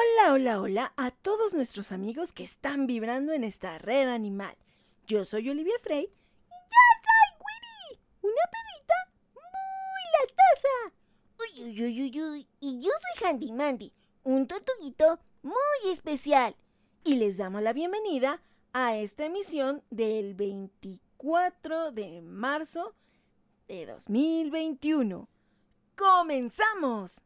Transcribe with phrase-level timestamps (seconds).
[0.00, 4.56] Hola, hola, hola a todos nuestros amigos que están vibrando en esta red animal.
[5.06, 8.94] Yo soy Olivia Frey y ya soy Winnie, una perrita
[9.34, 10.94] muy latosa.
[11.38, 12.48] Uy, uy, uy, uy.
[12.60, 13.92] Y yo soy Handy Mandy,
[14.22, 16.56] un tortuguito muy especial.
[17.04, 18.40] Y les damos la bienvenida
[18.72, 22.94] a esta emisión del 24 de marzo
[23.68, 25.28] de 2021.
[25.94, 27.22] ¡Comenzamos!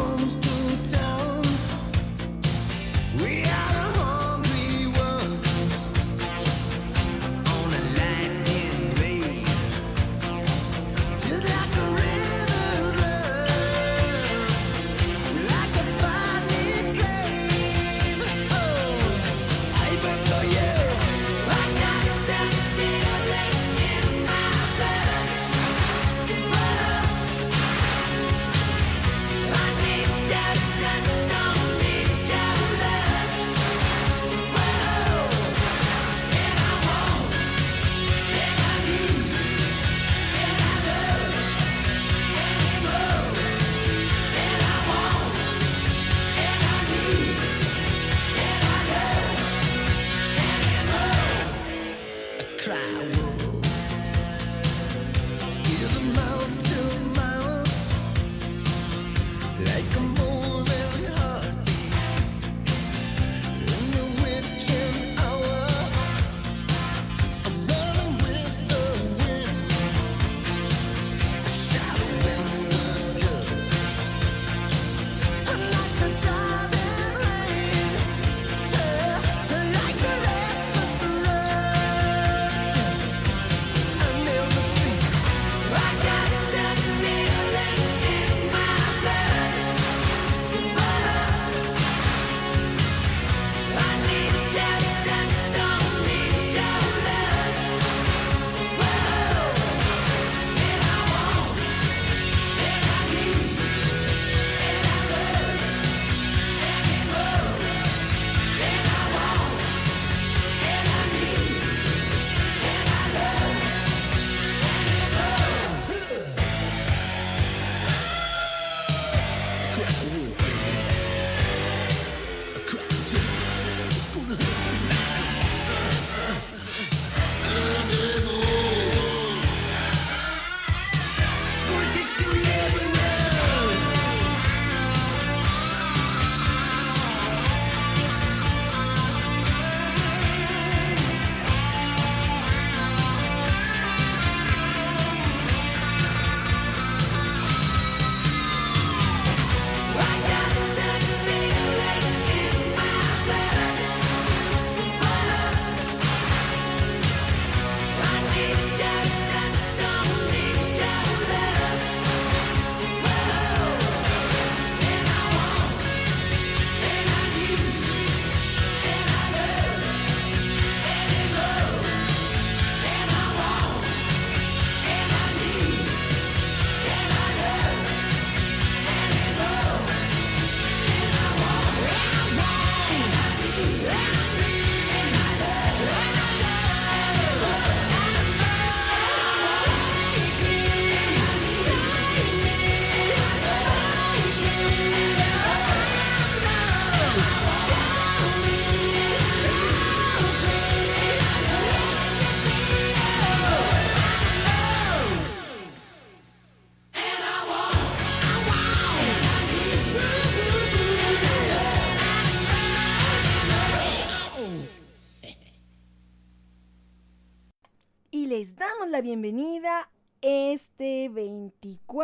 [0.00, 0.99] Les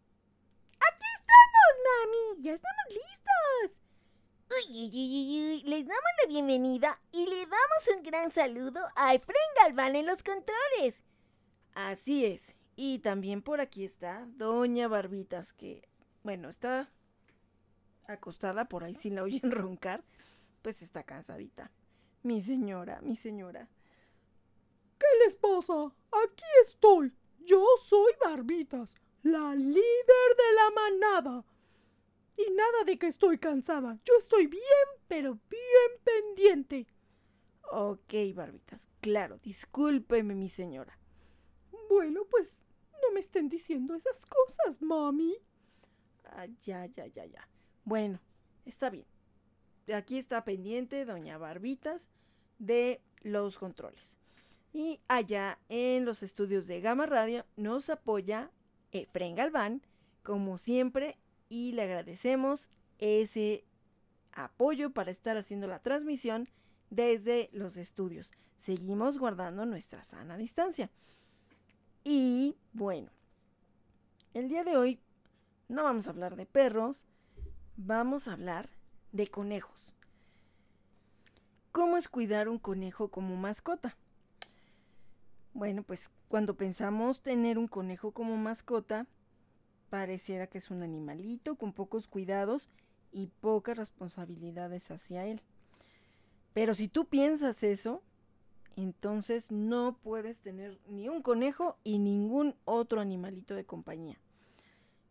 [0.75, 2.43] ¡Aquí estamos, mami!
[2.43, 3.83] ¡Ya estamos listos!
[4.50, 9.14] Uy, uy, uy, uy, les damos la bienvenida y le damos un gran saludo a
[9.14, 11.02] Efren Galván en los controles.
[11.75, 12.55] Así es.
[12.76, 15.88] Y también por aquí está Doña Barbitas, que,
[16.23, 16.91] bueno, está
[18.06, 20.05] acostada por ahí si la oyen roncar,
[20.61, 21.70] pues está cansadita.
[22.23, 23.69] Mi señora, mi señora.
[24.99, 25.87] ¿Qué les pasa?
[26.12, 27.17] Aquí estoy.
[27.40, 31.44] Yo soy Barbitas, la líder de la manada.
[32.36, 33.98] Y nada de que estoy cansada.
[34.04, 34.62] Yo estoy bien,
[35.08, 36.86] pero bien pendiente.
[37.70, 40.98] Ok, Barbitas, claro, discúlpeme, mi señora.
[41.88, 42.58] Bueno, pues
[43.02, 45.36] no me estén diciendo esas cosas, mami.
[46.25, 47.48] Ah, ya, ya, ya, ya.
[47.84, 48.20] Bueno,
[48.64, 49.06] está bien.
[49.94, 52.10] Aquí está pendiente doña Barbitas
[52.58, 54.16] de los controles.
[54.72, 58.50] Y allá en los estudios de Gama Radio nos apoya
[58.92, 59.82] Efren Galván,
[60.22, 61.19] como siempre,
[61.54, 62.68] y le agradecemos
[62.98, 63.64] ese
[64.32, 66.48] apoyo para estar haciendo la transmisión
[66.90, 68.32] desde los estudios.
[68.56, 70.90] Seguimos guardando nuestra sana distancia.
[72.02, 73.08] Y bueno,
[74.34, 74.98] el día de hoy
[75.68, 77.06] no vamos a hablar de perros,
[77.76, 78.68] vamos a hablar
[79.12, 79.92] de conejos.
[81.70, 83.96] ¿Cómo es cuidar un conejo como mascota?
[85.52, 89.06] Bueno, pues cuando pensamos tener un conejo como mascota,
[89.90, 92.70] pareciera que es un animalito con pocos cuidados
[93.12, 95.40] y pocas responsabilidades hacia él.
[96.52, 98.02] Pero si tú piensas eso,
[98.76, 104.19] entonces no puedes tener ni un conejo y ningún otro animalito de compañía.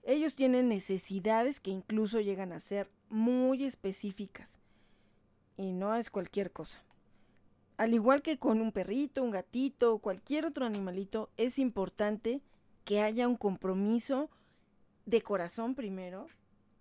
[0.04, 4.60] Ellos tienen necesidades que incluso llegan a ser muy específicas
[5.56, 6.84] y no es cualquier cosa.
[7.78, 12.42] Al igual que con un perrito, un gatito o cualquier otro animalito, es importante
[12.84, 14.30] que haya un compromiso
[15.06, 16.28] de corazón primero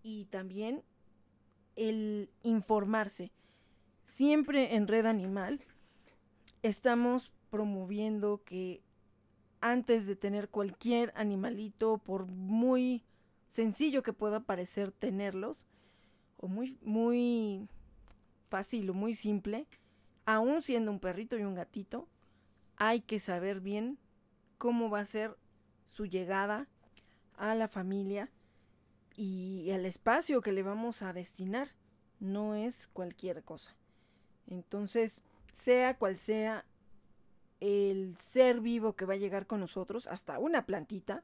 [0.02, 0.82] y también
[1.76, 3.30] el informarse.
[4.04, 5.60] Siempre en red animal
[6.62, 8.82] estamos promoviendo que
[9.60, 13.04] antes de tener cualquier animalito, por muy
[13.46, 15.66] sencillo que pueda parecer tenerlos,
[16.38, 17.68] o muy, muy
[18.40, 19.68] fácil o muy simple,
[20.24, 22.08] aún siendo un perrito y un gatito,
[22.76, 23.98] hay que saber bien
[24.58, 25.36] cómo va a ser
[25.86, 26.68] su llegada
[27.36, 28.30] a la familia
[29.16, 31.68] y al espacio que le vamos a destinar.
[32.20, 33.74] No es cualquier cosa.
[34.46, 35.20] Entonces,
[35.54, 36.64] sea cual sea
[37.60, 41.22] el ser vivo que va a llegar con nosotros, hasta una plantita,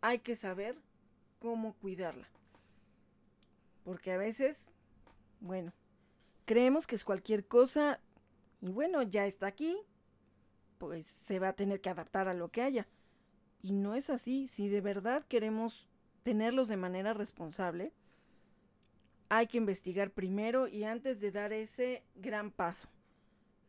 [0.00, 0.76] hay que saber
[1.38, 2.28] cómo cuidarla.
[3.84, 4.70] Porque a veces,
[5.40, 5.72] bueno,
[6.46, 8.00] creemos que es cualquier cosa
[8.60, 9.76] y bueno, ya está aquí,
[10.78, 12.86] pues se va a tener que adaptar a lo que haya.
[13.62, 14.48] Y no es así.
[14.48, 15.86] Si de verdad queremos
[16.22, 17.92] tenerlos de manera responsable,
[19.28, 22.88] hay que investigar primero y antes de dar ese gran paso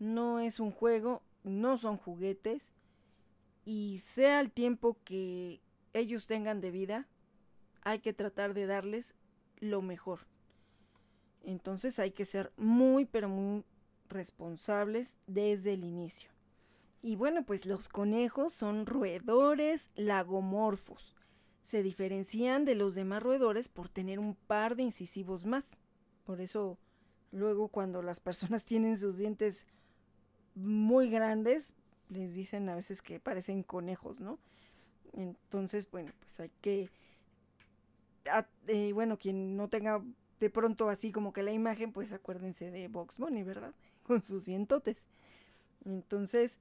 [0.02, 2.74] no es un juego, no son juguetes
[3.66, 5.62] y sea el tiempo que
[5.94, 7.08] ellos tengan de vida,
[7.84, 9.14] hay que tratar de darles
[9.60, 10.22] lo mejor.
[11.44, 13.64] Entonces hay que ser muy, pero muy
[14.10, 16.31] responsables desde el inicio.
[17.02, 21.16] Y bueno, pues los conejos son roedores lagomorfos.
[21.62, 25.78] Se diferencian de los demás roedores por tener un par de incisivos más.
[26.26, 26.78] Por eso
[27.32, 29.66] luego cuando las personas tienen sus dientes
[30.56, 31.74] muy grandes,
[32.10, 34.38] les dicen a veces que parecen conejos, ¿no?
[35.14, 36.90] Entonces, bueno, pues hay que,
[38.68, 40.04] eh, bueno, quien no tenga
[40.40, 43.74] de pronto así como que la imagen, pues acuérdense de Box Bunny, ¿verdad?
[44.04, 45.08] Con sus cientotes.
[45.86, 46.60] Entonces,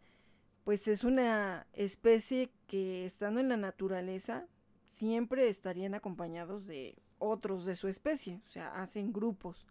[0.70, 4.46] pues es una especie que estando en la naturaleza
[4.86, 9.66] siempre estarían acompañados de otros de su especie, o sea, hacen grupos.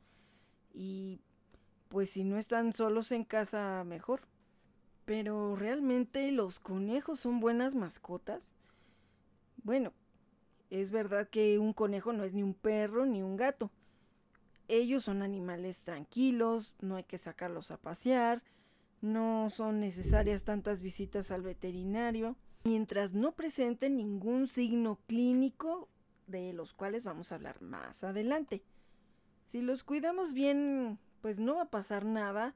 [0.73, 1.21] Y
[1.87, 4.23] pues si no están solos en casa, mejor.
[5.05, 8.53] Pero realmente los conejos son buenas mascotas.
[9.63, 9.93] Bueno,
[10.69, 13.71] es verdad que un conejo no es ni un perro ni un gato.
[14.67, 18.43] Ellos son animales tranquilos, no hay que sacarlos a pasear,
[19.01, 25.89] no son necesarias tantas visitas al veterinario, mientras no presenten ningún signo clínico
[26.27, 28.63] de los cuales vamos a hablar más adelante.
[29.45, 32.55] Si los cuidamos bien, pues no va a pasar nada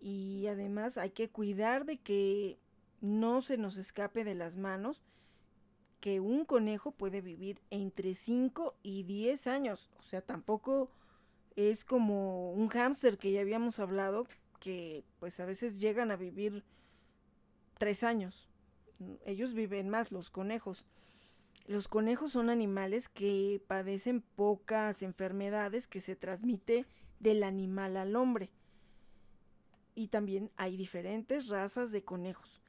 [0.00, 2.58] y además hay que cuidar de que
[3.00, 5.04] no se nos escape de las manos
[6.00, 9.88] que un conejo puede vivir entre 5 y 10 años.
[9.98, 10.90] O sea, tampoco
[11.54, 14.26] es como un hámster que ya habíamos hablado,
[14.62, 16.62] que pues a veces llegan a vivir
[17.78, 18.48] 3 años.
[19.26, 20.86] Ellos viven más, los conejos.
[21.66, 26.86] Los conejos son animales que padecen pocas enfermedades que se transmite
[27.18, 28.50] del animal al hombre.
[29.96, 32.62] Y también hay diferentes razas de conejos.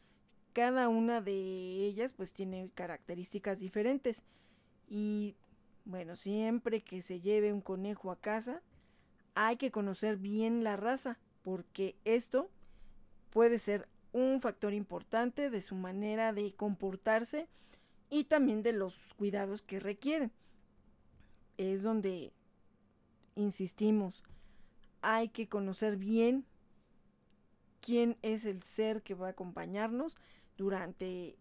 [0.51, 4.23] Cada una de ellas pues tiene características diferentes.
[4.89, 5.35] Y
[5.85, 8.63] bueno, siempre que se lleve un conejo a casa,
[9.35, 12.49] hay que conocer bien la raza, porque esto
[13.29, 17.47] puede ser un factor importante de su manera de comportarse
[18.09, 20.31] y también de los cuidados que requieren.
[21.57, 22.31] Es donde
[23.35, 24.23] insistimos,
[25.01, 26.45] hay que conocer bien
[27.81, 30.15] quién es el ser que va a acompañarnos
[30.57, 31.35] durante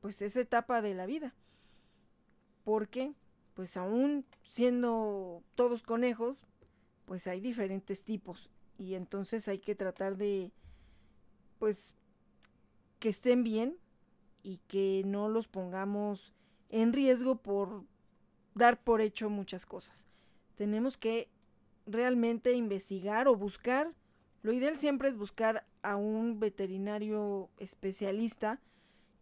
[0.00, 1.34] pues esa etapa de la vida.
[2.64, 3.14] Porque
[3.54, 6.42] pues aún siendo todos conejos,
[7.06, 10.52] pues hay diferentes tipos y entonces hay que tratar de
[11.58, 11.94] pues
[12.98, 13.76] que estén bien
[14.42, 16.32] y que no los pongamos
[16.70, 17.84] en riesgo por
[18.54, 20.06] dar por hecho muchas cosas.
[20.56, 21.28] Tenemos que
[21.86, 23.92] realmente investigar o buscar,
[24.42, 28.60] lo ideal siempre es buscar a un veterinario especialista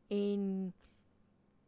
[0.09, 0.75] en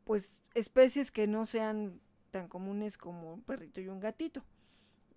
[0.04, 2.00] pues especies que no sean
[2.30, 4.44] tan comunes como un perrito y un gatito.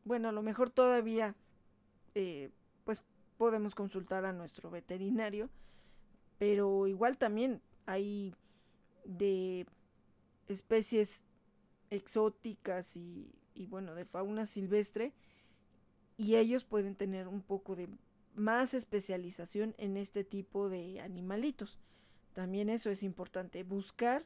[0.06, 1.36] Bueno, a lo mejor todavía
[2.18, 2.50] eh,
[2.84, 3.04] pues
[3.38, 5.52] podemos consultar a nuestro veterinario,
[6.40, 8.34] pero igual también hay
[9.06, 9.68] de
[10.48, 11.26] especies
[11.92, 13.32] exóticas y,
[13.70, 15.14] bueno, de fauna silvestre
[16.18, 17.88] y ellos pueden tener un poco de
[18.34, 21.78] más especialización en este tipo de animalitos.
[22.34, 24.26] También eso es importante, buscar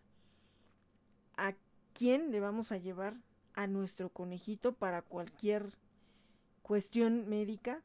[1.36, 1.55] a
[1.93, 3.17] quién le vamos a llevar
[3.53, 5.75] a nuestro conejito para cualquier
[6.62, 7.82] cuestión médica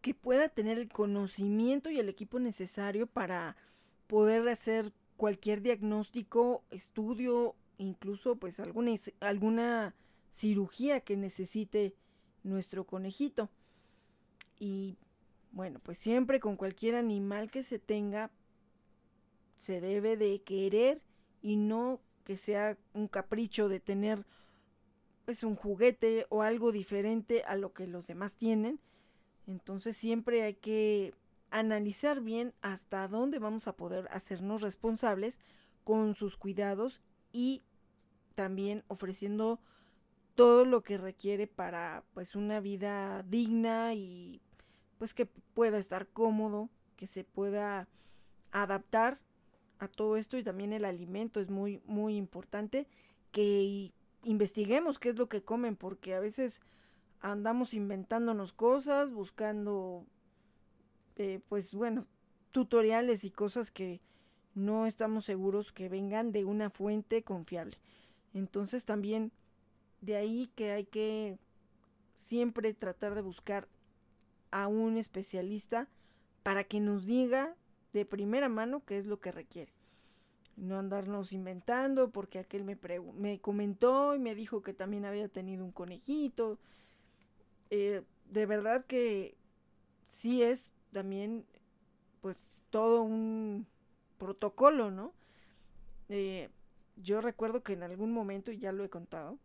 [0.00, 3.56] que pueda tener el conocimiento y el equipo necesario para
[4.06, 9.94] poder hacer cualquier diagnóstico, estudio, incluso pues alguna, alguna
[10.30, 11.94] cirugía que necesite
[12.44, 13.50] nuestro conejito.
[14.58, 14.96] Y
[15.50, 18.30] bueno, pues siempre con cualquier animal que se tenga,
[19.56, 21.02] se debe de querer
[21.42, 24.24] y no que sea un capricho de tener
[25.28, 28.80] pues un juguete o algo diferente a lo que los demás tienen.
[29.46, 31.12] Entonces siempre hay que
[31.50, 35.38] analizar bien hasta dónde vamos a poder hacernos responsables
[35.84, 37.60] con sus cuidados y
[38.36, 39.60] también ofreciendo
[40.34, 44.40] todo lo que requiere para pues una vida digna y
[44.96, 47.86] pues que pueda estar cómodo, que se pueda
[48.50, 49.20] adaptar
[49.78, 52.86] a todo esto y también el alimento es muy muy importante
[53.30, 56.60] que investiguemos qué es lo que comen porque a veces
[57.20, 60.04] andamos inventándonos cosas, buscando
[61.16, 62.06] eh, pues bueno,
[62.52, 64.00] tutoriales y cosas que
[64.54, 67.78] no estamos seguros que vengan de una fuente confiable.
[68.34, 69.32] Entonces también
[70.00, 71.38] de ahí que hay que
[72.14, 73.68] siempre tratar de buscar
[74.50, 75.88] a un especialista
[76.42, 77.54] para que nos diga
[77.92, 79.72] de primera mano qué es lo que requiere.
[80.58, 82.76] No andarnos inventando porque aquel me,
[83.14, 86.58] me comentó y me dijo que también había tenido un conejito.
[87.70, 89.36] Eh, de verdad que
[90.08, 91.44] sí es también
[92.20, 92.36] pues
[92.70, 93.66] todo un
[94.18, 95.12] protocolo, ¿no?
[96.08, 96.50] Eh,
[96.96, 99.38] yo recuerdo que en algún momento, y ya lo he contado,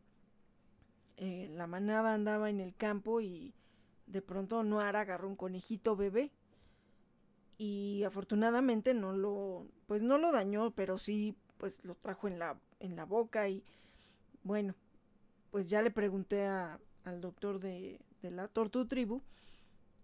[1.17, 3.53] eh, la manada andaba en el campo y
[4.07, 6.31] de pronto Noara agarró un conejito bebé
[7.57, 12.57] y afortunadamente no lo, pues no lo dañó, pero sí, pues lo trajo en la,
[12.79, 13.63] en la boca y
[14.43, 14.75] bueno,
[15.51, 19.21] pues ya le pregunté a, al doctor de, de la Tortu Tribu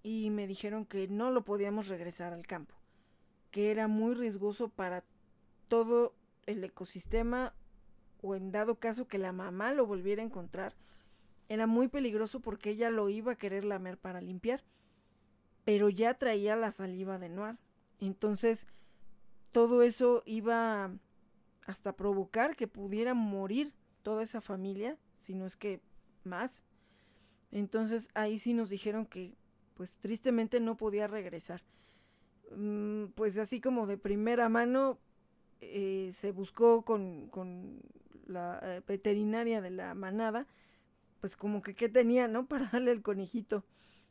[0.03, 2.75] y me dijeron que no lo podíamos regresar al campo,
[3.51, 5.03] que era muy riesgoso para
[5.67, 6.13] todo
[6.45, 7.53] el ecosistema
[8.21, 10.75] o en dado caso que la mamá lo volviera a encontrar,
[11.47, 14.63] era muy peligroso porque ella lo iba a querer lamer para limpiar,
[15.69, 17.55] pero ya traía la saliva de Noir.
[17.99, 18.65] Entonces,
[19.51, 20.89] todo eso iba
[21.67, 23.71] hasta provocar que pudiera morir
[24.01, 25.79] toda esa familia, si no es que
[26.23, 26.63] más.
[27.51, 29.35] Entonces ahí sí nos dijeron que
[29.75, 31.61] pues tristemente no podía regresar.
[32.57, 34.97] Mm, pues así como de primera mano
[35.61, 37.29] eh, se buscó con,
[38.25, 40.47] la eh, veterinaria de la manada
[41.21, 42.47] pues como que qué tenía, ¿no?
[42.47, 43.63] Para darle al conejito.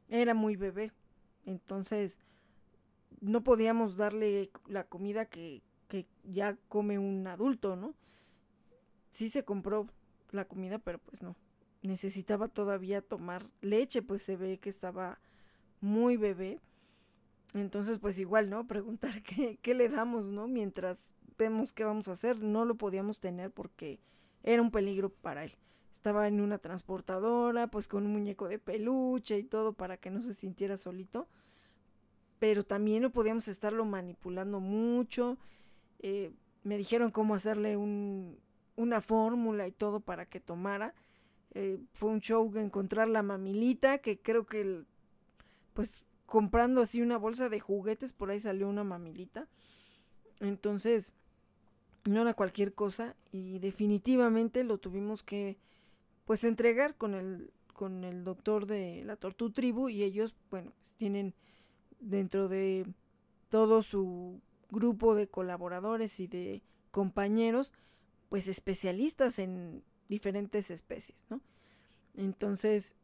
[0.08, 0.92] Era muy bebé.
[1.46, 2.18] Entonces,
[3.20, 7.94] no podíamos darle la comida que, que ya come un adulto, ¿no?
[9.10, 9.88] Sí se compró
[10.30, 11.36] la comida, pero pues no.
[11.82, 15.18] Necesitaba todavía tomar leche, pues se ve que estaba
[15.80, 16.60] muy bebé.
[17.54, 18.66] Entonces, pues igual, ¿no?
[18.68, 20.48] Preguntar qué, qué le damos, ¿no?
[20.48, 22.42] Mientras vemos qué vamos a hacer.
[22.42, 24.00] No lo podíamos tener porque
[24.42, 25.52] era un peligro para él.
[25.98, 30.22] Estaba en una transportadora, pues con un muñeco de peluche y todo para que no
[30.22, 31.26] se sintiera solito.
[32.38, 35.38] Pero también no podíamos estarlo manipulando mucho.
[35.98, 36.30] Eh,
[36.62, 38.38] me dijeron cómo hacerle un,
[38.76, 40.94] una fórmula y todo para que tomara.
[41.54, 44.84] Eh, fue un show encontrar la mamilita, que creo que,
[45.74, 49.48] pues, comprando así una bolsa de juguetes, por ahí salió una mamilita.
[50.38, 51.12] Entonces,
[52.04, 55.58] no era cualquier cosa y definitivamente lo tuvimos que,
[56.28, 60.92] pues, entregar con el, con el doctor de la Tortu Tribu y ellos, bueno, pues,
[60.92, 61.34] tienen
[62.00, 62.86] dentro de
[63.48, 67.72] todo su grupo de colaboradores y de compañeros,
[68.28, 71.40] pues especialistas en diferentes especies, ¿no?
[72.14, 72.94] Entonces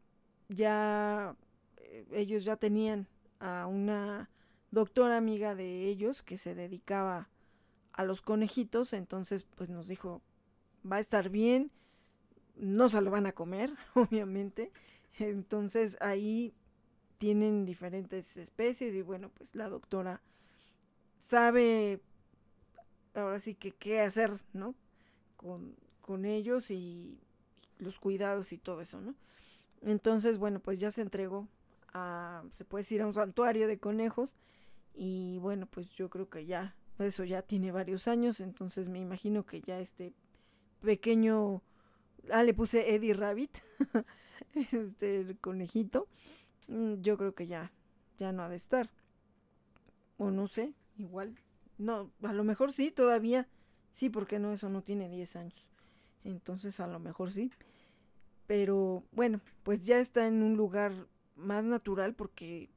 [0.51, 1.35] ya
[1.79, 3.09] eh, ellos ya tenían
[3.41, 4.29] a una
[4.71, 7.31] doctora amiga de ellos que se dedicaba
[7.95, 10.21] a los conejitos, entonces pues nos dijo,
[10.85, 11.71] va a estar bien,
[12.57, 14.73] no se lo van a comer, obviamente,
[15.19, 16.55] entonces ahí
[17.19, 20.21] tienen diferentes especies y bueno, pues la doctora
[21.19, 22.01] sabe
[23.15, 24.75] ahora sí que qué hacer, ¿no?
[25.37, 27.19] Con, con ellos y
[27.79, 29.15] los cuidados y todo eso, ¿no?
[29.83, 31.49] Entonces, bueno, pues ya se entregó
[31.93, 34.35] a, se puede decir, a un santuario de conejos
[34.95, 39.45] y bueno, pues yo creo que ya, eso ya tiene varios años, entonces me imagino
[39.45, 40.15] que ya este
[40.81, 41.63] pequeño,
[42.33, 43.59] ah, le puse Eddie Rabbit,
[44.73, 46.09] este el conejito,
[46.69, 47.73] mm, yo creo que ya,
[48.19, 48.91] ya no ha de estar,
[50.19, 51.37] o no sé, igual,
[51.79, 53.49] no, a lo mejor sí, todavía,
[53.91, 55.69] sí, porque no, eso no tiene 10 años.
[56.25, 57.51] Entonces a lo mejor sí.
[58.47, 60.93] Pero bueno, pues ya está en un lugar
[61.37, 62.71] más natural porque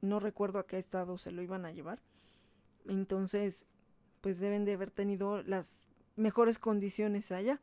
[0.00, 2.00] no recuerdo a qué estado se lo iban a llevar.
[2.86, 3.66] Entonces,
[4.20, 7.60] pues deben de haber tenido las mejores condiciones allá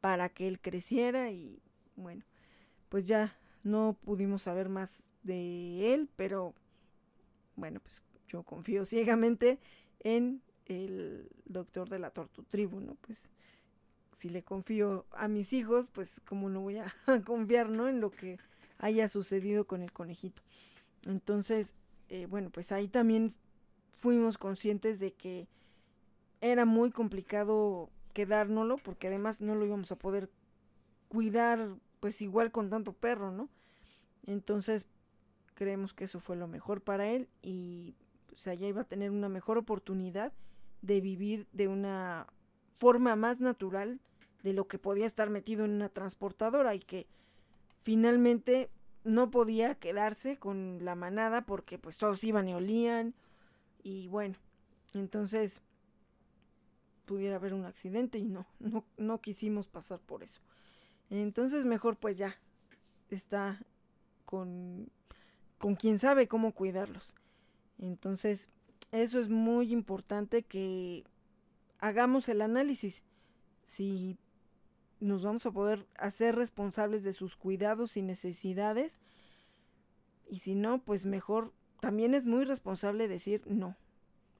[0.00, 1.60] para que él creciera y
[1.96, 2.24] bueno,
[2.88, 6.54] pues ya no pudimos saber más de él, pero
[7.56, 9.58] bueno, pues yo confío ciegamente
[10.00, 12.96] en el doctor de la Tortu Tribu, ¿no?
[12.96, 13.28] Pues
[14.16, 16.92] si le confío a mis hijos, pues como no voy a
[17.26, 17.88] confiar, ¿no?
[17.88, 18.38] En lo que
[18.78, 20.42] haya sucedido con el conejito.
[21.04, 21.74] Entonces,
[22.08, 23.34] eh, bueno, pues ahí también
[23.92, 25.48] fuimos conscientes de que
[26.40, 30.30] era muy complicado quedárnoslo, porque además no lo íbamos a poder
[31.08, 33.50] cuidar, pues igual con tanto perro, ¿no?
[34.26, 34.88] Entonces,
[35.54, 37.94] creemos que eso fue lo mejor para él y
[38.36, 40.32] sea, ya iba a tener una mejor oportunidad
[40.82, 42.26] de vivir de una
[42.76, 43.98] forma más natural
[44.42, 47.06] de lo que podía estar metido en una transportadora y que
[47.82, 48.70] finalmente
[49.04, 53.14] no podía quedarse con la manada porque pues todos iban y olían
[53.82, 54.36] y bueno,
[54.94, 55.62] entonces
[57.06, 60.40] pudiera haber un accidente y no, no, no quisimos pasar por eso.
[61.08, 62.36] Entonces mejor pues ya
[63.10, 63.60] está
[64.24, 64.90] con,
[65.58, 67.14] con quien sabe cómo cuidarlos.
[67.78, 68.50] Entonces
[68.92, 71.04] eso es muy importante que
[71.78, 73.04] hagamos el análisis.
[73.64, 74.18] Si
[75.00, 78.98] nos vamos a poder hacer responsables de sus cuidados y necesidades.
[80.28, 83.76] Y si no, pues mejor, también es muy responsable decir no.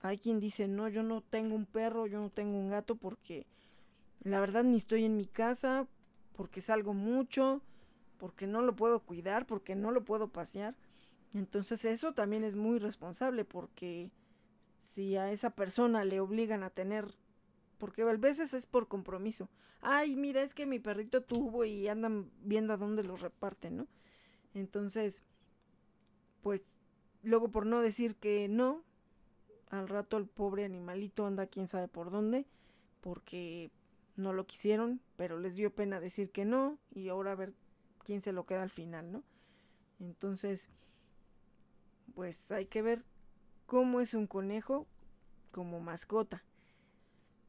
[0.08, 3.46] Hay quien dice, no, yo no tengo un perro, yo no tengo un gato porque
[4.22, 5.86] la verdad ni estoy en mi casa,
[6.34, 7.62] porque salgo mucho,
[8.18, 10.74] porque no lo puedo cuidar, porque no lo puedo pasear.
[11.34, 14.10] Entonces eso también es muy responsable porque
[14.78, 17.14] si a esa persona le obligan a tener
[17.78, 19.48] porque a veces es por compromiso.
[19.80, 23.86] Ay, mira, es que mi perrito tuvo y andan viendo a dónde lo reparten, ¿no?
[24.54, 25.22] Entonces,
[26.42, 26.74] pues,
[27.22, 28.82] luego por no decir que no,
[29.70, 32.46] al rato el pobre animalito anda quién sabe por dónde,
[33.00, 33.70] porque
[34.16, 37.54] no lo quisieron, pero les dio pena decir que no, y ahora a ver
[38.04, 39.22] quién se lo queda al final, ¿no?
[40.00, 40.68] Entonces,
[42.14, 43.04] pues hay que ver
[43.66, 44.86] cómo es un conejo
[45.50, 46.44] como mascota.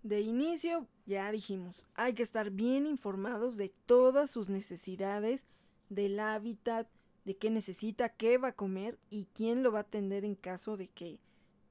[0.03, 5.45] De inicio, ya dijimos, hay que estar bien informados de todas sus necesidades,
[5.89, 6.87] del hábitat,
[7.25, 10.77] de qué necesita, qué va a comer y quién lo va a atender en caso
[10.77, 11.19] de que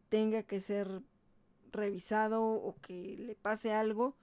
[0.08, 1.02] tenga que ser
[1.72, 4.16] revisado o que le pase algo,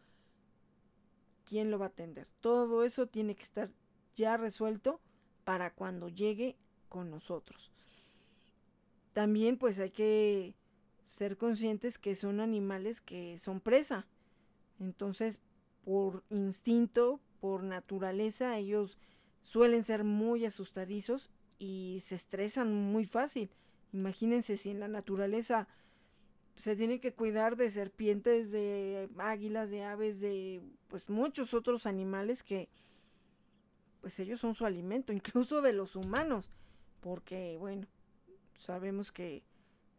[1.45, 2.27] quién lo va a atender.
[2.41, 3.69] Todo eso tiene que estar
[4.15, 4.99] ya resuelto
[5.43, 6.55] para cuando llegue
[6.89, 7.71] con nosotros.
[9.13, 10.55] También pues hay que
[11.07, 14.07] ser conscientes que son animales que son presa.
[14.79, 15.41] Entonces,
[15.83, 18.97] por instinto, por naturaleza, ellos
[19.41, 23.51] suelen ser muy asustadizos y se estresan muy fácil.
[23.93, 25.67] Imagínense si en la naturaleza
[26.55, 32.43] se tiene que cuidar de serpientes, de águilas, de aves, de pues muchos otros animales
[32.43, 32.69] que
[34.01, 36.51] pues ellos son su alimento, incluso de los humanos,
[36.99, 37.87] porque bueno,
[38.57, 39.43] sabemos que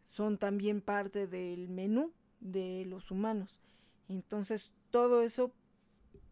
[0.03, 3.59] son también parte del menú de los humanos.
[4.07, 5.51] Entonces, todo eso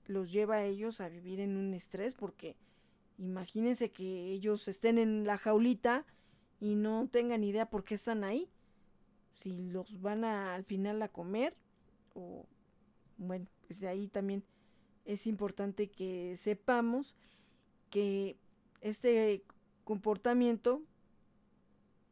[0.05, 2.55] los lleva a ellos a vivir en un estrés porque
[3.17, 6.05] imagínense que ellos estén en la jaulita
[6.63, 8.49] y no tengan idea por qué están ahí.
[9.35, 11.57] Si los van a, al final a comer
[12.13, 12.45] o
[13.17, 14.45] bueno, pues de ahí también
[15.03, 17.15] es importante que sepamos
[17.89, 18.37] que
[18.79, 19.43] este
[19.83, 20.81] comportamiento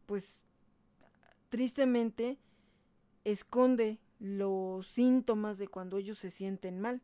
[0.06, 0.42] pues
[1.48, 2.38] tristemente
[3.24, 7.02] esconde los síntomas de cuando ellos se sienten mal,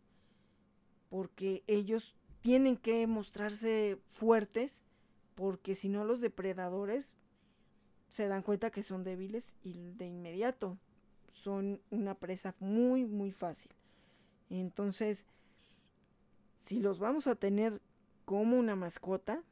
[1.10, 4.84] porque ellos tienen que mostrarse fuertes,
[5.34, 7.14] porque si no los depredadores
[8.12, 10.78] se dan cuenta que son débiles y de inmediato
[11.32, 13.72] son una presa muy, muy fácil.
[14.50, 15.26] Entonces,
[16.64, 17.82] si los vamos a tener
[18.26, 19.44] como una mascota,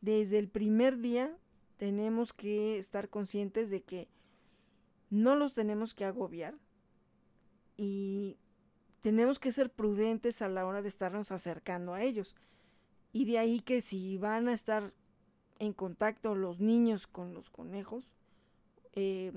[0.00, 1.34] desde el primer día
[1.76, 4.08] tenemos que estar conscientes de que
[5.10, 6.54] no los tenemos que agobiar
[7.76, 8.36] y
[9.00, 12.36] tenemos que ser prudentes a la hora de estarnos acercando a ellos.
[13.12, 14.92] Y de ahí que si van a estar
[15.62, 18.12] en contacto los niños con los conejos,
[18.94, 19.32] eh,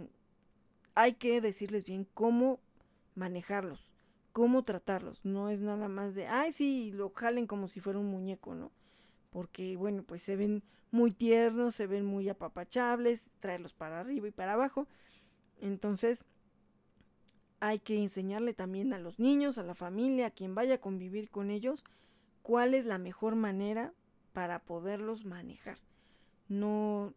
[0.95, 2.59] hay que decirles bien cómo
[3.13, 3.93] manejarlos,
[4.33, 5.23] cómo tratarlos.
[5.23, 8.71] No es nada más de, ay, sí, lo jalen como si fuera un muñeco, ¿no?
[9.29, 14.31] Porque, bueno, pues se ven muy tiernos, se ven muy apapachables, traerlos para arriba y
[14.31, 14.88] para abajo.
[15.61, 16.25] Entonces,
[17.59, 21.29] hay que enseñarle también a los niños, a la familia, a quien vaya a convivir
[21.29, 21.85] con ellos,
[22.41, 23.93] cuál es la mejor manera
[24.33, 25.77] para poderlos manejar.
[26.47, 27.13] No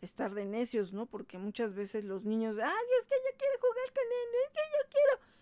[0.00, 1.06] estar de necios, ¿no?
[1.06, 4.60] Porque muchas veces los niños, ay, es que yo quiero jugar con él, es que
[4.72, 5.32] yo quiero.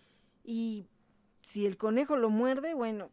[0.43, 0.87] Y
[1.41, 3.11] si el conejo lo muerde, bueno,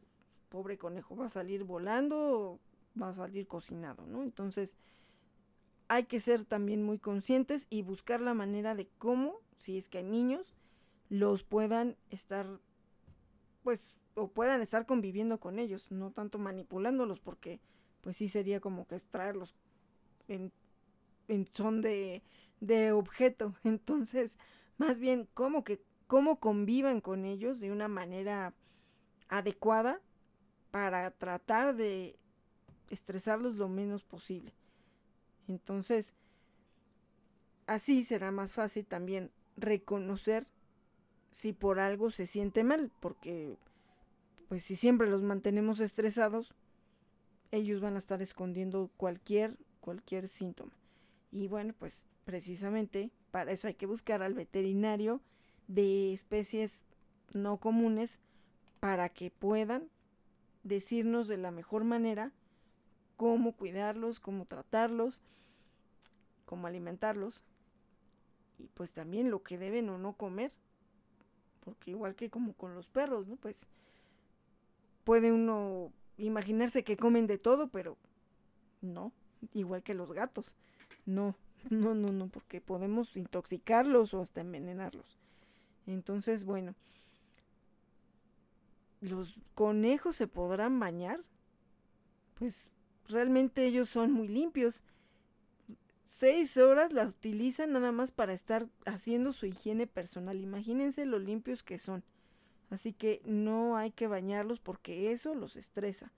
[0.49, 2.59] pobre conejo va a salir volando,
[3.01, 4.23] va a salir cocinado, ¿no?
[4.23, 4.77] Entonces,
[5.89, 9.99] hay que ser también muy conscientes y buscar la manera de cómo, si es que
[9.99, 10.55] hay niños,
[11.09, 12.47] los puedan estar,
[13.63, 17.61] pues, o puedan estar conviviendo con ellos, no tanto manipulándolos, porque
[18.03, 19.55] pues sí sería como que extraerlos
[20.29, 20.53] en,
[21.29, 22.23] en son de,
[22.61, 23.55] de objeto.
[23.65, 24.37] Entonces,
[24.77, 28.53] más bien, como que, cómo convivan con ellos de una manera
[29.29, 30.01] adecuada
[30.71, 32.17] para tratar de
[32.91, 34.53] estresarlos lo menos posible.
[35.49, 36.15] Entonces,
[37.67, 40.47] así será más fácil también reconocer
[41.31, 43.57] si por algo se siente mal, porque
[44.49, 46.55] pues si siempre los mantenemos estresados,
[47.53, 50.73] ellos van a estar escondiendo cualquier cualquier síntoma.
[51.31, 55.21] Y bueno, pues precisamente para eso hay que buscar al veterinario
[55.69, 56.85] de especies
[57.35, 58.19] no comunes
[58.81, 59.89] para que puedan
[60.63, 62.33] decirnos de la mejor manera
[63.17, 65.21] cómo cuidarlos, cómo tratarlos,
[66.47, 67.45] cómo alimentarlos
[68.59, 70.53] y pues también lo que deben o no comer.
[71.65, 73.37] Porque igual que como con los perros, ¿no?
[73.37, 73.67] Pues
[75.05, 75.93] puede uno
[76.27, 77.97] imaginarse que comen de todo, pero
[78.81, 79.13] no,
[79.55, 80.57] igual que los gatos.
[81.07, 81.37] No,
[81.71, 85.19] no, no, no, porque podemos intoxicarlos o hasta envenenarlos.
[85.87, 86.75] Entonces, bueno,
[89.01, 91.21] ¿los conejos se podrán bañar?
[92.39, 92.71] Pues
[93.09, 94.83] realmente ellos son muy limpios.
[96.05, 100.41] Seis horas las utilizan nada más para estar haciendo su higiene personal.
[100.41, 102.05] Imagínense lo limpios que son.
[102.73, 106.11] Así que no hay que bañarlos porque eso los estresa.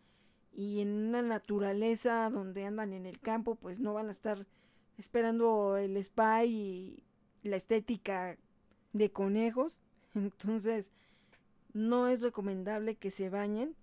[0.53, 4.47] Y en una naturaleza donde andan en el campo, pues no van a estar
[4.97, 7.03] esperando el spa y
[7.43, 8.39] la estética
[8.93, 9.81] de conejos.
[10.15, 10.93] Entonces,
[11.73, 13.75] no es recomendable que se bañen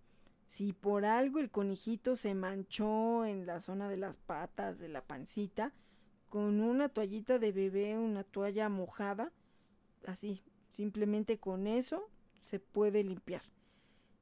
[0.46, 5.02] si por algo el conejito se manchó en la zona de las patas, de la
[5.02, 5.74] pancita,
[6.30, 9.34] con una toallita de bebé, una toalla mojada,
[10.06, 12.10] así, simplemente con eso
[12.42, 13.44] se puede limpiar.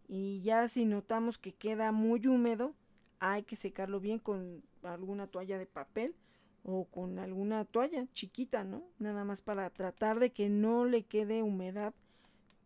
[0.08, 2.74] Y ya si notamos que queda muy húmedo,
[3.20, 6.16] hay que secarlo bien con alguna toalla de papel
[6.64, 8.84] o con alguna toalla chiquita, ¿no?
[8.98, 11.94] Nada más para tratar de que no le quede humedad,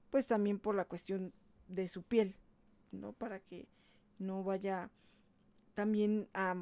[0.10, 1.34] pues también por la cuestión
[1.68, 2.36] de su piel.
[2.94, 3.14] ¿no?
[3.14, 3.68] Para que
[4.20, 4.90] no vaya
[5.74, 6.56] también a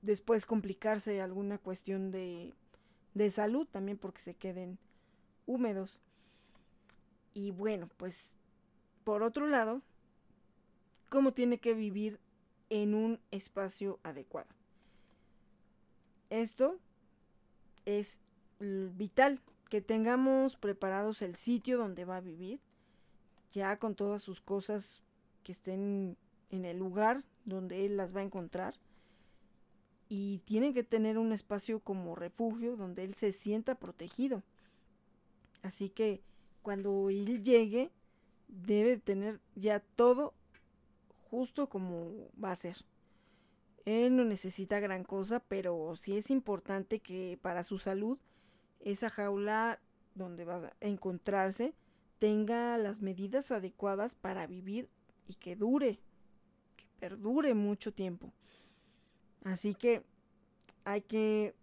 [0.00, 2.54] después complicarse alguna cuestión de,
[3.14, 4.78] de salud, también porque se queden
[5.46, 6.00] húmedos.
[7.34, 8.34] Y bueno, pues
[9.04, 9.82] por otro lado,
[11.08, 12.20] ¿cómo tiene que vivir
[12.70, 14.48] en un espacio adecuado?
[16.30, 16.78] Esto
[17.84, 18.20] es
[18.58, 22.60] vital, que tengamos preparados el sitio donde va a vivir,
[23.52, 25.02] ya con todas sus cosas
[25.42, 26.16] que estén
[26.50, 28.74] en el lugar donde él las va a encontrar.
[30.08, 34.42] Y tiene que tener un espacio como refugio donde él se sienta protegido.
[35.62, 36.22] Así que
[36.62, 37.90] cuando él llegue,
[38.48, 40.34] debe tener ya todo
[41.30, 42.84] justo como va a ser.
[43.84, 48.18] Él no necesita gran cosa, pero sí es importante que para su salud
[48.80, 49.80] esa jaula
[50.14, 51.74] donde va a encontrarse
[52.18, 54.88] tenga las medidas adecuadas para vivir
[55.26, 55.98] y que dure,
[56.76, 58.32] que perdure mucho tiempo.
[59.42, 60.04] Así que
[60.84, 61.54] hay que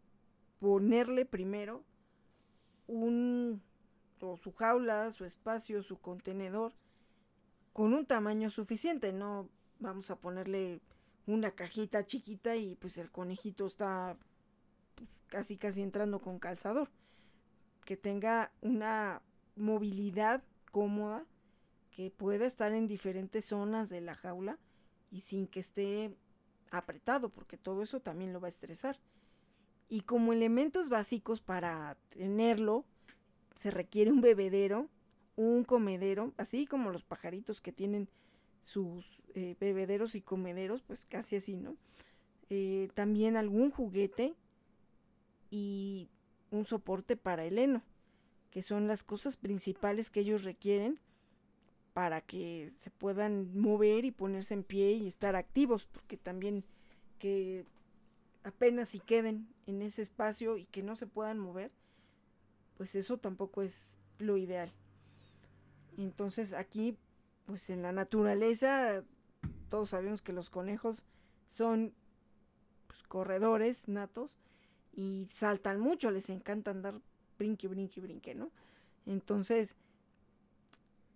[0.60, 1.84] ponerle primero
[2.88, 3.62] un
[4.22, 6.74] o su jaula, su espacio, su contenedor
[7.74, 9.48] con un tamaño suficiente, no
[9.80, 10.82] vamos a ponerle
[11.28, 14.18] una cajita chiquita y pues el conejito está
[14.96, 16.90] pues, casi casi entrando con calzador.
[17.86, 19.22] Que tenga una
[19.56, 21.26] movilidad cómoda,
[21.92, 24.60] que pueda estar en diferentes zonas de la jaula
[25.10, 26.16] y sin que esté
[26.72, 29.00] apretado, porque todo eso también lo va a estresar.
[29.88, 32.86] Y como elementos básicos para tenerlo,
[33.60, 34.88] se requiere un bebedero,
[35.36, 38.08] un comedero, así como los pajaritos que tienen
[38.64, 41.76] sus eh, bebederos y comederos, pues casi así, ¿no?
[42.50, 44.34] Eh, también algún juguete
[45.52, 46.08] y
[46.52, 47.84] un soporte para el heno,
[48.50, 50.98] que son las cosas principales que ellos requieren
[51.92, 56.64] para que se puedan mover y ponerse en pie y estar activos, porque también
[57.18, 57.66] que
[58.46, 61.72] apenas si queden en ese espacio y que no se puedan mover,
[62.80, 64.72] pues eso tampoco es lo ideal.
[65.98, 66.96] Entonces aquí,
[67.46, 69.04] pues en la naturaleza,
[69.68, 71.04] todos sabemos que los conejos
[71.46, 71.94] son
[72.88, 74.40] pues, corredores natos
[74.94, 77.02] y saltan mucho, les encanta andar
[77.38, 78.50] brinque, brinque, brinque, ¿no?
[79.06, 79.76] Entonces,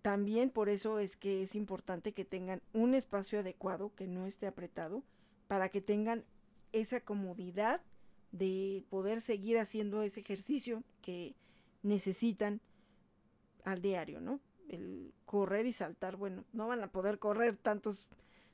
[0.02, 4.46] también por eso es que es importante que tengan un espacio adecuado, que no esté
[4.46, 5.02] apretado,
[5.48, 6.24] para que tengan
[6.72, 7.80] esa comodidad
[8.32, 11.34] de poder seguir haciendo ese ejercicio que
[11.84, 12.60] necesitan
[13.62, 14.40] al diario, ¿no?
[14.68, 18.08] El correr y saltar, bueno, no van a poder correr tantos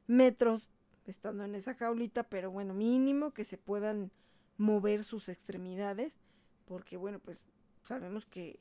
[0.07, 0.69] metros
[1.07, 4.11] estando en esa jaulita, pero bueno, mínimo que se puedan
[4.59, 6.19] mover sus extremidades,
[6.67, 7.43] porque bueno, pues
[7.85, 8.59] sabemos que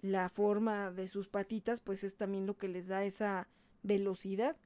[0.00, 3.46] la forma de sus patitas, pues es también lo que les da esa
[3.82, 4.56] velocidad.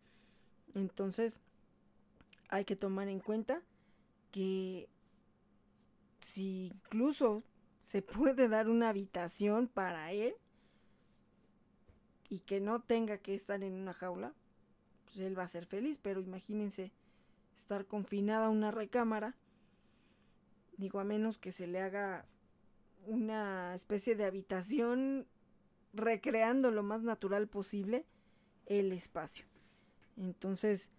[0.75, 1.41] Entonces,
[2.49, 3.63] hay que tomar en cuenta
[4.31, 4.89] que
[6.21, 7.43] si incluso
[7.81, 10.35] se puede dar una habitación para él
[12.29, 14.33] y que no tenga que estar en una jaula,
[15.07, 16.93] pues él va a ser feliz, pero imagínense
[17.57, 19.37] estar confinada a una recámara,
[20.77, 22.27] digo a menos que se le haga
[23.07, 25.27] una especie de habitación
[25.93, 28.07] recreando lo más natural posible
[28.67, 29.47] el espacio.
[30.17, 30.91] Entonces,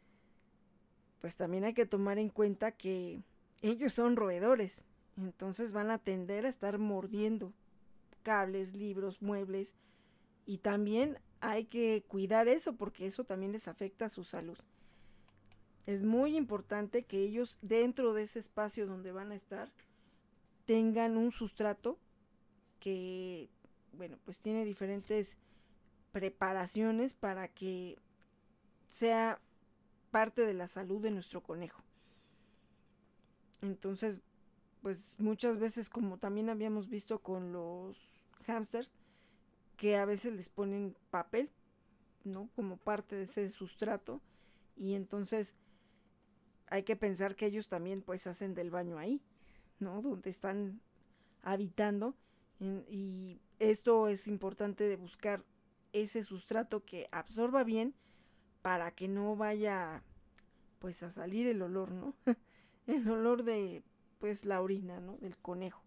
[1.22, 3.22] pues también hay que tomar en cuenta que
[3.62, 4.84] ellos son roedores
[5.18, 7.54] entonces van a tender a estar mordiendo
[8.24, 9.76] cables, libros, muebles.
[10.46, 14.58] Y también hay que cuidar eso porque eso también les afecta a su salud.
[15.86, 19.72] Es muy importante que ellos dentro de ese espacio donde van a estar
[20.66, 21.98] tengan un sustrato
[22.80, 23.50] que,
[23.94, 25.38] bueno, pues tiene diferentes
[26.12, 27.98] preparaciones para que
[28.88, 29.40] sea
[30.12, 31.82] parte de la salud de nuestro conejo.
[33.62, 34.20] Entonces,
[34.82, 37.98] pues muchas veces como también habíamos visto con los
[38.46, 38.92] hamsters,
[39.78, 41.50] que a veces les ponen papel,
[42.24, 42.50] ¿no?
[42.56, 44.22] Como parte de ese sustrato
[44.76, 45.56] y entonces
[46.68, 49.22] hay que pensar que ellos también pues hacen del baño ahí,
[49.80, 50.02] ¿no?
[50.02, 50.82] Donde están
[51.44, 52.16] habitando
[52.90, 55.44] y esto es importante de buscar
[55.94, 57.96] ese sustrato que absorba bien
[58.62, 60.04] para que no vaya
[60.80, 62.16] pues a salir el olor, ¿no?
[62.88, 63.84] el olor de
[64.22, 65.18] pues la orina, ¿no?
[65.18, 65.84] Del conejo.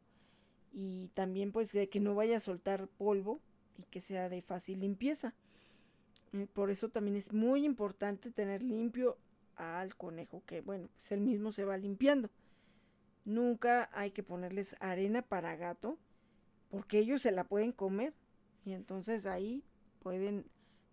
[0.72, 3.40] Y también pues de que no vaya a soltar polvo
[3.78, 5.34] y que sea de fácil limpieza.
[6.32, 9.16] Eh, por eso también es muy importante tener limpio
[9.54, 12.28] al conejo, que bueno, pues él mismo se va limpiando.
[13.24, 15.96] Nunca hay que ponerles arena para gato,
[16.70, 18.12] porque ellos se la pueden comer
[18.64, 19.62] y entonces ahí
[20.00, 20.44] pueden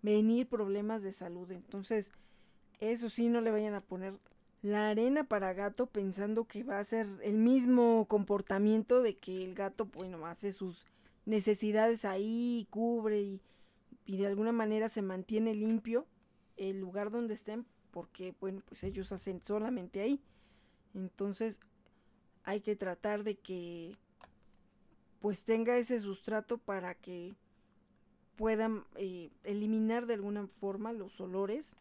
[0.04, 1.52] venir problemas de salud.
[1.52, 2.12] Entonces,
[2.80, 4.14] eso sí, no le vayan a poner
[4.62, 9.56] la arena para gato pensando que va a ser el mismo comportamiento de que el
[9.56, 10.86] gato, bueno, hace sus
[11.26, 13.42] necesidades ahí, cubre y,
[14.06, 16.06] y de alguna manera se mantiene limpio
[16.58, 20.22] el lugar donde estén porque, bueno, pues ellos hacen solamente ahí.
[20.94, 21.60] Entonces
[22.44, 23.98] hay que tratar de que
[25.20, 27.36] pues tenga ese sustrato para que
[28.36, 31.76] puedan eh, eliminar de alguna forma los olores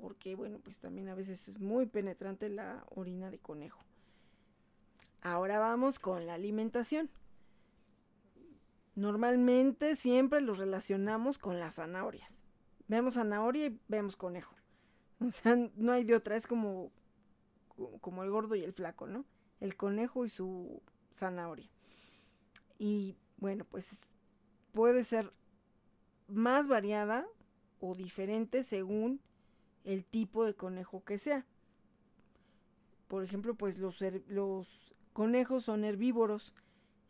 [0.00, 3.80] porque bueno pues también a veces es muy penetrante la orina de conejo.
[5.22, 7.10] Ahora vamos con la alimentación.
[8.94, 12.30] Normalmente siempre los relacionamos con las zanahorias.
[12.88, 14.54] Vemos zanahoria y vemos conejo.
[15.18, 16.92] O sea no hay de otra es como
[18.00, 19.24] como el gordo y el flaco no
[19.60, 20.82] el conejo y su
[21.12, 21.70] zanahoria.
[22.78, 23.90] Y bueno, pues
[24.72, 25.32] puede ser
[26.28, 27.26] más variada
[27.80, 29.20] o diferente según
[29.86, 31.46] el tipo de conejo que sea.
[33.08, 34.02] Por ejemplo, pues los,
[35.14, 36.52] conejos son herbívoros,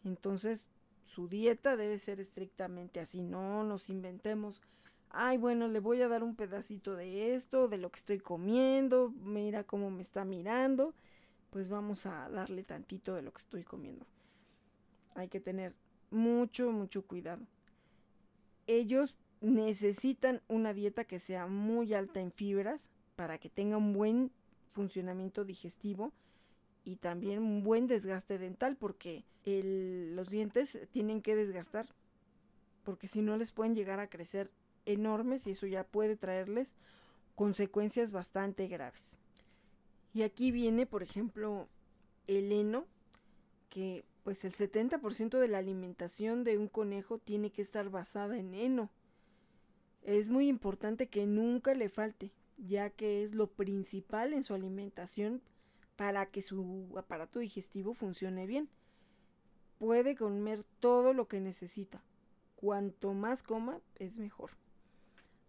[0.05, 0.69] entonces
[1.07, 4.63] su dieta debe ser estrictamente así, no nos inventemos,
[5.11, 9.11] ay bueno, le voy a dar un pedacito de esto, de lo que estoy comiendo,
[9.11, 10.95] mira cómo me está mirando,
[11.51, 14.07] pues vamos a darle tantito de lo que estoy comiendo
[15.17, 15.75] hay que tener
[16.11, 17.43] mucho, mucho cuidado.
[18.67, 24.31] Ellos necesitan una dieta que sea muy alta en fibras para que tenga un buen
[24.73, 26.13] funcionamiento digestivo
[26.85, 31.87] y también un buen desgaste dental porque los dientes tienen que desgastar
[32.87, 34.51] porque si no les pueden llegar a crecer
[34.85, 36.75] enormes y eso ya puede traerles
[37.35, 39.19] consecuencias bastante graves.
[40.15, 41.69] Y aquí viene, por ejemplo,
[42.29, 42.87] el heno,
[43.69, 48.55] que pues el 70% de la alimentación de un conejo tiene que estar basada en
[48.55, 48.89] heno.
[50.07, 55.43] Es muy importante que nunca le falte, ya que es lo principal en su alimentación
[55.97, 58.69] para que su aparato digestivo funcione bien.
[59.81, 62.01] Puede comer todo lo que necesita.
[62.55, 64.53] Cuanto más coma, es mejor.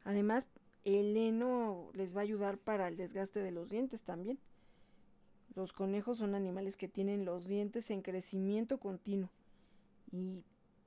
[0.04, 0.48] Además,
[0.86, 4.39] el heno les va a ayudar para el desgaste de los dientes también.
[5.54, 9.30] Los conejos son animales que tienen los dientes en crecimiento continuo
[10.12, 10.43] y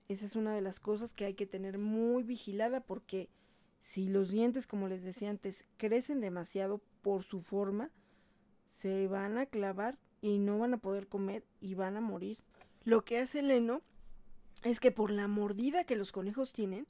[0.09, 3.29] esa es una de las cosas que hay que tener muy vigilada porque
[3.81, 7.91] si los dientes, como les decía antes, crecen demasiado por su forma,
[8.67, 12.39] se van a clavar y no van a poder comer y van a morir.
[12.85, 13.83] Lo que hace el heno
[14.63, 16.87] es que por la mordida que los conejos tienen,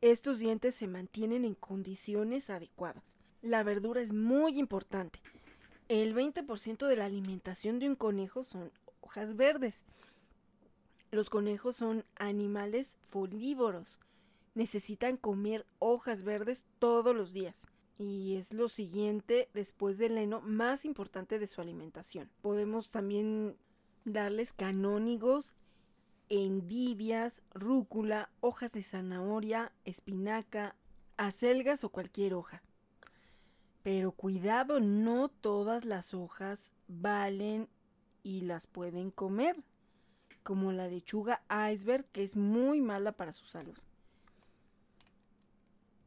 [0.00, 3.04] estos dientes se mantienen en condiciones adecuadas.
[3.40, 5.20] La verdura es muy importante.
[5.88, 9.84] El 20% de la alimentación de un conejo son hojas verdes.
[11.10, 14.00] Los conejos son animales folívoros.
[14.54, 17.66] Necesitan comer hojas verdes todos los días.
[17.98, 22.30] Y es lo siguiente después del heno más importante de su alimentación.
[22.42, 23.56] Podemos también
[24.04, 25.54] darles canónigos,
[26.28, 30.74] endivias, rúcula, hojas de zanahoria, espinaca,
[31.16, 32.62] acelgas o cualquier hoja.
[33.82, 37.68] Pero cuidado, no todas las hojas valen
[38.22, 39.56] y las pueden comer,
[40.42, 43.76] como la lechuga iceberg, que es muy mala para su salud.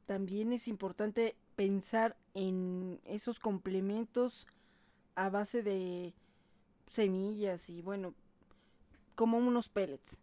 [0.08, 4.48] También es importante pensar en esos complementos
[5.16, 6.14] a base de
[6.90, 8.14] semillas y bueno,
[9.16, 10.18] como unos pellets.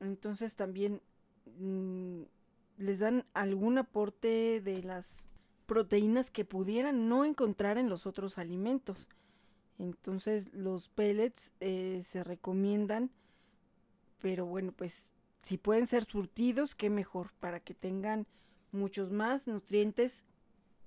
[0.00, 1.00] Entonces también
[1.58, 2.22] mm,
[2.78, 5.22] les dan algún aporte de las
[5.66, 9.08] proteínas que pudieran no encontrar en los otros alimentos.
[9.78, 13.10] Entonces los pellets eh, se recomiendan,
[14.20, 18.26] pero bueno, pues si pueden ser surtidos, qué mejor, para que tengan
[18.72, 20.24] muchos más nutrientes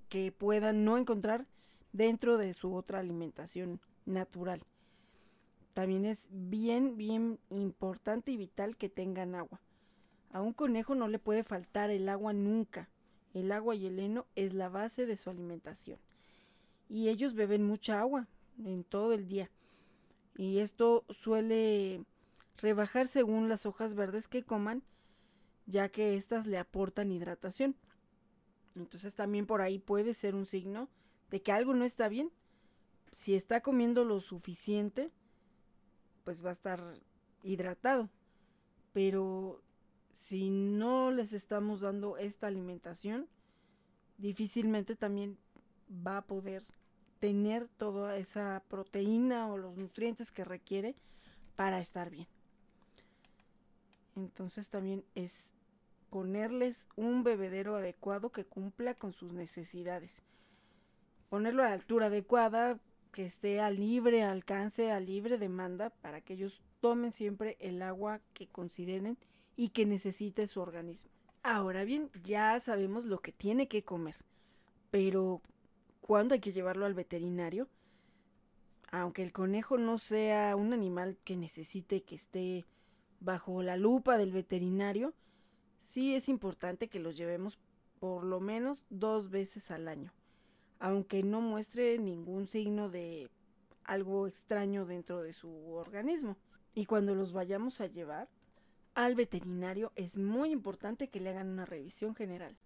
[0.08, 1.46] que puedan no encontrar
[1.92, 4.62] dentro de su otra alimentación natural.
[5.72, 9.60] También es bien, bien importante y vital que tengan agua.
[10.32, 12.88] A un conejo no le puede faltar el agua nunca.
[13.34, 15.98] El agua y el heno es la base de su alimentación.
[16.88, 18.26] Y ellos beben mucha agua
[18.64, 19.50] en todo el día.
[20.36, 22.04] Y esto suele
[22.58, 24.82] rebajar según las hojas verdes que coman,
[25.66, 27.76] ya que éstas le aportan hidratación.
[28.76, 30.88] Entonces también por ahí puede ser un signo
[31.30, 32.30] de que algo no está bien.
[33.10, 35.10] Si está comiendo lo suficiente,
[36.24, 37.00] pues va a estar
[37.42, 38.10] hidratado.
[38.92, 39.62] Pero
[40.12, 43.28] si no les estamos dando esta alimentación,
[44.18, 45.38] difícilmente también
[46.06, 46.64] va a poder
[47.18, 50.94] tener toda esa proteína o los nutrientes que requiere
[51.54, 52.26] para estar bien.
[54.16, 55.50] Entonces también es
[56.10, 60.22] ponerles un bebedero adecuado que cumpla con sus necesidades.
[61.28, 62.78] Ponerlo a la altura adecuada,
[63.12, 68.20] que esté a libre alcance, a libre demanda, para que ellos tomen siempre el agua
[68.34, 69.18] que consideren
[69.56, 71.10] y que necesite su organismo.
[71.42, 74.16] Ahora bien, ya sabemos lo que tiene que comer,
[74.90, 75.40] pero
[76.00, 77.68] ¿cuándo hay que llevarlo al veterinario?
[78.90, 82.64] Aunque el conejo no sea un animal que necesite que esté
[83.20, 85.14] bajo la lupa del veterinario,
[85.80, 87.58] sí es importante que los llevemos
[87.98, 90.12] por lo menos dos veces al año,
[90.78, 93.30] aunque no muestre ningún signo de
[93.84, 96.36] algo extraño dentro de su organismo.
[96.74, 98.28] Y cuando los vayamos a llevar
[98.94, 102.56] al veterinario es muy importante que le hagan una revisión general.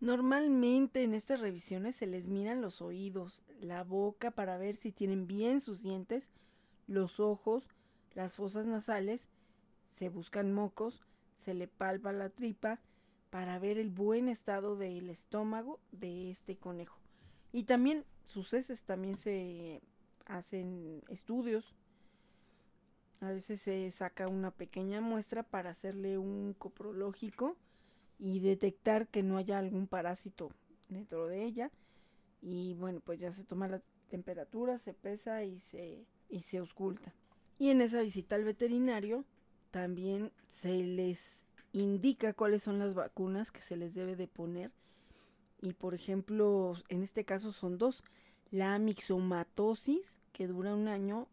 [0.00, 5.26] Normalmente en estas revisiones se les miran los oídos, la boca para ver si tienen
[5.26, 6.30] bien sus dientes,
[6.86, 7.68] los ojos,
[8.14, 9.28] las fosas nasales,
[9.90, 11.04] se buscan mocos,
[11.40, 12.78] se le palpa la tripa
[13.30, 16.98] para ver el buen estado del estómago de este conejo.
[17.52, 19.80] Y también sus heces también se
[20.26, 21.74] hacen estudios.
[23.20, 27.56] A veces se saca una pequeña muestra para hacerle un coprológico
[28.18, 30.50] y detectar que no haya algún parásito
[30.88, 31.70] dentro de ella.
[32.42, 37.12] Y bueno, pues ya se toma la temperatura, se pesa y se, y se ausculta.
[37.58, 39.24] Y en esa visita al veterinario
[39.70, 41.42] también se les
[41.72, 44.72] indica cuáles son las vacunas que se les debe de poner.
[45.60, 48.02] Y por ejemplo, en este caso son dos.
[48.50, 51.28] La mixomatosis, que dura un año,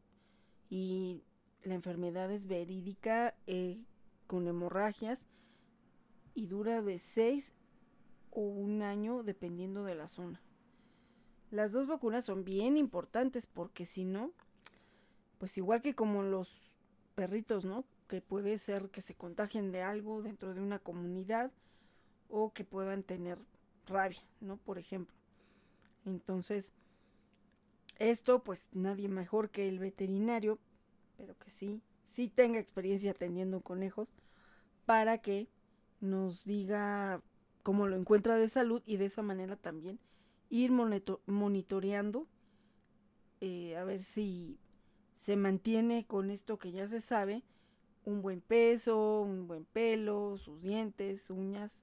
[0.70, 1.24] y
[1.64, 3.80] la enfermedad es verídica eh,
[4.28, 5.28] con hemorragias
[6.34, 7.54] y dura de seis
[8.32, 10.42] o un año dependiendo de la zona.
[11.50, 14.32] Las dos vacunas son bien importantes porque si no,
[15.38, 16.72] pues igual que como los
[17.16, 17.86] perritos, ¿no?
[18.08, 21.52] Que puede ser que se contagien de algo dentro de una comunidad
[22.30, 23.38] o que puedan tener
[23.86, 24.58] rabia, ¿no?
[24.58, 25.16] Por ejemplo.
[26.06, 26.74] Entonces,
[28.00, 30.60] esto pues nadie mejor que el veterinario,
[31.18, 34.10] pero que sí, sí tenga experiencia atendiendo conejos,
[34.86, 35.50] para que
[36.00, 37.22] nos diga
[37.64, 40.00] cómo lo encuentra de salud y de esa manera también
[40.50, 42.28] ir monitoreando
[43.42, 44.58] eh, a ver si
[45.16, 47.44] se mantiene con esto que ya se sabe
[48.08, 51.82] un buen peso, un buen pelo, sus dientes, uñas.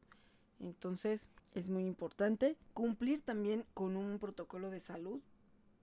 [0.58, 5.20] Entonces es muy importante cumplir también con un protocolo de salud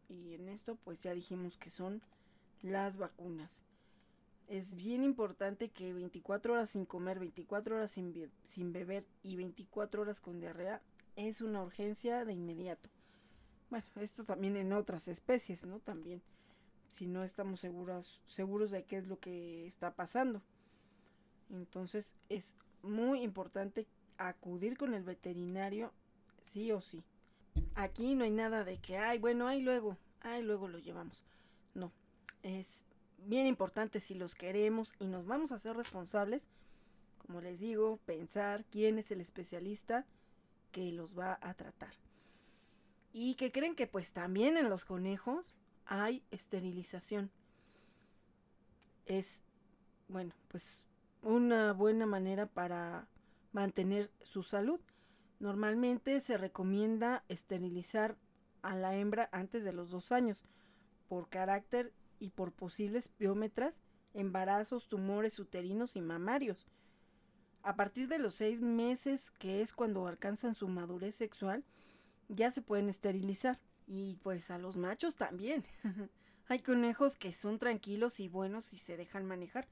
[0.09, 2.01] y en esto pues ya dijimos que son
[2.63, 3.61] las vacunas.
[4.47, 10.01] Es bien importante que 24 horas sin comer, 24 horas sin, sin beber y 24
[10.01, 10.81] horas con diarrea
[11.15, 12.89] es una urgencia de inmediato.
[13.69, 15.79] Bueno, esto también en otras especies, ¿no?
[15.79, 16.23] También
[16.91, 20.41] si no estamos seguros, seguros de qué es lo que está pasando.
[21.49, 23.87] Entonces es muy importante
[24.17, 25.91] acudir con el veterinario
[26.41, 27.03] sí o sí.
[27.75, 31.23] Aquí no hay nada de que, ay, bueno, ahí luego, ay, luego lo llevamos.
[31.73, 31.91] No,
[32.43, 32.83] es
[33.25, 36.49] bien importante si los queremos y nos vamos a hacer responsables,
[37.17, 40.05] como les digo, pensar quién es el especialista
[40.73, 41.93] que los va a tratar.
[43.13, 45.53] Y que creen que pues también en los conejos
[45.91, 47.31] hay esterilización.
[49.05, 49.41] Es,
[50.07, 50.85] bueno, pues
[51.21, 53.09] una buena manera para
[53.51, 54.79] mantener su salud.
[55.41, 58.15] Normalmente se recomienda esterilizar
[58.61, 60.45] a la hembra antes de los dos años
[61.09, 63.81] por carácter y por posibles biómetras,
[64.13, 66.67] embarazos, tumores uterinos y mamarios.
[67.63, 71.65] A partir de los seis meses, que es cuando alcanzan su madurez sexual,
[72.29, 73.59] ya se pueden esterilizar.
[73.87, 75.65] Y pues a los machos también.
[76.47, 79.67] Hay conejos que son tranquilos y buenos y se dejan manejar,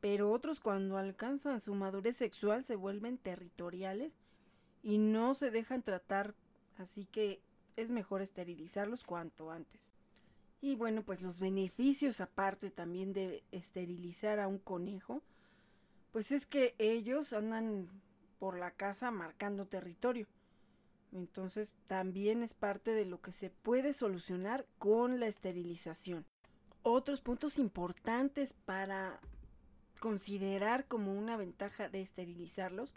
[0.00, 4.18] pero otros cuando alcanzan su madurez sexual se vuelven territoriales
[4.82, 6.34] y no se dejan tratar,
[6.78, 7.40] así que
[7.76, 9.92] es mejor esterilizarlos cuanto antes.
[10.60, 15.22] Y bueno, pues los beneficios aparte también de esterilizar a un conejo,
[16.12, 17.88] pues es que ellos andan
[18.38, 20.26] por la casa marcando territorio.
[21.12, 26.26] Entonces también es parte de lo que se puede solucionar con la esterilización.
[26.82, 29.20] Otros puntos importantes para
[30.00, 32.94] considerar como una ventaja de esterilizarlos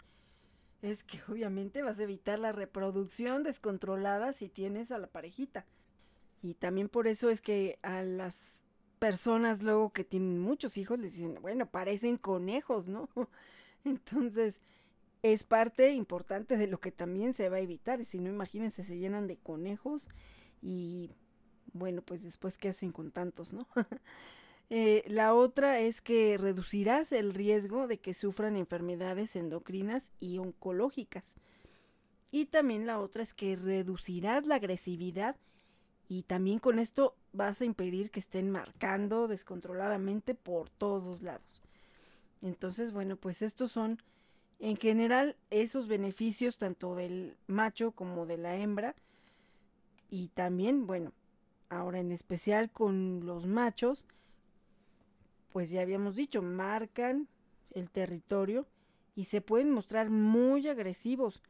[0.82, 5.66] es que obviamente vas a evitar la reproducción descontrolada si tienes a la parejita.
[6.42, 8.64] Y también por eso es que a las
[8.98, 13.08] personas luego que tienen muchos hijos les dicen, bueno, parecen conejos, ¿no?
[13.84, 14.60] Entonces,
[15.22, 18.04] es parte importante de lo que también se va a evitar.
[18.04, 20.08] Si no, imagínense, se llenan de conejos
[20.62, 21.10] y
[21.72, 23.66] bueno, pues después qué hacen con tantos, ¿no?
[24.70, 31.34] eh, la otra es que reducirás el riesgo de que sufran enfermedades endocrinas y oncológicas.
[32.32, 35.36] Y también la otra es que reducirás la agresividad
[36.08, 41.62] Y también con esto vas a impedir que estén marcando descontroladamente por todos lados.
[42.42, 44.02] Entonces, bueno, pues estos son
[44.60, 48.94] en general esos beneficios tanto del macho como de la hembra.
[50.10, 51.12] Y también, bueno,
[51.70, 54.04] ahora en especial con los machos,
[55.52, 57.26] pues ya habíamos dicho, marcan
[57.72, 58.66] el territorio
[59.16, 61.42] y se pueden mostrar muy agresivos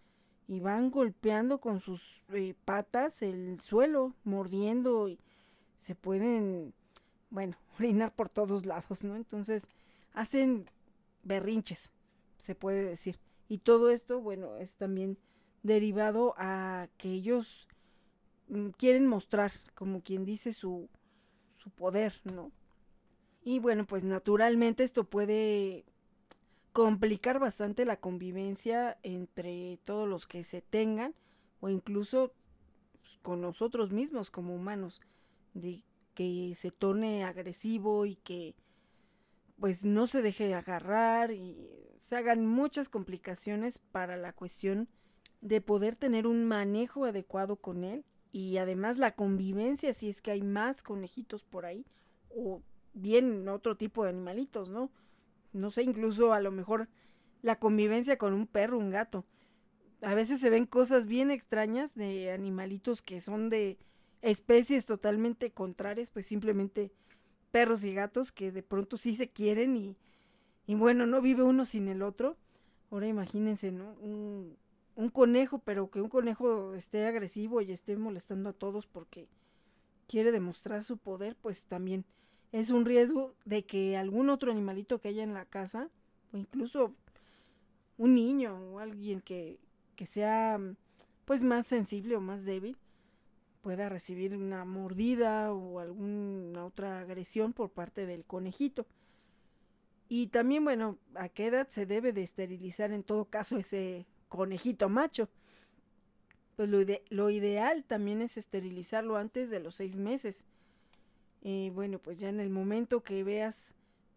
[0.47, 2.03] y van golpeando con sus
[2.33, 5.19] eh, patas el suelo, mordiendo y
[5.75, 6.75] se pueden,
[7.31, 9.17] bueno, orinar por todos lados, ¿no?
[9.17, 9.67] Entonces
[10.15, 10.69] hacen
[11.23, 11.91] berrinches,
[12.41, 13.19] se puede decir.
[13.49, 15.19] Y todo esto, bueno, es también
[15.63, 17.69] derivado a que ellos
[18.49, 20.89] mm, quieren mostrar, como quien dice, su,
[21.59, 22.51] su poder, ¿no?
[23.43, 25.85] Y bueno, pues naturalmente esto puede
[26.73, 31.15] complicar bastante la convivencia entre todos los que se tengan
[31.61, 32.33] o incluso
[33.01, 35.01] pues, con nosotros mismos como humanos,
[35.55, 35.83] de
[36.15, 38.55] que se torne agresivo y que
[39.61, 41.55] pues no se deje agarrar y
[42.01, 44.89] se hagan muchas complicaciones para la cuestión
[45.43, 50.31] de poder tener un manejo adecuado con él y además la convivencia si es que
[50.31, 51.85] hay más conejitos por ahí
[52.31, 52.63] o
[52.95, 54.91] bien otro tipo de animalitos, ¿no?
[55.53, 56.89] No sé, incluso a lo mejor
[57.43, 59.27] la convivencia con un perro, un gato.
[60.01, 63.79] A veces se ven cosas bien extrañas de animalitos que son de
[64.23, 66.93] especies totalmente contrarias, pues simplemente
[67.51, 69.97] perros y gatos que de pronto sí se quieren y,
[70.67, 72.37] y bueno, no vive uno sin el otro.
[72.91, 73.93] Ahora imagínense, ¿no?
[74.01, 74.57] Un,
[75.13, 79.29] conejo, pero que un conejo esté agresivo y esté molestando a todos porque
[80.07, 82.05] quiere demostrar su poder, pues también
[82.53, 85.89] es un riesgo de que algún otro animalito que haya en la casa,
[86.33, 86.93] o incluso
[87.97, 89.59] un niño o alguien que,
[89.97, 90.61] que sea
[91.25, 92.77] pues más sensible o más débil,
[93.63, 98.87] pueda recibir una mordida o alguna otra agresión por parte del conejito.
[100.09, 104.89] Y también, bueno, a qué edad se debe de esterilizar en todo caso ese conejito
[104.89, 105.29] macho.
[106.57, 106.79] Pues lo,
[107.11, 110.45] lo ideal también es esterilizarlo antes de los seis meses
[111.43, 113.73] y bueno, pues ya en el momento que veas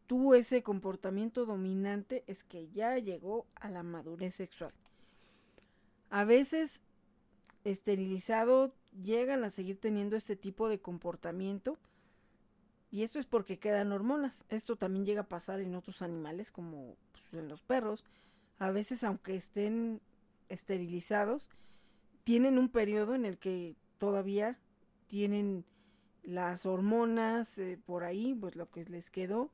[0.07, 4.73] tú ese comportamiento dominante es que ya llegó a la madurez sexual.
[6.09, 6.81] A veces
[7.63, 11.77] esterilizado llegan a seguir teniendo este tipo de comportamiento
[12.93, 14.45] y esto es porque quedan hormonas.
[14.49, 18.05] Esto también llega a pasar en otros animales como pues, en los perros.
[18.59, 19.99] A veces aunque estén
[20.47, 21.49] esterilizados,
[22.23, 24.59] tienen un periodo en el que todavía
[25.07, 25.65] tienen
[26.21, 29.49] las hormonas eh, por ahí, pues lo que les quedó.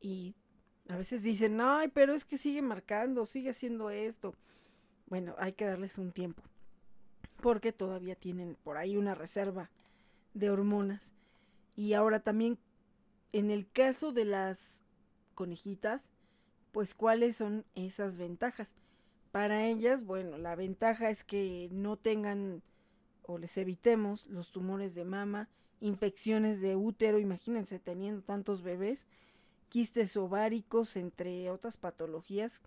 [0.00, 0.34] Y
[0.88, 4.34] a veces dicen, ay, pero es que sigue marcando, sigue haciendo esto.
[5.06, 6.42] Bueno, hay que darles un tiempo,
[7.40, 9.70] porque todavía tienen por ahí una reserva
[10.34, 11.12] de hormonas.
[11.76, 12.58] Y ahora también,
[13.32, 14.82] en el caso de las
[15.34, 16.10] conejitas,
[16.72, 18.74] pues cuáles son esas ventajas.
[19.32, 22.62] Para ellas, bueno, la ventaja es que no tengan
[23.26, 25.48] o les evitemos los tumores de mama,
[25.80, 29.06] infecciones de útero, imagínense teniendo tantos bebés,
[29.68, 32.60] quistes ováricos, entre otras patologías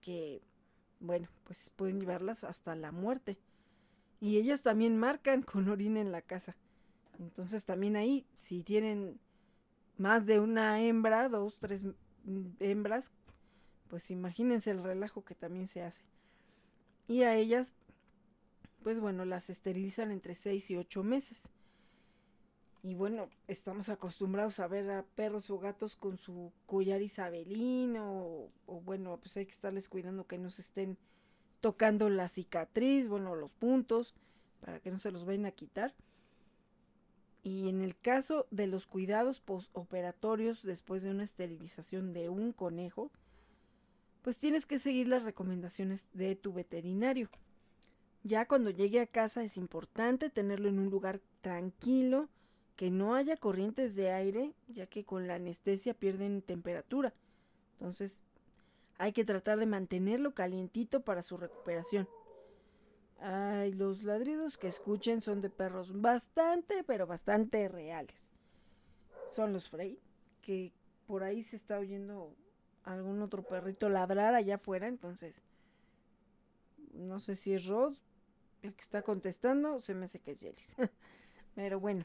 [0.00, 0.42] que,
[1.00, 3.38] bueno, pues pueden llevarlas hasta la muerte.
[4.22, 6.54] Y ellas también marcan con orina en la casa.
[7.18, 9.18] Entonces también ahí, si tienen
[9.98, 11.88] más de una hembra, dos, tres
[12.60, 13.10] hembras,
[13.88, 16.04] pues imagínense el relajo que también se hace.
[17.08, 17.74] Y a ellas,
[18.84, 21.48] pues bueno, las esterilizan entre seis y ocho meses.
[22.84, 28.80] Y bueno, estamos acostumbrados a ver a perros o gatos con su collar isabelino, o,
[28.82, 30.96] bueno, pues hay que estarles cuidando que no se estén
[31.62, 34.14] tocando la cicatriz, bueno, los puntos,
[34.60, 35.94] para que no se los vayan a quitar.
[37.44, 43.10] Y en el caso de los cuidados postoperatorios después de una esterilización de un conejo,
[44.22, 47.30] pues tienes que seguir las recomendaciones de tu veterinario.
[48.24, 52.28] Ya cuando llegue a casa es importante tenerlo en un lugar tranquilo,
[52.76, 57.12] que no haya corrientes de aire, ya que con la anestesia pierden temperatura.
[57.78, 58.24] Entonces,
[58.98, 62.08] hay que tratar de mantenerlo calientito para su recuperación.
[63.18, 68.32] Ay, los ladridos que escuchen son de perros bastante, pero bastante reales.
[69.30, 69.98] Son los Frey,
[70.40, 70.72] que
[71.06, 72.34] por ahí se está oyendo
[72.84, 75.42] algún otro perrito ladrar allá afuera, entonces
[76.92, 77.94] no sé si es Rod
[78.62, 80.74] el que está contestando, se me hace que es Jellis.
[81.54, 82.04] pero bueno,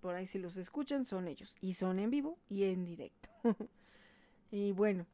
[0.00, 1.56] por ahí si los escuchan son ellos.
[1.60, 3.28] Y son en vivo y en directo.
[4.50, 5.06] y bueno,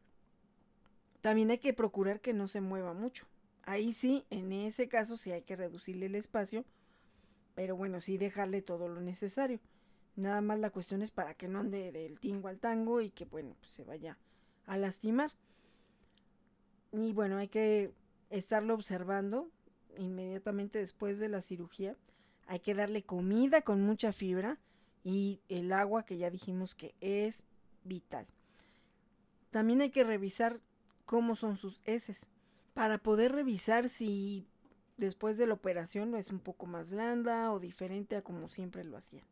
[1.27, 3.27] también hay que procurar que no se mueva mucho.
[3.65, 6.65] Ahí sí, en ese caso sí hay que reducirle el espacio
[7.57, 9.59] Pero bueno, sí dejarle todo lo necesario.
[10.15, 13.25] Nada más la cuestión es para que no ande del tingo al tango y que
[13.25, 14.17] bueno, pues se vaya
[14.67, 15.33] a lastimar.
[16.93, 17.91] Y bueno, hay que
[18.31, 19.51] estarlo observando
[19.99, 21.97] inmediatamente después de la cirugía.
[22.47, 24.61] Hay que darle comida con mucha fibra
[25.03, 27.43] y el agua que ya dijimos que es
[27.83, 28.29] vital.
[29.51, 30.61] También hay que revisar
[31.07, 32.27] cómo son sus heces
[32.75, 34.47] para poder revisar si
[34.99, 38.97] después de la operación es un poco más blanda o diferente a como siempre lo
[38.97, 39.25] hacían.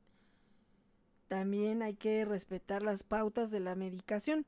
[1.28, 4.46] También hay que respetar las pautas de la medicación.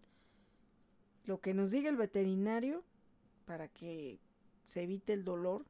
[1.24, 2.84] Lo que nos diga el veterinario
[3.44, 4.20] para que
[4.68, 5.64] se evite el dolor,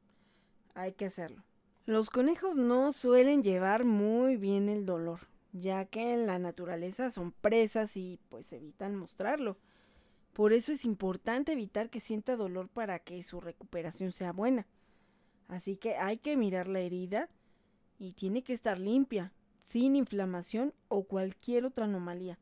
[0.73, 1.43] hay que hacerlo.
[1.85, 5.21] Los conejos no suelen llevar muy bien el dolor,
[5.53, 9.57] ya que en la naturaleza son presas y pues evitan mostrarlo.
[10.37, 14.67] Por eso es importante evitar que sienta dolor para que su recuperación sea buena.
[15.47, 17.27] Así que hay que mirar la herida
[17.97, 19.33] y tiene que estar limpia,
[19.63, 22.37] sin inflamación o cualquier otra anomalía.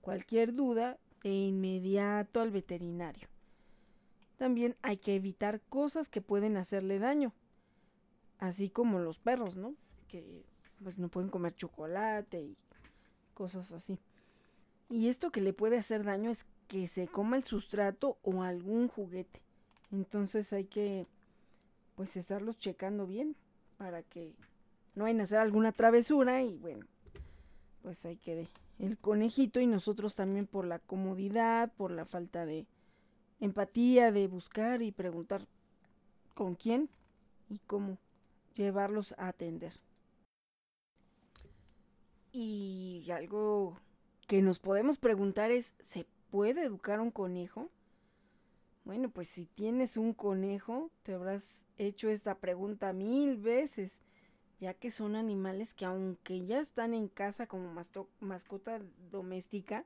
[0.00, 3.28] Cualquier duda, de inmediato al veterinario.
[4.38, 7.34] También hay que evitar cosas que pueden hacerle daño,
[8.38, 9.74] así como los perros, ¿no?
[10.08, 10.46] Que
[10.82, 12.56] pues no pueden comer chocolate y
[13.34, 13.98] cosas así.
[14.88, 18.88] Y esto que le puede hacer daño es que se coma el sustrato o algún
[18.88, 19.42] juguete.
[19.92, 21.06] Entonces hay que
[21.94, 23.36] pues estarlos checando bien
[23.78, 24.34] para que
[24.94, 26.86] no vayan a hacer alguna travesura y bueno,
[27.82, 28.48] pues ahí quede
[28.78, 32.66] el conejito y nosotros también por la comodidad, por la falta de
[33.40, 35.46] empatía, de buscar y preguntar
[36.34, 36.90] con quién
[37.48, 37.98] y cómo
[38.54, 39.72] llevarlos a atender.
[42.32, 43.78] Y algo
[44.26, 47.70] que nos podemos preguntar es, ¿se puede educar un conejo?
[48.84, 54.00] Bueno, pues si tienes un conejo, te habrás hecho esta pregunta mil veces,
[54.60, 57.74] ya que son animales que aunque ya están en casa como
[58.20, 59.84] mascota doméstica,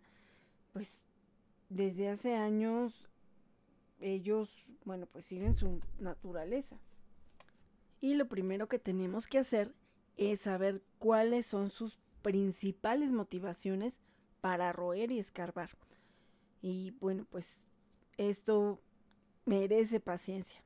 [0.73, 1.03] pues
[1.69, 3.09] desde hace años
[4.01, 4.51] ellos,
[4.85, 6.79] bueno, pues siguen su naturaleza.
[8.01, 9.75] Y lo primero que tenemos que hacer
[10.17, 14.01] es saber cuáles son sus principales motivaciones
[14.41, 15.71] para roer y escarbar.
[16.63, 17.61] Y bueno, pues
[18.17, 18.81] esto
[19.45, 20.61] merece paciencia.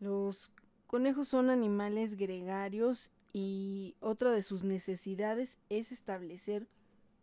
[0.00, 0.50] Los
[0.86, 6.68] conejos son animales gregarios y otra de sus necesidades es establecer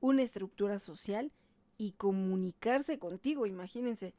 [0.01, 1.31] una estructura social
[1.77, 3.45] y comunicarse contigo.
[3.45, 4.13] Imagínense,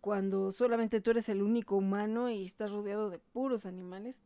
[0.00, 4.22] cuando solamente tú eres el único humano y estás rodeado de puros animales,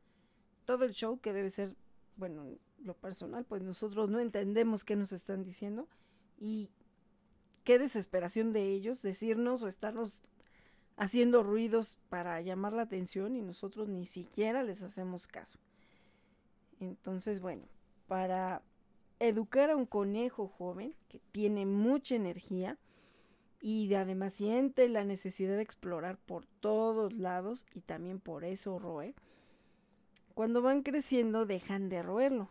[0.64, 1.74] todo el show que debe ser,
[2.16, 2.44] bueno,
[2.82, 5.88] lo personal, pues nosotros no entendemos qué nos están diciendo
[6.38, 6.70] y
[7.64, 10.20] qué desesperación de ellos decirnos o estarnos
[10.96, 15.58] haciendo ruidos para llamar la atención y nosotros ni siquiera les hacemos caso.
[16.80, 17.62] Entonces, bueno,
[18.08, 18.62] para
[19.20, 22.78] educar a un conejo joven que tiene mucha energía
[23.60, 29.14] y además siente la necesidad de explorar por todos lados y también por eso roe,
[30.34, 32.50] cuando van creciendo dejan de roerlo,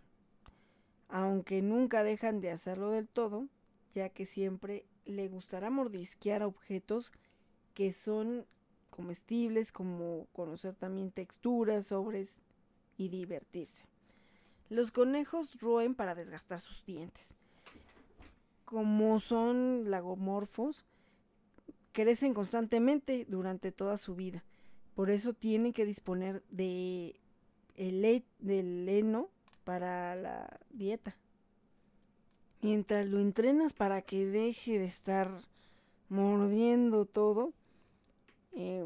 [1.09, 3.47] aunque nunca dejan de hacerlo del todo,
[3.93, 7.11] ya que siempre le gustará mordisquear objetos
[7.73, 8.45] que son
[8.89, 12.41] comestibles, como conocer también texturas, sobres
[12.97, 13.85] y divertirse.
[14.69, 17.35] Los conejos roen para desgastar sus dientes.
[18.65, 20.85] Como son lagomorfos,
[21.91, 24.43] crecen constantemente durante toda su vida.
[24.95, 27.19] Por eso tienen que disponer de
[27.75, 29.29] el del heno
[29.63, 31.15] para la dieta.
[32.61, 35.31] Mientras lo entrenas para que deje de estar
[36.09, 37.53] mordiendo todo,
[38.53, 38.85] eh,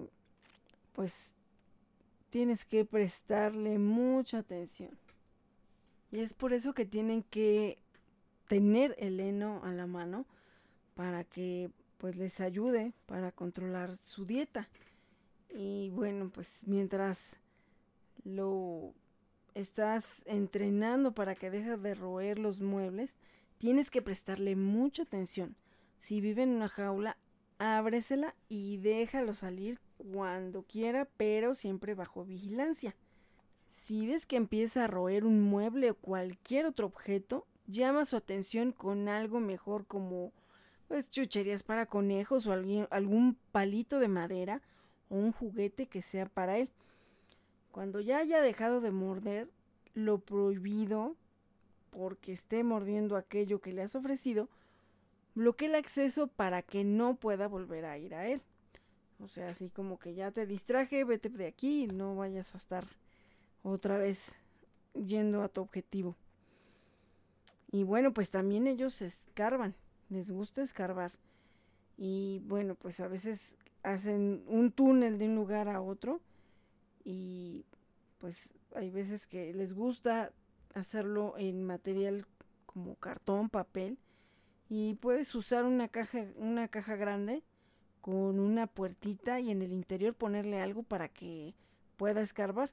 [0.94, 1.32] pues
[2.30, 4.92] tienes que prestarle mucha atención.
[6.12, 7.78] Y es por eso que tienen que
[8.48, 10.26] tener el heno a la mano
[10.96, 14.70] para que pues les ayude para controlar su dieta.
[15.50, 17.36] Y bueno, pues mientras
[18.24, 18.94] lo
[19.54, 23.18] estás entrenando para que deje de roer los muebles,
[23.58, 25.56] tienes que prestarle mucha atención.
[26.00, 27.18] Si vive en una jaula,
[27.58, 32.96] ábresela y déjalo salir cuando quiera, pero siempre bajo vigilancia.
[33.68, 38.72] Si ves que empieza a roer un mueble o cualquier otro objeto, llama su atención
[38.72, 40.32] con algo mejor como
[40.88, 44.62] pues chucherías para conejos o algún palito de madera
[45.10, 46.70] o un juguete que sea para él.
[47.72, 49.50] Cuando ya haya dejado de morder,
[49.94, 51.16] lo prohibido,
[51.96, 54.50] porque esté mordiendo aquello que le has ofrecido,
[55.34, 58.42] bloquea el acceso para que no pueda volver a ir a él.
[59.24, 62.58] O sea, así como que ya te distraje, vete de aquí y no vayas a
[62.58, 62.86] estar
[63.64, 64.34] otra vez
[64.94, 66.16] yendo a tu objetivo.
[67.72, 69.74] Y bueno, pues también ellos escarban,
[70.10, 71.14] les gusta escarbar.
[71.98, 76.20] Y bueno, pues a veces hacen un túnel de un lugar a otro
[77.06, 77.64] y
[78.18, 80.34] pues hay veces que les gusta
[80.76, 82.28] hacerlo en material
[82.66, 83.98] como cartón, papel
[84.70, 87.44] y puedes usar una caja, una caja grande
[88.02, 91.56] con una puertita y en el interior ponerle algo para que
[91.98, 92.72] pueda escarbar.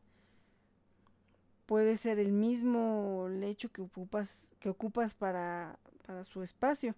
[1.66, 6.94] Puede ser el mismo lecho que ocupas, que ocupas para, para su espacio.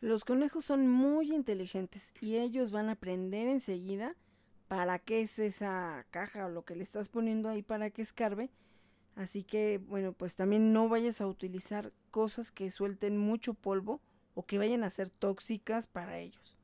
[0.00, 4.14] Los conejos son muy inteligentes y ellos van a aprender enseguida
[4.68, 8.50] para qué es esa caja o lo que le estás poniendo ahí para que escarbe.
[9.16, 14.00] Así que, bueno, pues también no vayas a utilizar cosas que suelten mucho polvo
[14.34, 16.58] o que vayan a ser tóxicas para ellos.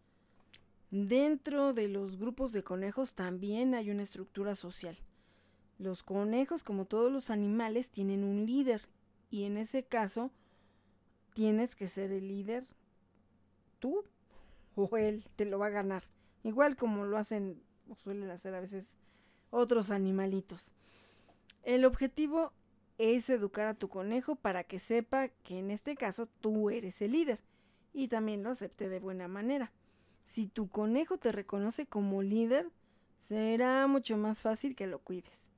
[0.90, 4.98] Dentro de los grupos de conejos también hay una estructura social.
[5.78, 8.88] Los conejos, como todos los animales, tienen un líder
[9.30, 10.32] y en ese caso
[11.32, 12.66] tienes que ser el líder
[13.78, 14.02] tú
[14.74, 16.02] o él te lo va a ganar.
[16.42, 18.96] Igual como lo hacen o suelen hacer a veces
[19.50, 20.72] otros animalitos.
[21.62, 22.52] El objetivo
[22.98, 27.12] es educar a tu conejo para que sepa que en este caso tú eres el
[27.12, 27.40] líder
[27.92, 29.72] y también lo acepte de buena manera.
[30.22, 32.70] Si tu conejo te reconoce como líder,
[33.18, 35.50] será mucho más fácil que lo cuides.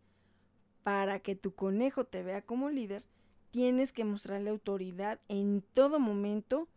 [0.83, 3.05] Para que tu conejo te vea como líder,
[3.51, 6.69] tienes que mostrarle autoridad en todo momento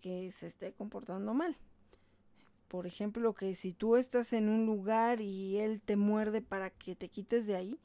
[0.00, 1.56] que se esté comportando mal.
[2.68, 6.94] Por ejemplo, que si tú estás en un lugar y él te muerde para que
[6.94, 7.78] te quites de ahí,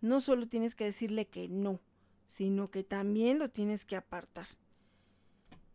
[0.00, 1.80] no solo tienes que decirle que no,
[2.24, 4.46] sino que también lo tienes que apartar.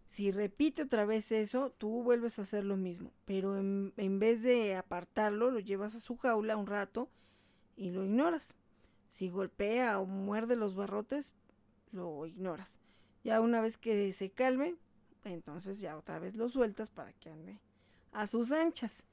[0.07, 4.43] Si repite otra vez eso, tú vuelves a hacer lo mismo, pero en, en, vez
[4.43, 7.09] de apartarlo, lo llevas a su jaula un rato
[7.76, 8.53] y lo ignoras.
[9.09, 11.34] Si golpea o muerde los barrotes,
[11.91, 12.80] lo ignoras.
[13.23, 14.76] Ya una vez que se calme,
[15.23, 17.59] entonces ya otra vez lo sueltas para que ande
[18.11, 19.03] a sus anchas.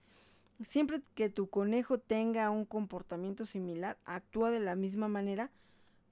[0.65, 5.51] Siempre que tu conejo tenga un comportamiento similar, actúa de la misma manera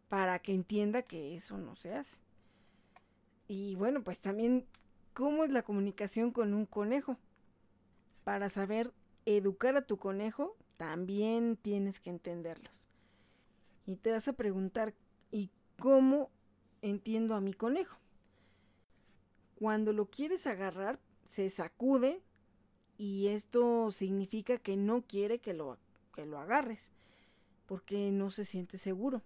[0.09, 2.19] para que entienda que eso no se hace.
[3.47, 4.67] Y bueno, pues también,
[5.15, 7.17] ¿cómo es la comunicación con un conejo?
[8.25, 8.93] Para saber
[9.25, 12.89] educar a tu conejo, también tienes que entenderlos.
[13.87, 14.95] Y te vas a preguntar,
[15.31, 16.31] ¿y cómo
[16.83, 17.99] entiendo a mi conejo?
[19.57, 22.23] Cuando lo quieres agarrar, se sacude
[23.01, 25.79] y esto significa que no quiere que lo,
[26.15, 26.93] que lo agarres
[27.65, 29.23] porque no se siente seguro.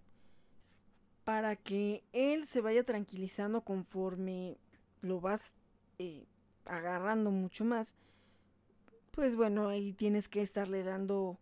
[1.25, 4.59] Para que él se vaya tranquilizando conforme
[5.01, 5.55] lo vas
[5.99, 6.25] eh,
[6.67, 7.95] agarrando mucho más,
[9.11, 11.37] pues bueno, ahí tienes que estarle dando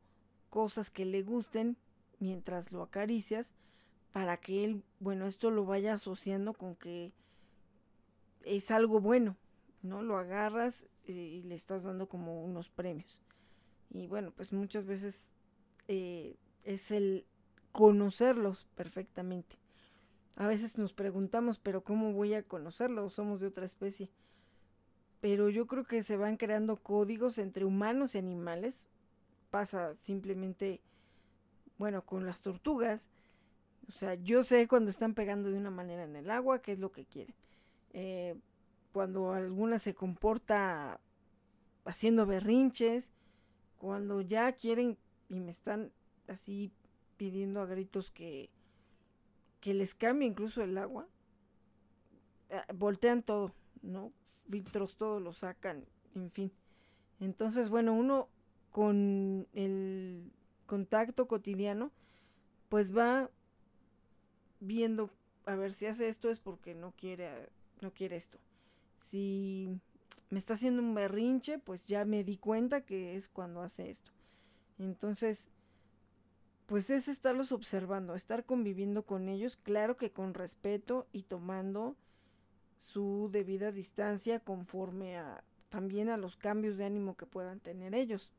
[0.49, 1.77] cosas que le gusten
[2.19, 3.53] mientras lo acaricias
[4.11, 7.13] para que él, bueno, esto lo vaya asociando con que
[8.43, 9.37] es algo bueno,
[9.83, 10.03] ¿no?
[10.03, 13.23] Lo agarras eh, y le estás dando como unos premios.
[13.91, 15.33] Y bueno, pues muchas veces
[15.89, 17.27] eh, es el
[17.73, 19.57] conocerlos perfectamente.
[20.37, 23.11] A veces nos preguntamos, pero ¿cómo voy a conocerlo?
[23.11, 24.11] Somos de otra especie.
[25.21, 28.89] Pero yo creo que se van creando códigos entre humanos y animales.
[29.51, 30.81] Pasa simplemente,
[31.79, 33.11] bueno, con las tortugas.
[33.89, 36.79] O sea, yo sé cuando están pegando de una manera en el agua, qué es
[36.79, 37.35] lo que quieren.
[37.93, 38.37] Eh,
[38.93, 41.01] cuando alguna se comporta
[41.85, 43.11] haciendo berrinches,
[43.79, 45.93] cuando ya quieren y me están
[46.29, 46.73] así
[47.17, 48.51] pidiendo a gritos que,
[49.61, 51.09] que les cambie incluso el agua,
[52.51, 54.13] eh, voltean todo, ¿no?
[54.49, 55.85] Filtros todo lo sacan,
[56.15, 56.53] en fin.
[57.19, 58.29] Entonces, bueno, uno
[58.71, 60.31] con el
[60.67, 61.91] contacto cotidiano,
[62.69, 63.31] pues va
[64.61, 65.11] viendo
[65.45, 67.49] a ver si hace esto es porque no quiere
[67.81, 68.39] no quiere esto.
[69.03, 69.69] Si
[70.31, 74.13] me está haciendo un berrinche, pues ya me di cuenta que es cuando hace esto.
[74.79, 75.51] Entonces,
[76.67, 81.97] pues es estarlos observando, estar conviviendo con ellos, claro que con respeto y tomando
[82.77, 88.31] su debida distancia conforme a también a los cambios de ánimo que puedan tener ellos.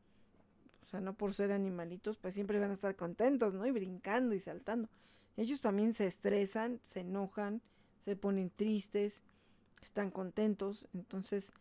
[0.83, 3.65] O sea, no por ser animalitos, pues siempre van a estar contentos, ¿no?
[3.65, 4.87] Y brincando y saltando.
[5.35, 7.61] Ellos también se estresan, se enojan,
[7.97, 9.21] se ponen tristes,
[9.83, 10.87] están contentos.
[10.93, 11.51] Entonces,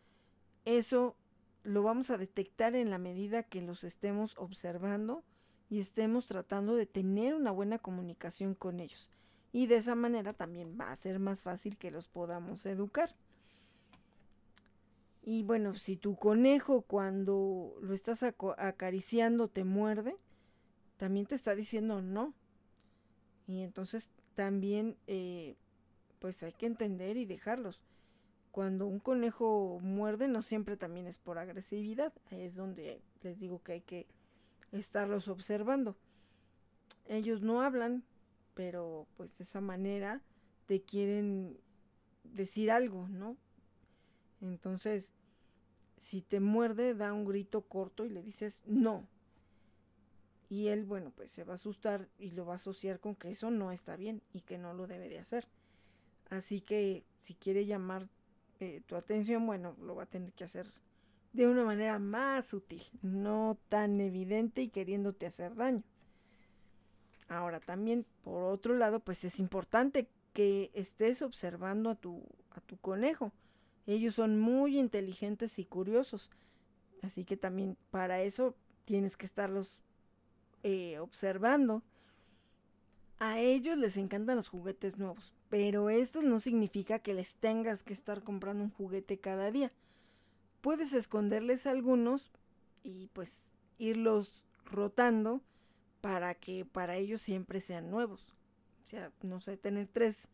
[0.65, 1.17] eso
[1.65, 5.23] lo vamos a detectar en la medida que los estemos observando
[5.71, 9.11] y estemos tratando de tener una buena comunicación con ellos.
[9.53, 13.15] Y de esa manera también va a ser más fácil que los podamos educar.
[15.23, 20.17] Y bueno, si tu conejo cuando lo estás acariciando te muerde,
[20.97, 22.35] también te está diciendo no.
[23.47, 25.57] Y entonces también eh,
[26.19, 27.81] pues hay que entender y dejarlos.
[28.53, 32.13] Cuando un conejo muerde no siempre también es por agresividad.
[32.31, 34.07] Ahí es donde les digo que hay que
[34.73, 35.97] estarlos observando.
[37.09, 38.05] Ellos no hablan,
[38.55, 40.21] pero pues de esa manera
[40.67, 41.59] te quieren
[42.25, 43.39] decir algo, ¿no?
[44.43, 45.13] Entonces,
[45.97, 49.07] si te muerde, da un grito corto y le dices no.
[50.51, 53.31] Y él, bueno, pues se va a asustar y lo va a asociar con que
[53.31, 55.49] eso no está bien y que no lo debe de hacer.
[56.29, 58.09] Así que si quiere llamar
[58.63, 60.71] eh, tu atención, bueno, lo va a tener que hacer
[61.33, 65.83] de una manera más sutil, no tan evidente y queriéndote hacer daño.
[67.29, 72.77] Ahora también, por otro lado, pues es importante que estés observando a tu, a tu
[72.77, 73.33] conejo.
[73.87, 76.31] Ellos son muy inteligentes y curiosos.
[77.03, 78.55] Así que también para eso
[78.85, 79.83] tienes que estarlos
[80.63, 81.83] eh, observando.
[83.19, 87.93] A ellos les encantan los juguetes nuevos, pero esto no significa que les tengas que
[87.93, 89.71] estar comprando un juguete cada día.
[90.63, 92.31] Puedes esconderles algunos
[92.83, 94.33] y pues irlos
[94.65, 95.43] rotando
[96.01, 98.33] para que para ellos siempre sean nuevos.
[98.83, 100.27] O sea, no sé, tener tres,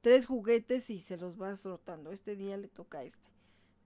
[0.00, 2.10] tres juguetes y se los vas rotando.
[2.10, 3.28] Este día le toca este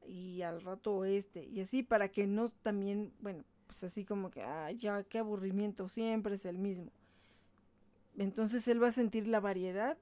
[0.06, 4.44] y al rato este y así para que no también, bueno, pues así como que,
[4.44, 6.92] ay, ya, qué aburrimiento, siempre es el mismo.
[8.16, 9.98] Entonces él va a sentir la variedad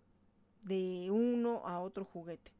[0.67, 2.53] de uno a otro juguete.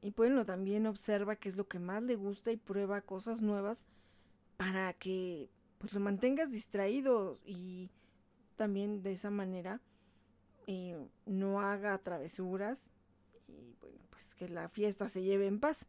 [0.00, 3.84] Y bueno, también observa qué es lo que más le gusta y prueba cosas nuevas
[4.56, 7.90] para que pues lo mantengas distraído y
[8.56, 9.80] también de esa manera
[10.66, 12.92] eh, no haga travesuras
[13.48, 15.86] y bueno, pues que la fiesta se lleve en paz.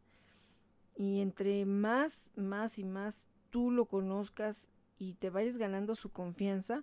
[0.96, 4.68] Y entre más, más y más tú lo conozcas
[4.98, 6.82] y te vayas ganando su confianza,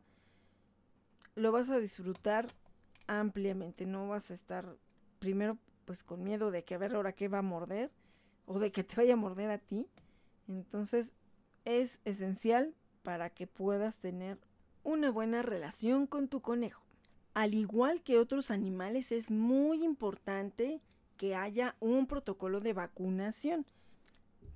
[1.36, 2.48] lo vas a disfrutar
[3.08, 3.86] ampliamente.
[3.86, 4.78] No vas a estar
[5.20, 7.92] primero pues con miedo de que a ver ahora qué va a morder
[8.46, 9.88] o de que te vaya a morder a ti.
[10.48, 11.14] Entonces
[11.66, 14.38] es esencial para que puedas tener
[14.84, 16.84] una buena relación con tu conejo.
[17.34, 20.82] Al igual que otros animales es muy importante
[21.18, 23.66] que haya un protocolo de vacunación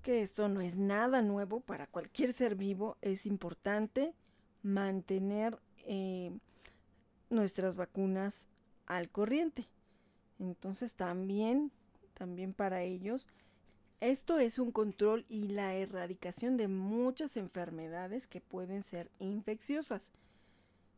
[0.01, 4.13] que esto no es nada nuevo para cualquier ser vivo, es importante
[4.63, 6.31] mantener eh,
[7.31, 8.47] nuestras vacunas
[8.85, 9.67] al corriente.
[10.39, 11.71] Entonces también,
[12.13, 13.27] también para ellos,
[14.01, 20.11] esto es un control y la erradicación de muchas enfermedades que pueden ser infecciosas.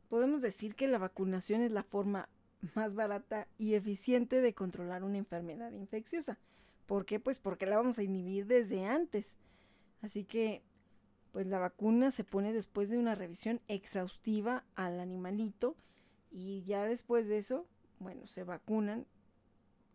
[0.09, 2.29] Podemos decir que la vacunación es la forma
[2.75, 6.39] más barata y eficiente de controlar una enfermedad infecciosa.
[6.85, 7.19] ¿Por qué?
[7.19, 9.35] Pues porque la vamos a inhibir desde antes.
[10.01, 10.61] Así que,
[11.31, 15.75] pues la vacuna se pone después de una revisión exhaustiva al animalito
[16.33, 17.65] y ya después de eso,
[17.99, 19.05] bueno, se vacunan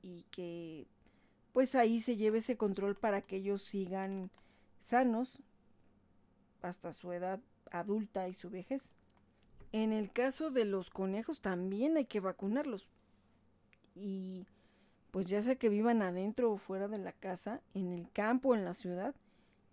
[0.02, 0.86] y que
[1.52, 4.30] pues ahí se lleve ese control para que ellos sigan
[4.80, 5.42] sanos
[6.62, 7.40] hasta su edad
[7.72, 8.90] adulta y su vejez.
[9.72, 12.88] En el caso de los conejos también hay que vacunarlos.
[13.96, 14.46] Y
[15.10, 18.64] pues ya sea que vivan adentro o fuera de la casa, en el campo en
[18.64, 19.14] la ciudad,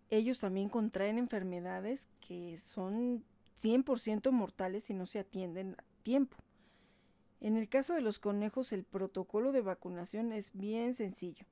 [0.10, 3.24] ellos también contraen enfermedades que son
[3.62, 6.38] 100% mortales si no se atienden a tiempo.
[7.46, 11.46] En el caso de los conejos, el protocolo de vacunación es bien sencillo.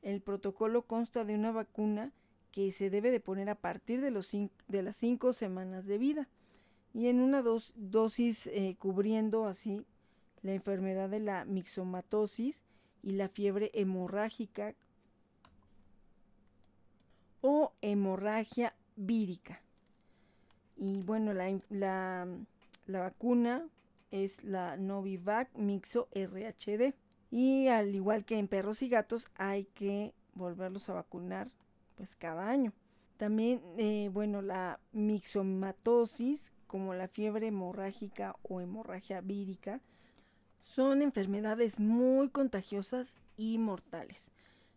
[0.00, 2.12] El protocolo consta de una vacuna
[2.50, 6.28] que se debe de poner a partir de, las 5 semanas de vida
[6.94, 9.84] y en una dosis eh, cubriendo así
[10.40, 12.64] la enfermedad de la mixomatosis
[13.02, 14.74] y la fiebre hemorrágica
[17.42, 19.60] o hemorragia vírica.
[20.78, 21.60] Y bueno, la,
[22.86, 23.68] la vacuna
[24.14, 26.94] es la Novivac Mixo RHD.
[27.32, 31.50] Y al igual que en perros y gatos, hay que volverlos a vacunar
[31.96, 32.72] pues cada año.
[33.16, 39.80] También, eh, bueno, la mixomatosis, como la fiebre hemorrágica o hemorragia vírica,
[40.60, 44.30] son enfermedades muy contagiosas y mortales.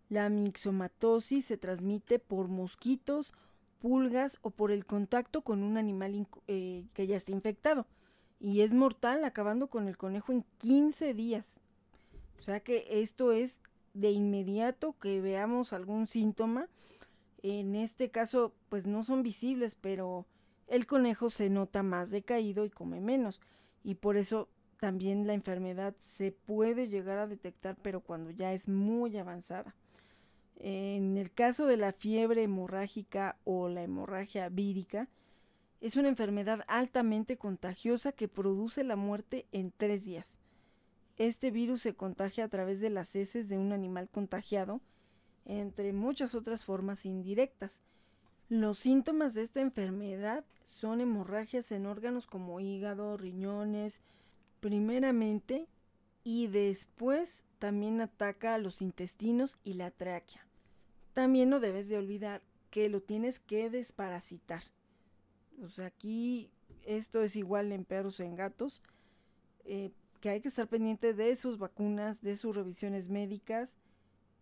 [0.10, 3.34] La mixomatosis se transmite por mosquitos,
[3.80, 7.86] pulgas o por el contacto con un animal eh, que ya está infectado.
[8.40, 11.60] Y es mortal, acabando con el conejo en 15 días.
[12.38, 13.60] O sea que esto es
[13.94, 16.68] de inmediato que veamos algún síntoma.
[17.42, 20.26] En este caso, pues no son visibles, pero
[20.68, 23.42] el conejo se nota más decaído y come menos.
[23.84, 28.68] Y por eso también la enfermedad se puede llegar a detectar, pero cuando ya es
[28.68, 29.76] muy avanzada.
[30.60, 35.08] En el caso de la fiebre hemorrágica o la hemorragia vírica,
[35.80, 40.38] Es una enfermedad altamente contagiosa que produce la muerte en tres días.
[41.18, 44.82] Este virus se contagia a través de las heces de un animal contagiado,
[45.46, 47.82] entre muchas otras formas indirectas.
[48.50, 54.02] Los síntomas de esta enfermedad son hemorragias en órganos como hígado, riñones,
[54.60, 55.68] primeramente,
[56.24, 60.46] y después también ataca a los intestinos y la tráquea.
[61.14, 64.64] También no debes de olvidar que lo tienes que desparasitar.
[65.64, 66.50] O sea, aquí
[66.86, 68.82] esto es igual en perros o en gatos,
[69.66, 69.92] eh,
[70.22, 73.76] que hay que estar pendiente de sus vacunas, de sus revisiones médicas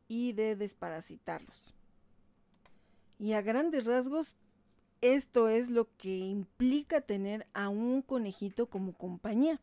[0.08, 1.74] y de desparasitarlos.
[3.18, 4.36] Y a grandes rasgos,
[5.02, 9.60] esto es lo que implica tener a un conejito como compañía.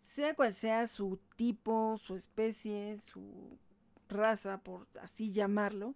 [0.00, 3.58] Sea cual sea su tipo, su especie, su
[4.08, 5.94] raza, por así llamarlo,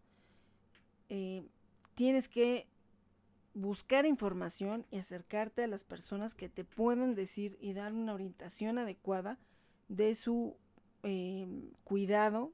[1.09, 1.45] eh,
[1.95, 2.67] tienes que
[3.55, 8.79] buscar información y acercarte a las personas que te puedan decir y dar una orientación
[8.79, 9.39] adecuada
[9.89, 10.57] de su
[11.03, 11.47] eh,
[11.85, 12.53] cuidado,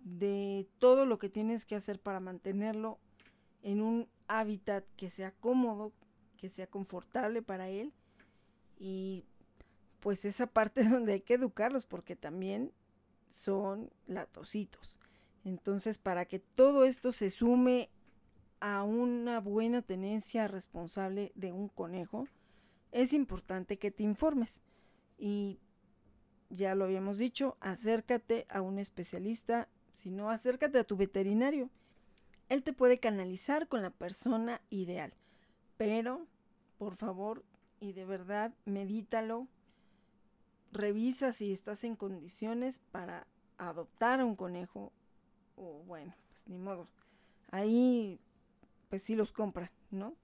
[0.00, 2.98] de todo lo que tienes que hacer para mantenerlo
[3.62, 5.92] en un hábitat que sea cómodo,
[6.36, 7.92] que sea confortable para él
[8.78, 9.24] y
[10.00, 12.72] pues esa parte donde hay que educarlos porque también
[13.28, 14.98] son latositos.
[15.44, 17.90] Entonces, para que todo esto se sume
[18.60, 22.26] a una buena tenencia responsable de un conejo,
[22.92, 24.62] es importante que te informes.
[25.18, 25.58] Y
[26.50, 31.70] ya lo habíamos dicho, acércate a un especialista, si no, acércate a tu veterinario.
[32.48, 35.14] Él te puede canalizar con la persona ideal.
[35.76, 36.26] Pero,
[36.78, 37.44] por favor,
[37.80, 39.48] y de verdad, medítalo.
[40.72, 43.26] Revisa si estás en condiciones para
[43.58, 44.92] adoptar a un conejo.
[45.56, 46.88] O bueno, pues ni modo.
[47.50, 48.20] Ahí
[48.88, 50.14] pues sí los compra, ¿no?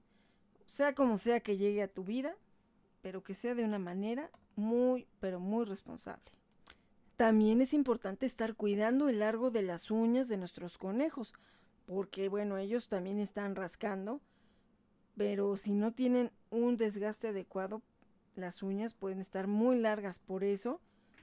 [0.67, 2.35] Sea como sea que llegue a tu vida,
[3.03, 6.31] pero que sea de una manera muy, pero muy responsable.
[7.17, 11.35] También es importante estar cuidando el largo de las uñas de nuestros conejos,
[11.87, 14.21] porque bueno, ellos también están rascando,
[15.17, 17.83] pero si no tienen un desgaste adecuado,
[18.37, 20.81] las uñas pueden estar muy largas, por eso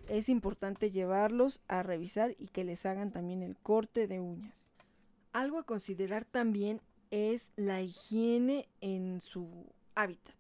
[0.08, 4.72] es importante llevarlos a revisar y que les hagan también el corte de uñas.
[5.34, 6.82] Algo a considerar también
[7.12, 9.48] es la higiene en su
[9.96, 10.36] hábitat.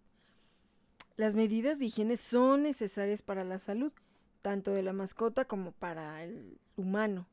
[1.15, 3.91] Las medidas de higiene son necesarias para la salud,
[4.41, 7.27] tanto de la mascota como para el humano.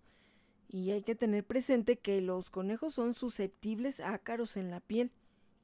[0.68, 5.11] Y hay que tener presente que los conejos son susceptibles a ácaros en la piel.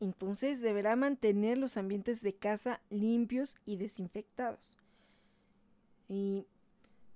[0.00, 4.78] Entonces deberá mantener los ambientes de casa limpios y desinfectados.
[6.08, 6.46] Y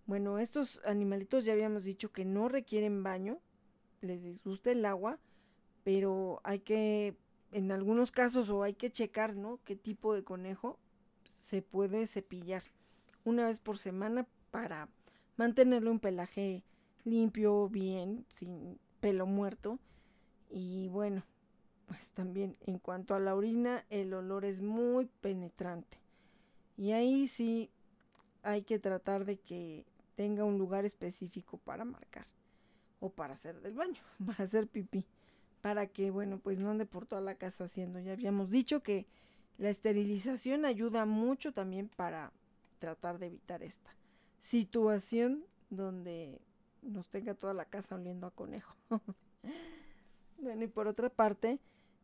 [0.06, 3.38] bueno, estos animalitos ya habíamos dicho que no requieren baño,
[4.00, 5.18] les disgusta el agua,
[5.84, 7.14] pero hay que,
[7.52, 9.60] en algunos casos, o hay que checar, ¿no?
[9.64, 10.78] Qué tipo de conejo
[11.38, 12.62] se puede cepillar
[13.24, 14.88] una vez por semana para
[15.36, 16.64] mantenerlo un pelaje
[17.04, 19.78] limpio, bien, sin pelo muerto.
[20.50, 21.22] Y bueno,
[21.86, 25.98] pues también en cuanto a la orina, el olor es muy penetrante.
[26.76, 27.70] Y ahí sí
[28.42, 29.84] hay que tratar de que
[30.16, 32.26] tenga un lugar específico para marcar
[33.00, 35.04] o para hacer del baño, para hacer pipí
[35.64, 37.98] para que, bueno, pues no ande por toda la casa haciendo.
[37.98, 39.06] Ya habíamos dicho que
[39.56, 42.32] la esterilización ayuda mucho también para
[42.80, 43.96] tratar de evitar esta
[44.40, 46.42] situación donde
[46.82, 48.76] nos tenga toda la casa oliendo a conejo.
[50.36, 51.58] bueno, y por otra parte,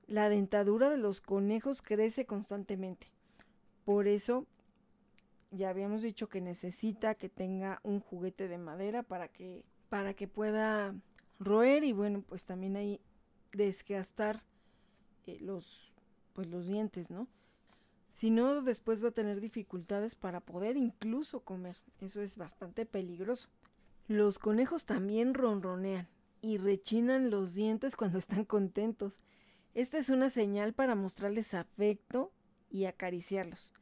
[0.07, 3.09] la dentadura de los conejos crece constantemente.
[3.85, 4.47] Por eso,
[5.51, 10.29] ya habíamos dicho que necesita que tenga un juguete de madera para que, para que
[10.29, 10.95] pueda
[11.39, 13.03] roer y bueno, pues también hay
[13.53, 14.43] desgastar
[15.27, 15.93] eh, los,
[16.33, 17.29] pues los dientes, ¿no?
[18.11, 21.77] Si no, después va a tener dificultades para poder incluso comer.
[22.01, 23.49] Eso es bastante peligroso.
[24.09, 26.09] Los conejos también ronronean
[26.43, 29.23] y rechinan los dientes cuando están contentos.
[29.75, 32.33] Esta es una señal para mostrarles afecto
[32.71, 33.73] y acariciarlos.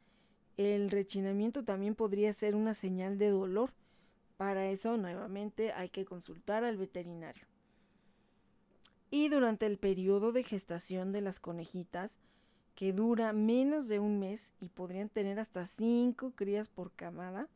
[0.58, 3.72] El rechinamiento también podría ser una señal de dolor.
[4.36, 7.46] Para eso nuevamente hay que consultar al veterinario.
[9.10, 12.18] Y durante el periodo de gestación de las conejitas,
[12.74, 17.48] que dura menos de un mes y podrían tener hasta cinco crías por camada,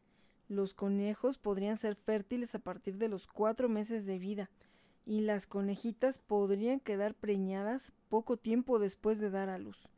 [0.48, 4.50] los conejos podrían ser fértiles a partir de los cuatro meses de vida
[5.06, 9.88] y las conejitas podrían quedar preñadas poco tiempo después de dar a luz.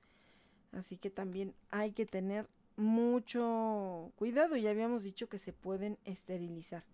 [0.73, 4.57] Así que también hay que tener mucho cuidado.
[4.57, 6.85] Ya habíamos dicho que se pueden esterilizar,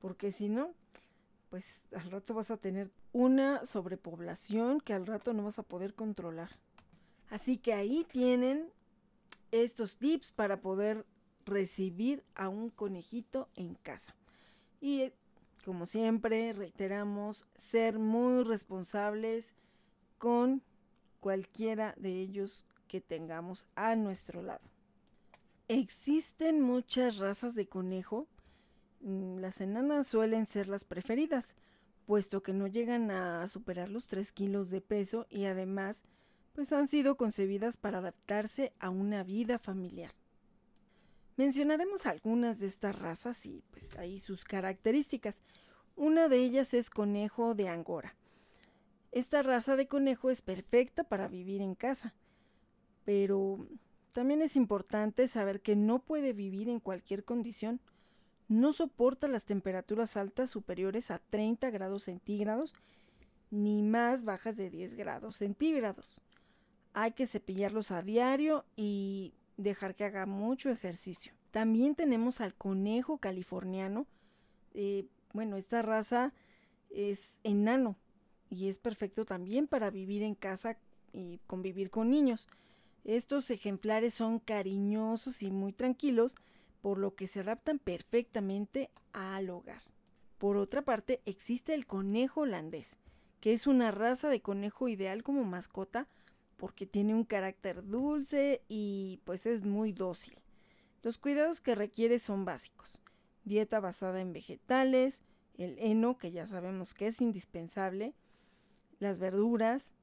[0.00, 0.70] porque si no,
[1.50, 5.94] pues al rato vas a tener una sobrepoblación que al rato no vas a poder
[5.94, 6.50] controlar.
[7.30, 8.70] Así que ahí tienen
[9.50, 11.06] estos tips para poder
[11.44, 14.14] recibir a un conejito en casa.
[14.80, 15.12] Y
[15.64, 19.54] como siempre, reiteramos, ser muy responsables
[20.16, 20.62] con
[21.20, 24.62] cualquiera de ellos que tengamos a nuestro lado.
[25.68, 28.26] Existen muchas razas de conejo.
[29.00, 31.54] Mm, las enanas suelen ser las preferidas,
[32.06, 36.04] puesto que no llegan a superar los 3 kilos de peso y además
[36.54, 40.10] pues han sido concebidas para adaptarse a una vida familiar.
[41.36, 45.40] Mencionaremos algunas de estas razas y pues ahí sus características.
[45.94, 48.16] Una de ellas es conejo de Angora.
[49.12, 52.12] Esta raza de conejo es perfecta para vivir en casa,
[53.04, 53.68] pero
[54.10, 57.80] también es importante saber que no puede vivir en cualquier condición.
[58.48, 62.74] No soporta las temperaturas altas superiores a 30 grados centígrados
[63.50, 66.20] ni más bajas de 10 grados centígrados.
[66.92, 71.32] Hay que cepillarlos a diario y dejar que haga mucho ejercicio.
[71.50, 74.06] También tenemos al conejo californiano.
[74.74, 76.32] Eh, bueno, esta raza
[76.90, 77.96] es enano
[78.50, 80.76] y es perfecto también para vivir en casa
[81.12, 82.48] y convivir con niños.
[83.04, 86.34] Estos ejemplares son cariñosos y muy tranquilos,
[86.80, 89.82] por lo que se adaptan perfectamente al hogar.
[90.38, 92.96] Por otra parte, existe el conejo holandés,
[93.40, 96.08] que es una raza de conejo ideal como mascota
[96.56, 100.38] porque tiene un carácter dulce y pues es muy dócil.
[101.02, 102.98] Los cuidados que requiere son básicos.
[103.44, 105.22] Dieta basada en vegetales,
[105.56, 108.14] el heno, que ya sabemos que es indispensable,
[108.98, 109.94] las verduras,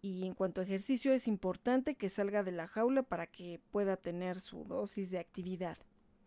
[0.00, 3.96] y en cuanto a ejercicio es importante que salga de la jaula para que pueda
[3.96, 5.78] tener su dosis de actividad.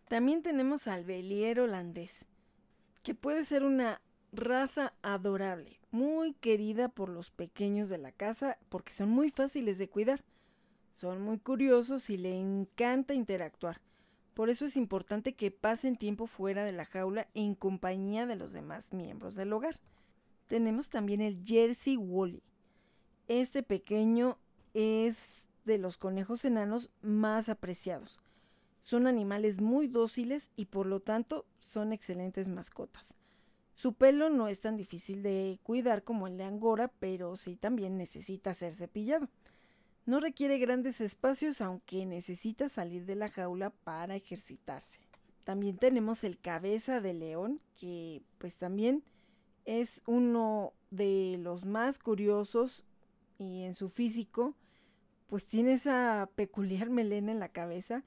[0.08, 2.26] También tenemos al belier holandés,
[3.02, 4.00] que puede ser una
[4.32, 9.88] raza adorable, muy querida por los pequeños de la casa porque son muy fáciles de
[9.88, 10.22] cuidar.
[10.92, 13.80] Son muy curiosos y le encanta interactuar.
[14.34, 18.52] Por eso es importante que pasen tiempo fuera de la jaula en compañía de los
[18.52, 19.80] demás miembros del hogar.
[20.46, 22.42] Tenemos también el Jersey Wally.
[23.28, 24.38] Este pequeño
[24.72, 28.22] es de los conejos enanos más apreciados.
[28.86, 33.14] Son animales muy dóciles y por lo tanto son excelentes mascotas.
[33.72, 37.98] Su pelo no es tan difícil de cuidar como el de Angora, pero sí también
[37.98, 39.28] necesita ser cepillado.
[40.04, 45.00] No requiere grandes espacios, aunque necesita salir de la jaula para ejercitarse.
[45.42, 49.02] También tenemos el cabeza de león, que pues también
[49.64, 52.84] es uno de los más curiosos
[53.36, 54.54] y en su físico,
[55.26, 58.04] pues tiene esa peculiar melena en la cabeza.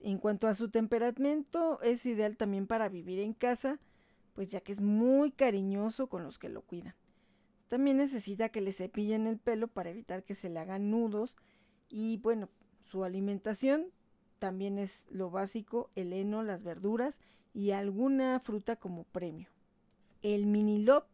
[0.00, 3.78] En cuanto a su temperamento, es ideal también para vivir en casa,
[4.34, 6.94] pues ya que es muy cariñoso con los que lo cuidan.
[7.68, 11.36] También necesita que le cepillen el pelo para evitar que se le hagan nudos
[11.88, 12.48] y bueno,
[12.82, 13.86] su alimentación
[14.38, 17.20] también es lo básico, el heno, las verduras
[17.52, 19.48] y alguna fruta como premio.
[20.22, 21.04] El mini lop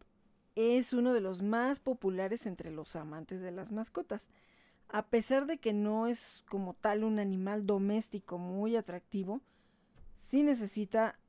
[0.55, 4.27] es uno de los más populares entre los amantes de las mascotas.
[4.89, 9.41] A pesar de que no es como tal un animal doméstico muy atractivo,
[10.15, 11.19] sí necesita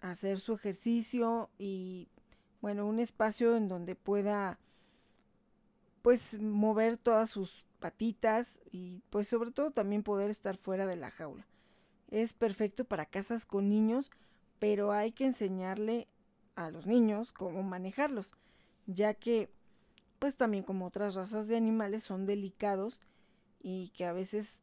[0.00, 2.08] hacer su ejercicio y
[2.60, 4.58] bueno, un espacio en donde pueda
[6.02, 11.10] pues mover todas sus patitas y pues sobre todo también poder estar fuera de la
[11.10, 11.46] jaula.
[12.10, 14.10] Es perfecto para casas con niños,
[14.58, 16.08] pero hay que enseñarle
[16.56, 18.34] a los niños cómo manejarlos,
[18.86, 19.50] ya que
[20.20, 23.00] pues también como otras razas de animales son delicados
[23.60, 24.60] y que a veces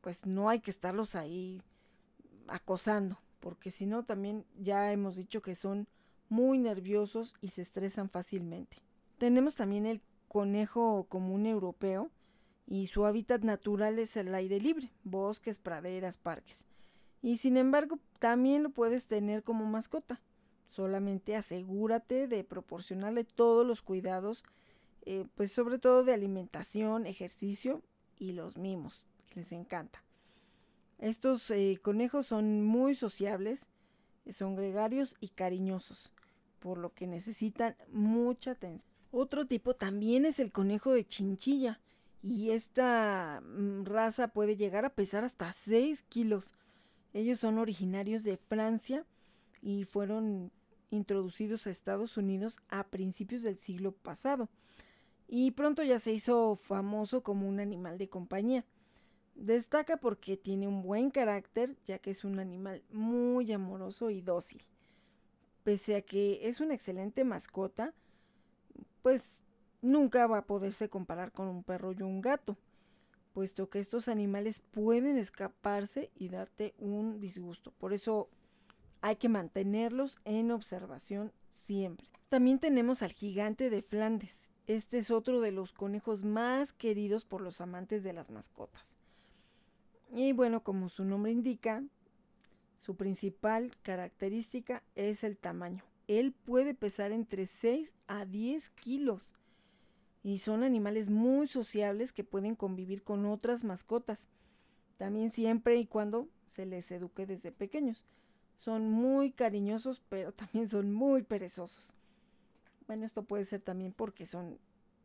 [0.00, 1.62] pues no hay que estarlos ahí
[2.48, 5.86] acosando porque si no también ya hemos dicho que son
[6.28, 8.78] muy nerviosos y se estresan fácilmente.
[9.18, 12.10] Tenemos también el conejo común europeo
[12.66, 16.66] y su hábitat natural es el aire libre, bosques, praderas, parques.
[17.22, 20.20] Y sin embargo, también lo puedes tener como mascota.
[20.66, 24.42] Solamente asegúrate de proporcionarle todos los cuidados,
[25.06, 27.82] eh, pues sobre todo de alimentación, ejercicio
[28.18, 30.02] y los mimos, que les encanta.
[30.98, 33.66] Estos eh, conejos son muy sociables,
[34.30, 36.12] son gregarios y cariñosos,
[36.58, 38.90] por lo que necesitan mucha atención.
[39.12, 41.80] Otro tipo también es el conejo de chinchilla,
[42.22, 46.54] y esta mm, raza puede llegar a pesar hasta 6 kilos.
[47.12, 49.04] Ellos son originarios de Francia
[49.62, 50.50] y fueron
[50.90, 54.48] introducidos a Estados Unidos a principios del siglo pasado.
[55.28, 58.64] Y pronto ya se hizo famoso como un animal de compañía.
[59.34, 64.64] Destaca porque tiene un buen carácter, ya que es un animal muy amoroso y dócil.
[65.64, 67.92] Pese a que es una excelente mascota,
[69.02, 69.40] pues
[69.82, 72.56] nunca va a poderse comparar con un perro y un gato.
[73.32, 77.70] puesto que estos animales pueden escaparse y darte un disgusto.
[77.72, 78.30] Por eso
[79.02, 82.06] hay que mantenerlos en observación siempre.
[82.30, 84.48] También tenemos al gigante de Flandes.
[84.66, 88.96] Este es otro de los conejos más queridos por los amantes de las mascotas.
[90.12, 91.84] Y bueno, como su nombre indica,
[92.78, 95.84] su principal característica es el tamaño.
[96.08, 99.26] Él puede pesar entre 6 a 10 kilos
[100.22, 104.28] y son animales muy sociables que pueden convivir con otras mascotas,
[104.96, 108.04] también siempre y cuando se les eduque desde pequeños.
[108.54, 111.95] Son muy cariñosos, pero también son muy perezosos.
[112.86, 114.58] Bueno, esto puede ser también porque son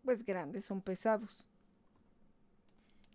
[0.03, 1.47] pues grandes, son pesados.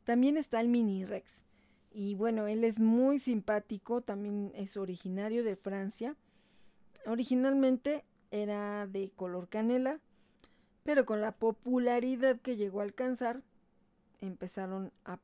[0.04, 1.44] También está el mini Rex.
[1.92, 6.14] Y bueno, él es muy simpático, también es originario de Francia.
[7.06, 10.00] Originalmente era de color canela,
[10.82, 13.42] pero con la popularidad que llegó a alcanzar,
[14.20, 15.18] empezaron a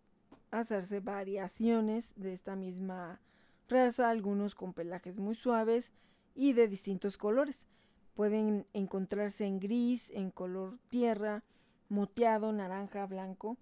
[0.51, 3.21] hacerse variaciones de esta misma
[3.69, 5.93] raza, algunos con pelajes muy suaves
[6.35, 7.67] y de distintos colores.
[8.15, 11.43] Pueden encontrarse en gris, en color tierra,
[11.89, 13.57] moteado, naranja, blanco,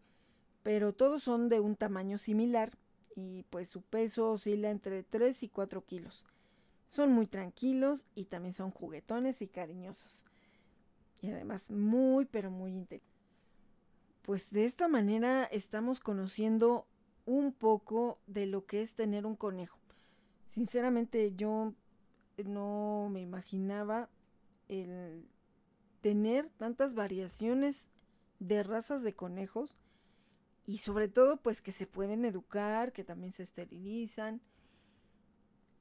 [0.63, 2.77] pero todos son de un tamaño similar
[3.15, 6.27] y pues su peso oscila entre 3 y 4 kilos.
[6.87, 10.27] Son muy tranquilos y también son juguetones y cariñosos.
[11.21, 13.11] Y además muy pero muy inteligentes.
[14.23, 16.87] Pues de esta manera estamos conociendo
[17.27, 19.79] un poco de lo que es tener un conejo.
[20.49, 21.75] Sinceramente yo
[22.45, 24.09] no me imaginaba
[24.71, 25.29] el
[26.01, 27.89] tener tantas variaciones
[28.39, 29.77] de razas de conejos
[30.65, 34.41] y sobre todo pues que se pueden educar, que también se esterilizan.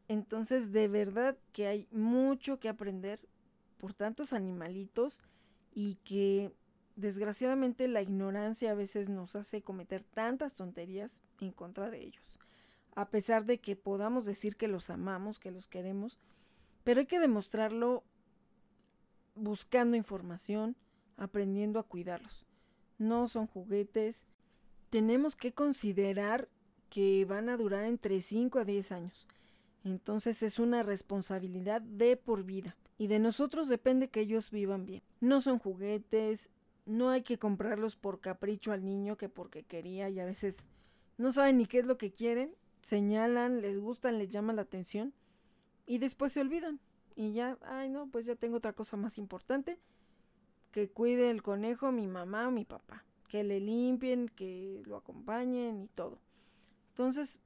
[0.08, 3.20] Entonces de verdad que hay mucho que aprender
[3.78, 5.22] por tantos animalitos
[5.72, 6.52] y que
[6.96, 12.40] desgraciadamente la ignorancia a veces nos hace cometer tantas tonterías en contra de ellos.
[12.96, 16.20] A pesar de que podamos decir que los amamos, que los queremos,
[16.84, 18.04] pero hay que demostrarlo
[19.36, 20.76] buscando información,
[21.18, 22.46] aprendiendo a cuidarlos.
[22.98, 24.24] No son juguetes.
[24.90, 26.50] Tenemos que considerar
[26.90, 29.28] que van a durar entre 5 a 10 años.
[29.84, 32.76] Entonces es una responsabilidad de por vida.
[32.98, 35.02] Y de nosotros depende que ellos vivan bien.
[35.22, 36.50] No son juguetes,
[36.86, 40.68] no hay que comprarlos por capricho al niño que porque quería y a veces
[41.18, 45.14] no saben ni qué es lo que quieren, señalan, les gustan, les llama la atención
[45.86, 46.80] y después se olvidan
[47.20, 49.78] y ya, ay no, pues ya tengo otra cosa más importante,
[50.72, 55.82] que cuide el conejo mi mamá o mi papá, que le limpien, que lo acompañen
[55.82, 56.22] y todo.
[56.92, 57.42] Entonces,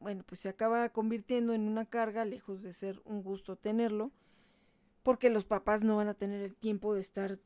[0.00, 4.10] bueno, pues se acaba convirtiendo en una carga, lejos de ser un gusto tenerlo,
[5.04, 7.38] porque los papás no van a tener el tiempo de estar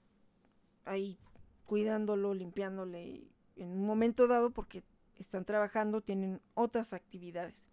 [0.86, 1.18] ahí
[1.66, 4.82] cuidándolo, limpiándole en un momento dado porque
[5.16, 7.68] están trabajando, tienen otras actividades.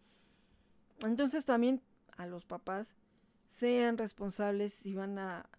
[0.99, 1.81] Entonces también
[2.17, 2.97] a los papás
[3.47, 5.49] sean responsables y van a,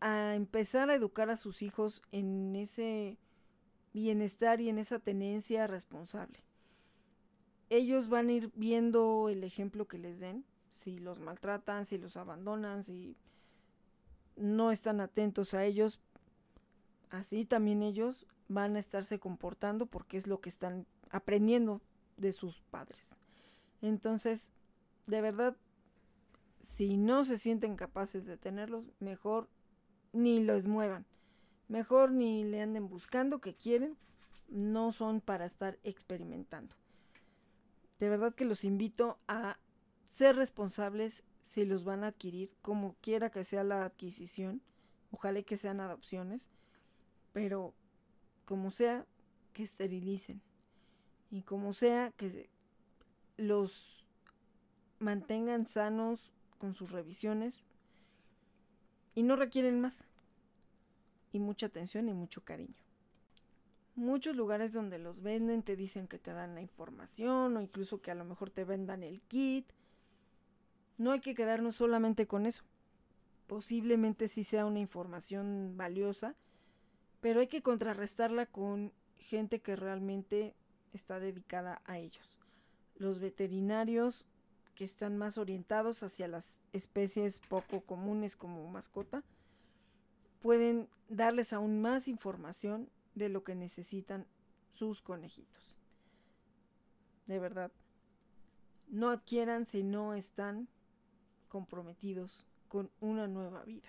[0.00, 3.18] a empezar a educar a sus hijos en ese
[3.92, 6.42] bienestar y en esa tenencia responsable.
[7.70, 12.16] Ellos van a ir viendo el ejemplo que les den, si los maltratan, si los
[12.16, 13.16] abandonan, si
[14.36, 16.00] no están atentos a ellos,
[17.10, 21.80] así también ellos van a estarse comportando porque es lo que están aprendiendo
[22.16, 23.18] de sus padres.
[23.80, 24.52] Entonces,
[25.06, 25.56] de verdad,
[26.62, 29.48] si no se sienten capaces de tenerlos, mejor
[30.12, 31.04] ni los muevan.
[31.68, 33.96] Mejor ni le anden buscando que quieren.
[34.48, 36.76] No son para estar experimentando.
[37.98, 39.58] De verdad que los invito a
[40.04, 44.62] ser responsables si los van a adquirir, como quiera que sea la adquisición.
[45.10, 46.50] Ojalá que sean adopciones.
[47.32, 47.74] Pero
[48.44, 49.06] como sea,
[49.52, 50.42] que esterilicen.
[51.30, 52.50] Y como sea, que
[53.36, 54.04] los
[54.98, 56.30] mantengan sanos,
[56.62, 57.64] con sus revisiones
[59.16, 60.04] y no requieren más.
[61.32, 62.76] Y mucha atención y mucho cariño.
[63.96, 68.12] Muchos lugares donde los venden te dicen que te dan la información o incluso que
[68.12, 69.72] a lo mejor te vendan el kit.
[70.98, 72.62] No hay que quedarnos solamente con eso.
[73.48, 76.36] Posiblemente sí sea una información valiosa,
[77.20, 80.54] pero hay que contrarrestarla con gente que realmente
[80.92, 82.38] está dedicada a ellos.
[82.94, 84.28] Los veterinarios
[84.82, 89.22] que están más orientados hacia las especies poco comunes como mascota,
[90.40, 94.26] pueden darles aún más información de lo que necesitan
[94.72, 95.78] sus conejitos.
[97.28, 97.70] De verdad,
[98.88, 100.66] no adquieran si no están
[101.48, 103.88] comprometidos con una nueva vida.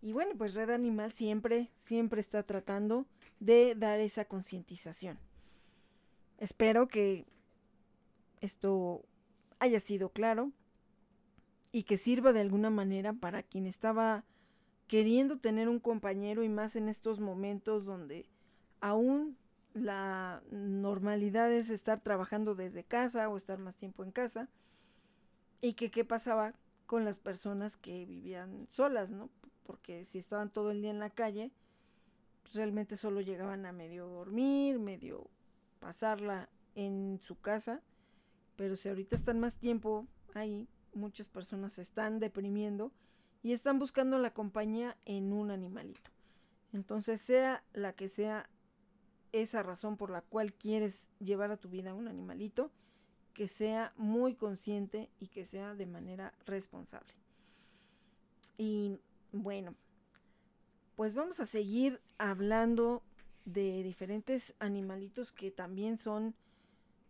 [0.00, 3.06] Y bueno, pues Red Animal siempre, siempre está tratando
[3.38, 5.20] de dar esa concientización.
[6.38, 7.26] Espero que
[8.40, 9.04] esto
[9.62, 10.50] haya sido claro
[11.70, 14.24] y que sirva de alguna manera para quien estaba
[14.88, 18.28] queriendo tener un compañero y más en estos momentos donde
[18.80, 19.36] aún
[19.72, 24.48] la normalidad es estar trabajando desde casa o estar más tiempo en casa
[25.60, 26.54] y que qué pasaba
[26.86, 29.30] con las personas que vivían solas, ¿no?
[29.62, 31.52] Porque si estaban todo el día en la calle,
[32.52, 35.30] realmente solo llegaban a medio dormir, medio
[35.78, 37.80] pasarla en su casa,
[38.56, 42.92] pero si ahorita están más tiempo ahí, muchas personas se están deprimiendo
[43.42, 46.10] y están buscando la compañía en un animalito.
[46.72, 48.48] Entonces, sea la que sea
[49.32, 52.70] esa razón por la cual quieres llevar a tu vida un animalito,
[53.34, 57.14] que sea muy consciente y que sea de manera responsable.
[58.58, 58.98] Y
[59.32, 59.74] bueno,
[60.96, 63.02] pues vamos a seguir hablando
[63.44, 66.34] de diferentes animalitos que también son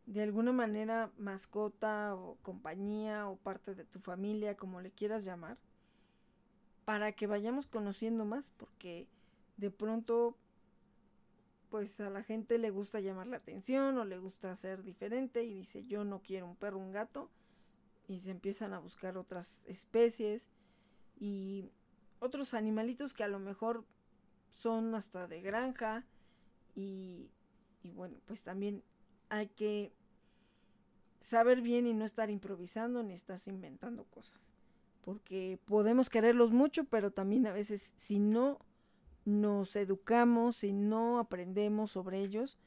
[0.07, 5.59] de alguna manera mascota o compañía o parte de tu familia, como le quieras llamar,
[6.85, 9.07] para que vayamos conociendo más, porque
[9.57, 10.37] de pronto
[11.71, 15.55] pues a la gente le gusta llamar la atención o le gusta ser diferente y
[15.55, 17.31] dice yo no quiero un perro, un gato
[18.07, 20.51] y se empiezan a buscar otras especies
[21.19, 21.71] y
[22.21, 23.87] otros animalitos que a lo mejor
[24.51, 26.05] son hasta de granja
[26.75, 27.31] y,
[27.83, 28.83] y bueno pues también
[29.33, 29.93] hay que
[31.21, 34.53] saber bien y no estar improvisando ni estar inventando cosas
[35.05, 38.59] porque podemos quererlos mucho pero también a veces si no
[39.25, 42.59] nos educamos y no aprendemos sobre ellos,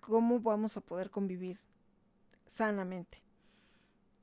[0.00, 1.58] ¿cómo vamos a poder convivir
[2.46, 3.18] sanamente?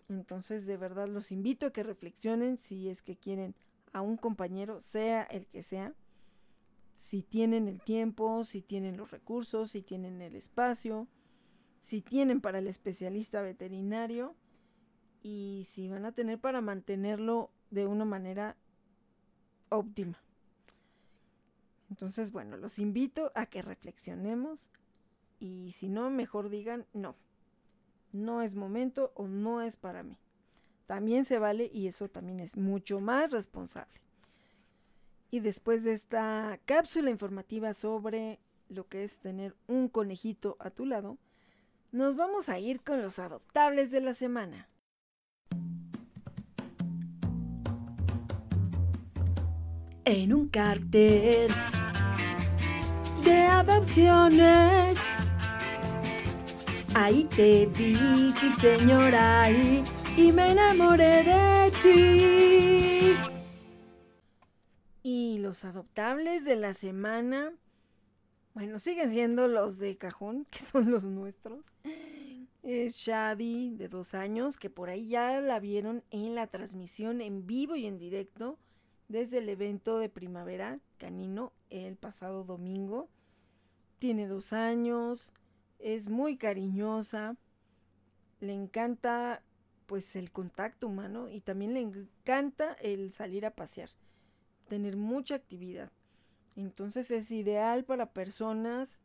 [0.09, 3.55] Entonces, de verdad los invito a que reflexionen si es que quieren
[3.93, 5.93] a un compañero, sea el que sea,
[6.95, 11.07] si tienen el tiempo, si tienen los recursos, si tienen el espacio,
[11.79, 14.35] si tienen para el especialista veterinario
[15.21, 18.55] y si van a tener para mantenerlo de una manera
[19.69, 20.17] óptima.
[21.89, 24.71] Entonces, bueno, los invito a que reflexionemos
[25.39, 27.15] y si no, mejor digan no.
[28.11, 30.17] No es momento o no es para mí.
[30.87, 34.04] También se vale y eso también es mucho más responsable.
[35.35, 38.39] Y después de esta cápsula informativa sobre
[38.69, 41.17] lo que es tener un conejito a tu lado,
[41.91, 44.65] nos vamos a ir con los adoptables de la semana.
[50.05, 51.51] En un cartel
[53.25, 54.97] de adopciones.
[56.95, 59.83] Ahí te vi, sí señora, y,
[60.15, 63.14] y me enamoré de ti.
[65.07, 67.53] Y los adoptables de la semana,
[68.55, 71.63] bueno, siguen siendo los de cajón, que son los nuestros.
[72.63, 77.45] Es Shadi, de dos años, que por ahí ya la vieron en la transmisión en
[77.45, 78.57] vivo y en directo
[79.07, 83.07] desde el evento de primavera canino el pasado domingo
[83.99, 85.31] tiene dos años,
[85.79, 87.37] es muy cariñosa,
[88.39, 89.43] le encanta
[89.85, 93.89] pues el contacto humano y también le encanta el salir a pasear,
[94.67, 95.91] tener mucha actividad.
[96.55, 98.99] Entonces es ideal para personas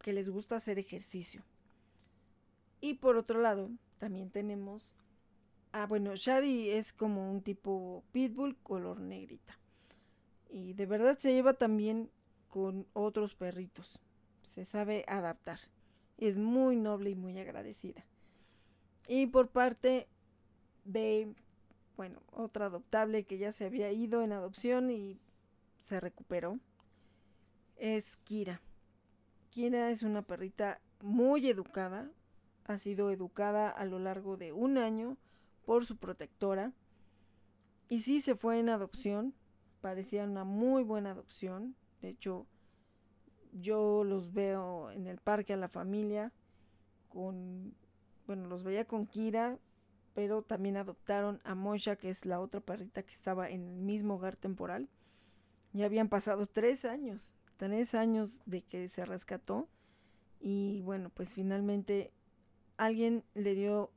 [0.00, 1.42] que les gusta hacer ejercicio.
[2.80, 4.94] Y por otro lado, también tenemos
[5.74, 9.58] Ah, bueno, Shadi es como un tipo pitbull color negrita.
[10.50, 12.10] Y de verdad se lleva también
[12.50, 13.98] con otros perritos
[14.52, 15.60] se sabe adaptar.
[16.18, 18.04] Es muy noble y muy agradecida.
[19.08, 20.08] Y por parte
[20.84, 21.32] de,
[22.02, 25.20] bueno, otra adoptable que ya se había ido en adopción y
[25.78, 26.58] se recuperó,
[27.76, 28.60] es Kira.
[29.50, 32.10] Kira es una perrita muy educada,
[32.64, 35.16] ha sido educada a lo largo de un año
[35.64, 36.72] por su protectora
[37.88, 39.32] y sí se fue en adopción,
[39.80, 42.48] parecía una muy buena adopción, de hecho
[43.52, 46.32] yo los veo en el parque a la familia
[47.08, 47.76] con,
[48.26, 49.60] bueno, los veía con Kira,
[50.14, 54.14] pero también adoptaron a Mosha, que es la otra perrita que estaba en el mismo
[54.14, 54.88] hogar temporal.
[55.72, 59.68] Ya habían pasado tres años, tres años de que se rescató
[60.40, 62.12] y bueno, pues finalmente
[62.76, 63.90] alguien le dio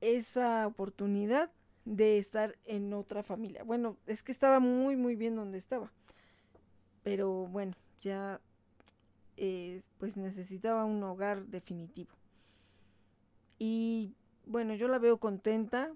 [0.00, 1.50] esa oportunidad
[1.84, 3.64] de estar en otra familia.
[3.64, 5.90] Bueno, es que estaba muy, muy bien donde estaba.
[7.02, 8.40] Pero bueno, ya
[9.36, 12.10] eh, pues necesitaba un hogar definitivo.
[13.58, 14.14] Y
[14.46, 15.92] bueno, yo la veo contenta,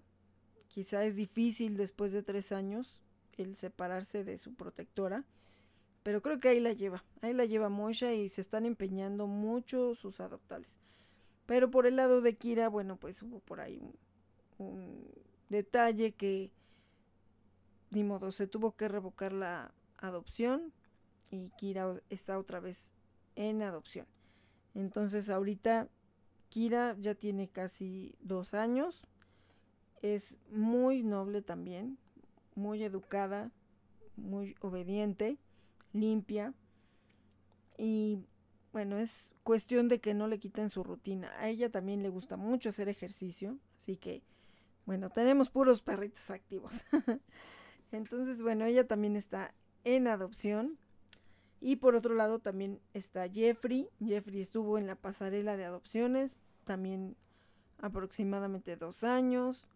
[0.68, 2.96] quizá es difícil después de tres años
[3.36, 5.24] el separarse de su protectora.
[6.02, 9.94] Pero creo que ahí la lleva, ahí la lleva Moisha y se están empeñando mucho
[9.94, 10.78] sus adoptables.
[11.46, 13.94] Pero por el lado de Kira, bueno, pues hubo por ahí un,
[14.58, 15.04] un
[15.48, 16.50] detalle que,
[17.90, 20.72] ni modo, se tuvo que revocar la adopción
[21.30, 22.92] y Kira está otra vez
[23.34, 24.06] en adopción.
[24.74, 25.88] Entonces ahorita
[26.48, 29.02] Kira ya tiene casi dos años,
[30.02, 31.98] es muy noble también,
[32.54, 33.50] muy educada,
[34.16, 35.38] muy obediente,
[35.92, 36.54] limpia
[37.76, 38.24] y
[38.72, 41.32] bueno, es cuestión de que no le quiten su rutina.
[41.38, 44.22] A ella también le gusta mucho hacer ejercicio, así que
[44.88, 46.82] bueno, tenemos puros perritos activos.
[47.92, 49.52] Entonces, bueno, ella también está
[49.84, 50.78] en adopción.
[51.60, 53.88] Y por otro lado también está Jeffrey.
[54.04, 57.16] Jeffrey estuvo en la pasarela de adopciones, también
[57.78, 59.66] aproximadamente dos años.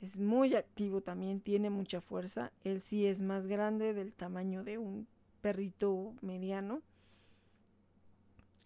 [0.00, 2.52] Es muy activo también, tiene mucha fuerza.
[2.64, 5.06] Él sí es más grande, del tamaño de un
[5.40, 6.82] perrito mediano.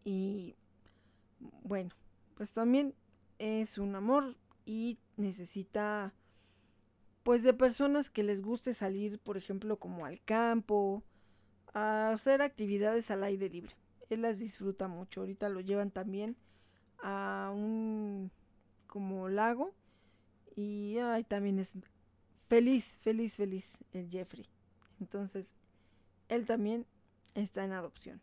[0.05, 0.55] Y
[1.63, 1.91] bueno,
[2.35, 2.95] pues también
[3.39, 6.13] es un amor y necesita
[7.23, 11.03] pues de personas que les guste salir, por ejemplo, como al campo,
[11.75, 13.75] a hacer actividades al aire libre.
[14.09, 15.21] Él las disfruta mucho.
[15.21, 16.37] Ahorita lo llevan también
[17.03, 18.31] a un
[18.87, 19.75] como lago
[20.57, 21.73] y ay, también es
[22.49, 24.47] feliz, feliz, feliz el Jeffrey.
[25.01, 25.55] Entonces,
[26.29, 26.87] él también
[27.35, 28.21] está en adopción.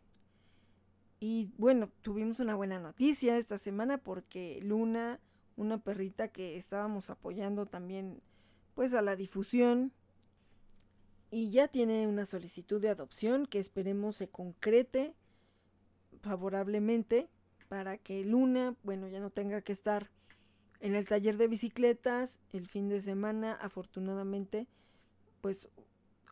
[1.20, 5.20] Y bueno, tuvimos una buena noticia esta semana porque Luna,
[5.56, 8.22] una perrita que estábamos apoyando también
[8.74, 9.92] pues a la difusión
[11.32, 15.14] y ya tiene una solicitud de adopción que esperemos se concrete
[16.20, 17.26] favorablemente
[17.68, 20.10] para que Luna, bueno, ya no tenga que estar
[20.80, 24.68] en el taller de bicicletas el fin de semana, afortunadamente,
[25.40, 25.68] pues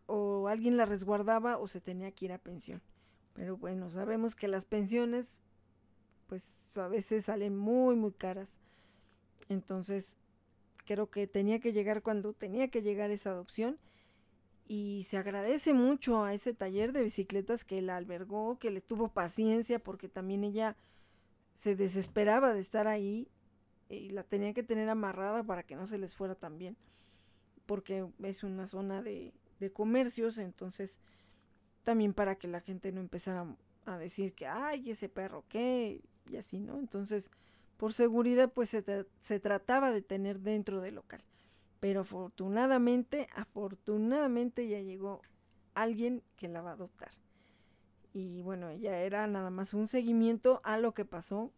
[0.05, 2.83] o alguien la resguardaba o se tenía que ir a pensión.
[3.33, 5.41] Pero bueno, sabemos que las pensiones
[6.27, 8.61] pues a veces salen muy muy caras.
[9.49, 10.19] Entonces,
[10.85, 13.79] creo que tenía que llegar cuando tenía que llegar esa adopción
[14.73, 19.09] y se agradece mucho a ese taller de bicicletas que la albergó, que le tuvo
[19.09, 20.77] paciencia porque también ella
[21.55, 23.27] se desesperaba de estar ahí
[23.89, 26.77] y la tenía que tener amarrada para que no se les fuera tan bien
[27.67, 31.01] porque es una zona de, de comercios entonces
[31.83, 33.45] también para que la gente no empezara
[33.87, 37.33] a decir que ay ese perro qué y así no entonces
[37.77, 38.85] por seguridad pues se,
[39.21, 41.25] se trataba de tener dentro del local
[41.81, 45.23] pero afortunadamente, afortunadamente ya llegó
[45.75, 47.11] alguien que la va a adoptar.
[48.13, 51.53] Y bueno, ya era nada más un seguimiento a lo que pasó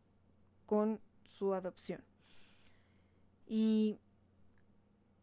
[0.66, 2.04] con su adopción.
[3.46, 3.98] Y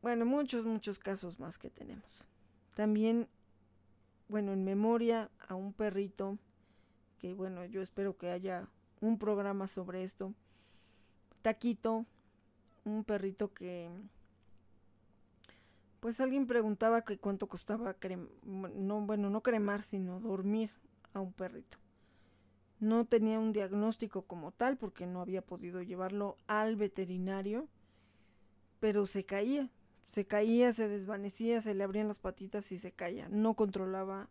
[0.01, 2.25] bueno, muchos, muchos casos más que tenemos.
[2.75, 3.27] También,
[4.27, 6.37] bueno, en memoria a un perrito,
[7.19, 8.67] que bueno, yo espero que haya
[9.01, 10.33] un programa sobre esto.
[11.41, 12.05] Taquito,
[12.85, 13.89] un perrito que
[15.99, 17.95] pues alguien preguntaba que cuánto costaba
[18.43, 20.71] no, bueno, no cremar, sino dormir
[21.13, 21.77] a un perrito.
[22.79, 27.67] No tenía un diagnóstico como tal porque no había podido llevarlo al veterinario,
[28.79, 29.69] pero se caía,
[30.05, 33.27] se caía, se desvanecía, se le abrían las patitas y se caía.
[33.29, 34.29] No controlaba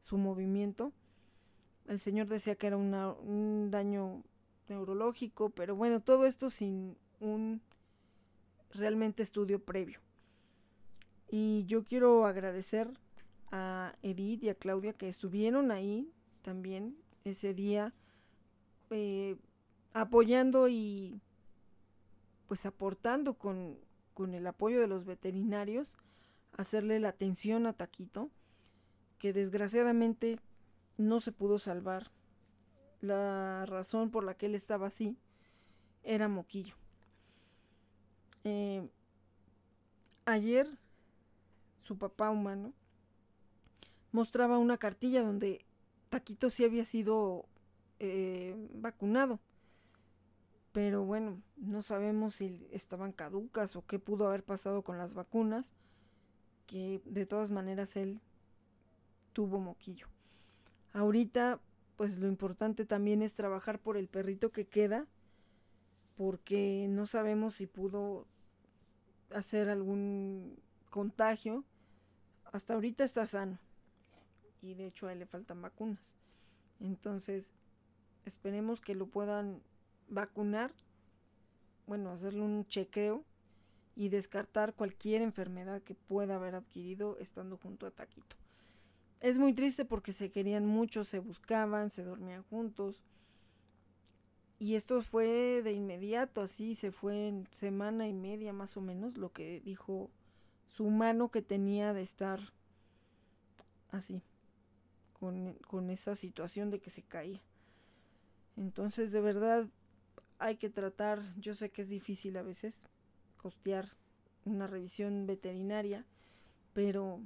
[0.00, 0.92] su movimiento.
[1.86, 4.24] El señor decía que era un daño
[4.68, 7.60] neurológico, pero bueno, todo esto sin un
[8.72, 10.00] realmente estudio previo.
[11.36, 12.88] Y yo quiero agradecer
[13.50, 16.08] a Edith y a Claudia que estuvieron ahí
[16.42, 17.92] también ese día
[18.90, 19.36] eh,
[19.94, 21.20] apoyando y
[22.46, 23.80] pues aportando con,
[24.14, 25.96] con el apoyo de los veterinarios
[26.56, 28.30] hacerle la atención a Taquito
[29.18, 30.38] que desgraciadamente
[30.98, 32.12] no se pudo salvar.
[33.00, 35.18] La razón por la que él estaba así
[36.04, 36.76] era moquillo.
[38.44, 38.88] Eh,
[40.26, 40.78] ayer
[41.84, 42.72] su papá humano,
[44.10, 45.64] mostraba una cartilla donde
[46.08, 47.46] Taquito sí había sido
[47.98, 49.38] eh, vacunado.
[50.72, 55.74] Pero bueno, no sabemos si estaban caducas o qué pudo haber pasado con las vacunas,
[56.66, 58.20] que de todas maneras él
[59.32, 60.08] tuvo moquillo.
[60.92, 61.60] Ahorita,
[61.96, 65.06] pues lo importante también es trabajar por el perrito que queda,
[66.16, 68.26] porque no sabemos si pudo
[69.30, 70.56] hacer algún
[70.90, 71.64] contagio
[72.54, 73.58] hasta ahorita está sano.
[74.62, 76.14] Y de hecho a él le faltan vacunas.
[76.78, 77.52] Entonces,
[78.24, 79.60] esperemos que lo puedan
[80.08, 80.72] vacunar.
[81.88, 83.24] Bueno, hacerle un chequeo
[83.96, 88.36] y descartar cualquier enfermedad que pueda haber adquirido estando junto a Taquito.
[89.20, 93.02] Es muy triste porque se querían mucho, se buscaban, se dormían juntos.
[94.60, 99.18] Y esto fue de inmediato, así se fue en semana y media más o menos
[99.18, 100.08] lo que dijo
[100.76, 102.40] su mano que tenía de estar
[103.92, 104.22] así,
[105.12, 107.40] con, con esa situación de que se caía.
[108.56, 109.68] Entonces, de verdad,
[110.40, 112.88] hay que tratar, yo sé que es difícil a veces
[113.36, 113.90] costear
[114.44, 116.04] una revisión veterinaria,
[116.72, 117.20] pero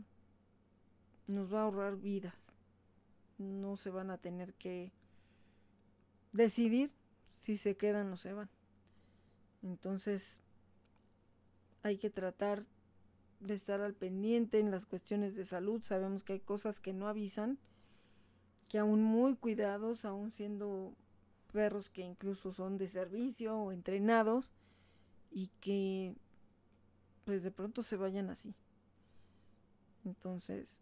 [1.27, 2.53] nos va a ahorrar vidas.
[3.39, 4.93] No se van a tener que
[6.33, 6.93] decidir
[7.39, 8.51] si se quedan o se van.
[9.63, 10.39] Entonces,
[11.83, 12.67] hay que tratar
[13.41, 15.83] de estar al pendiente en las cuestiones de salud.
[15.85, 17.59] Sabemos que hay cosas que no avisan,
[18.69, 20.95] que aún muy cuidados, aún siendo
[21.53, 24.53] perros que incluso son de servicio o entrenados
[25.31, 26.15] y que
[27.25, 28.55] pues de pronto se vayan así.
[30.05, 30.81] Entonces,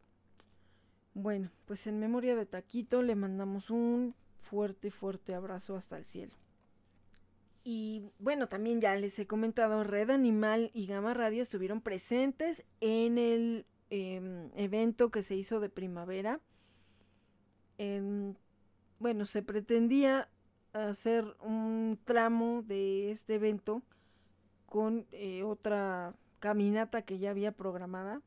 [1.15, 6.35] bueno, pues en memoria de Taquito le mandamos un fuerte, fuerte abrazo hasta el cielo.
[7.69, 13.19] Y bueno, también ya les he comentado, Red Animal y Gama Radio estuvieron presentes en
[13.19, 16.41] el em, evento que se hizo de primavera.
[19.01, 20.29] bueno, se pretendía
[20.75, 23.83] hacer un tramo de este evento
[24.67, 28.23] con eh, otra caminata que ya había programada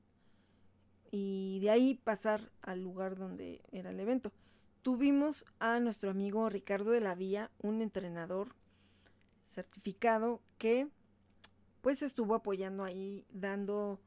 [1.11, 4.33] y de ahí pasar al lugar donde era el evento.
[4.81, 8.59] Tuvimos a nuestro amigo Ricardo de la Vía, un entrenador
[9.49, 10.87] certificado que
[11.81, 13.99] pues estuvo apoyando ahí dando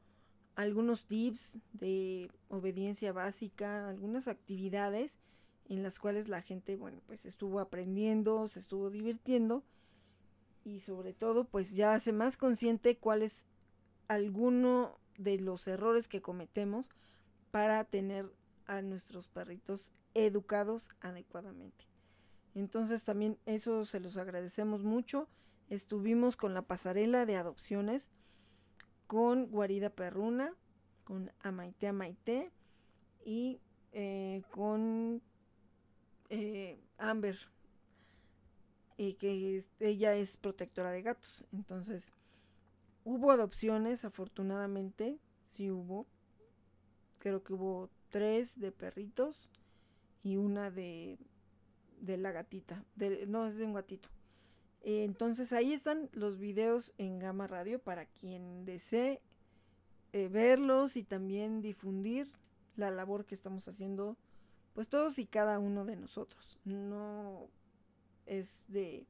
[0.55, 5.19] algunos tips de obediencia básica, algunas actividades
[5.67, 9.63] en las cuales la gente, bueno, pues estuvo aprendiendo, se estuvo divirtiendo
[10.63, 13.45] y sobre todo pues ya hace más consciente cuál es
[14.07, 16.89] alguno de los errores que cometemos
[17.51, 18.31] para tener
[18.65, 21.92] a nuestros perritos educados adecuadamente.
[22.55, 25.27] Entonces también eso se los agradecemos mucho.
[25.69, 28.09] Estuvimos con la pasarela de adopciones
[29.07, 30.55] con Guarida Perruna,
[31.03, 32.51] con Amaite Amaite
[33.25, 33.59] y
[33.91, 35.21] eh, con
[36.29, 37.37] eh, Amber,
[38.97, 41.43] y que ella es protectora de gatos.
[41.51, 42.11] Entonces,
[43.03, 46.07] hubo adopciones, afortunadamente, sí hubo.
[47.19, 49.49] Creo que hubo tres de perritos
[50.23, 51.17] y una de,
[52.03, 52.83] de la gatita.
[53.27, 54.09] no, es de un gatito.
[54.81, 59.21] entonces ahí están los videos en Gama Radio para quien desee
[60.11, 62.27] eh, verlos y también difundir
[62.75, 64.17] la labor que estamos haciendo
[64.73, 66.59] pues todos y cada uno de nosotros.
[66.65, 67.47] No
[68.25, 69.05] es de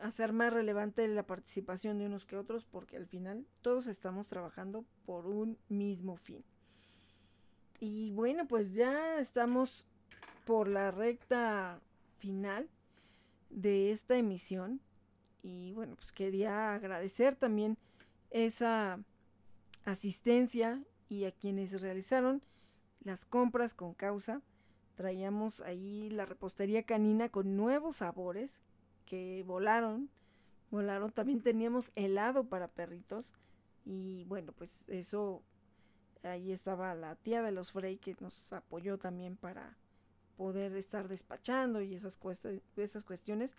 [0.00, 4.84] hacer más relevante la participación de unos que otros porque al final todos estamos trabajando
[5.06, 6.44] por un mismo fin.
[7.80, 9.86] Y bueno, pues ya estamos
[10.44, 11.80] por la recta
[12.18, 12.68] final
[13.50, 14.80] de esta emisión
[15.42, 17.78] y bueno, pues quería agradecer también
[18.30, 19.00] esa
[19.84, 22.42] asistencia y a quienes realizaron
[23.02, 24.42] las compras con causa
[25.00, 28.60] traíamos ahí la repostería canina con nuevos sabores
[29.06, 30.10] que volaron.
[30.70, 31.10] Volaron.
[31.10, 33.34] También teníamos helado para perritos.
[33.86, 35.42] Y bueno, pues eso,
[36.22, 39.74] ahí estaba la tía de los Frey que nos apoyó también para
[40.40, 43.54] poder estar despachando y esas, cuestiones.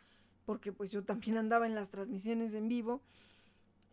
[0.48, 3.02] Porque pues yo también andaba en las transmisiones en vivo.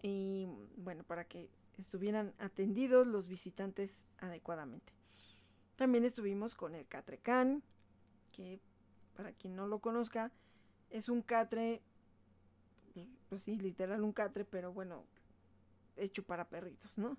[0.01, 0.49] Y
[0.79, 4.95] bueno, para que estuvieran atendidos los visitantes adecuadamente.
[5.77, 7.63] También estuvimos con el Catrecán,
[8.33, 8.59] que
[9.15, 10.33] para quien no lo conozca,
[10.89, 11.83] es un catre,
[13.29, 15.05] pues sí, literal un catre, pero bueno,
[15.97, 17.19] hecho para perritos, ¿no?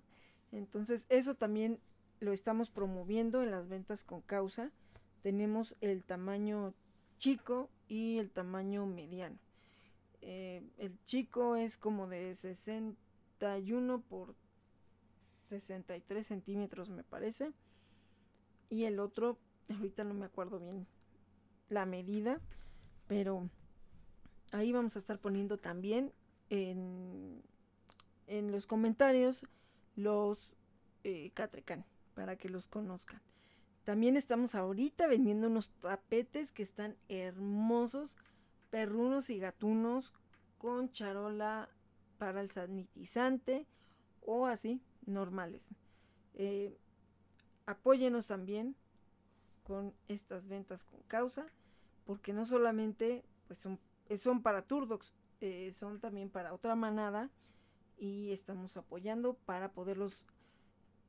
[0.50, 1.78] Entonces, eso también
[2.18, 4.72] lo estamos promoviendo en las ventas con causa.
[5.22, 6.74] Tenemos el tamaño
[7.18, 9.38] chico y el tamaño mediano.
[10.22, 14.34] Eh, el chico es como de 61 por
[15.48, 17.52] 63 centímetros, me parece
[18.70, 19.36] y el otro,
[19.68, 20.86] ahorita no me acuerdo bien
[21.68, 22.40] la medida,
[23.06, 23.50] pero
[24.52, 26.12] ahí vamos a estar poniendo también
[26.48, 27.42] en,
[28.26, 29.44] en los comentarios
[29.96, 30.54] los
[31.04, 31.84] eh, Catrecan
[32.14, 33.20] para que los conozcan.
[33.84, 38.16] También estamos ahorita vendiendo unos tapetes que están hermosos,
[38.70, 40.12] perrunos y gatunos
[40.58, 41.68] con charola
[42.18, 43.66] para el sanitizante
[44.20, 45.68] o así, normales.
[46.34, 46.76] Eh,
[47.66, 48.76] apóyenos también
[49.64, 51.46] con estas ventas con causa,
[52.04, 53.78] porque no solamente pues son,
[54.18, 57.30] son para Turdox, eh, son también para otra manada
[57.96, 60.26] y estamos apoyando para poderlos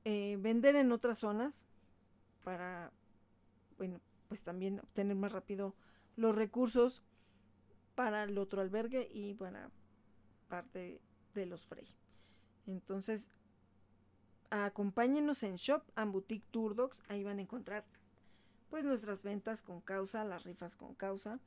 [0.05, 1.65] eh, vender en otras zonas
[2.43, 2.91] para,
[3.77, 5.75] bueno, pues también obtener más rápido
[6.15, 7.01] los recursos
[7.95, 9.69] para el otro albergue y para
[10.47, 11.01] parte
[11.33, 11.87] de los Frey.
[12.67, 13.29] Entonces,
[14.49, 17.85] acompáñenos en Shop and Boutique Tour Dogs, ahí van a encontrar
[18.69, 21.39] pues nuestras ventas con causa, las rifas con causa.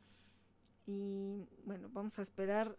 [0.86, 2.76] Y bueno, vamos a esperar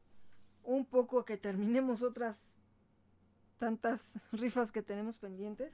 [0.63, 2.39] un poco a que terminemos otras
[3.57, 5.73] tantas rifas que tenemos pendientes,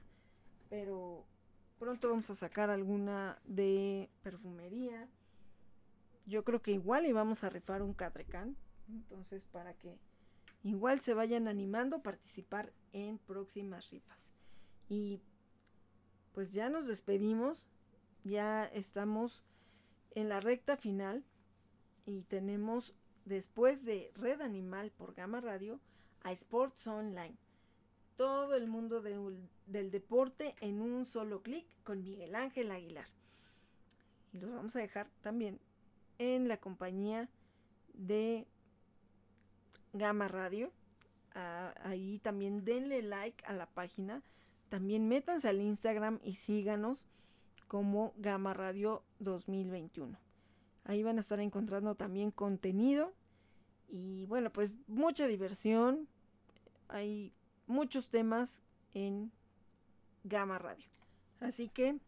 [0.70, 1.26] pero
[1.82, 5.08] pronto vamos a sacar alguna de perfumería.
[6.26, 8.56] Yo creo que igual íbamos a rifar un Catrecán,
[8.88, 9.98] entonces para que
[10.62, 14.30] igual se vayan animando a participar en próximas rifas.
[14.88, 15.18] Y
[16.32, 17.66] pues ya nos despedimos,
[18.22, 19.42] ya estamos
[20.12, 21.24] en la recta final
[22.06, 22.94] y tenemos
[23.24, 25.80] después de Red Animal por Gama Radio
[26.22, 27.36] a Sports Online.
[28.16, 33.06] Todo el mundo del deporte en un solo clic con Miguel Ángel Aguilar.
[34.32, 35.60] Y los vamos a dejar también
[36.18, 37.28] en la compañía
[37.94, 38.46] de
[39.92, 40.70] Gama Radio.
[41.34, 44.22] Ah, ahí también denle like a la página.
[44.68, 47.06] También métanse al Instagram y síganos
[47.68, 50.18] como Gama Radio 2021.
[50.84, 53.12] Ahí van a estar encontrando también contenido
[53.88, 56.08] y bueno, pues mucha diversión.
[56.88, 57.32] Hay
[57.66, 58.62] muchos temas
[58.92, 59.32] en
[60.24, 60.86] Gama Radio.
[61.40, 61.98] Así que,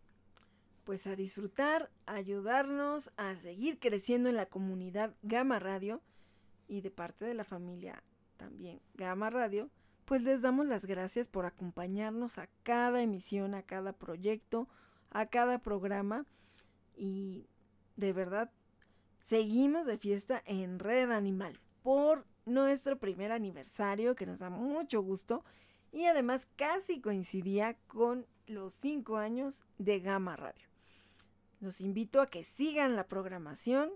[0.84, 6.00] pues a disfrutar, a ayudarnos a seguir creciendo en la comunidad Gama Radio
[6.68, 8.02] y de parte de la familia
[8.36, 9.70] también Gama Radio,
[10.04, 14.68] pues les damos las gracias por acompañarnos a cada emisión, a cada proyecto,
[15.10, 16.26] a cada programa
[16.96, 17.48] y
[17.96, 18.50] de verdad
[19.20, 25.44] seguimos de fiesta en Red Animal por nuestro primer aniversario que nos da mucho gusto
[25.92, 30.66] y además casi coincidía con los cinco años de Gama Radio.
[31.60, 33.90] Los invito a que sigan la programación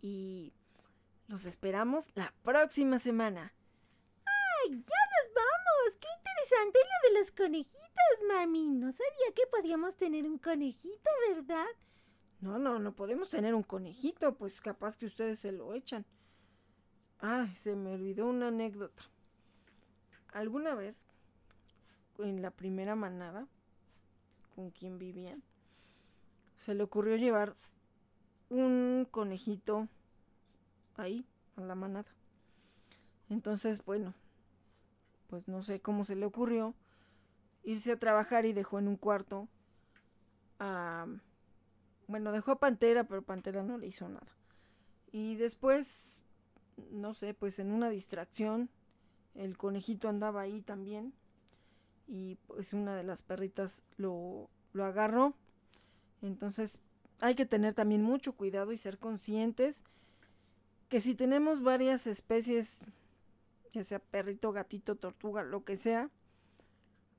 [0.00, 0.52] y
[1.28, 3.52] los esperamos la próxima semana.
[4.24, 5.98] ¡Ay, ya nos vamos!
[6.00, 8.68] ¡Qué interesante lo de los conejitos, mami!
[8.68, 11.66] No sabía que podíamos tener un conejito, ¿verdad?
[12.40, 16.06] No, no, no podemos tener un conejito, pues capaz que ustedes se lo echan.
[17.20, 19.02] Ay, se me olvidó una anécdota.
[20.32, 21.06] Alguna vez,
[22.18, 23.46] en la primera manada,
[24.54, 25.42] con quien vivían,
[26.56, 27.56] se le ocurrió llevar
[28.48, 29.88] un conejito
[30.96, 31.26] ahí,
[31.56, 32.10] a la manada.
[33.28, 34.14] Entonces, bueno,
[35.28, 36.74] pues no sé cómo se le ocurrió
[37.62, 39.48] irse a trabajar y dejó en un cuarto
[40.58, 41.06] a...
[42.08, 44.26] Bueno, dejó a Pantera, pero Pantera no le hizo nada.
[45.12, 46.19] Y después,
[46.90, 48.70] no sé, pues en una distracción,
[49.34, 51.12] el conejito andaba ahí también.
[52.06, 55.34] Y pues una de las perritas lo, lo agarró.
[56.22, 56.78] Entonces
[57.20, 59.82] hay que tener también mucho cuidado y ser conscientes
[60.88, 62.80] que si tenemos varias especies,
[63.72, 66.10] ya sea perrito, gatito, tortuga, lo que sea,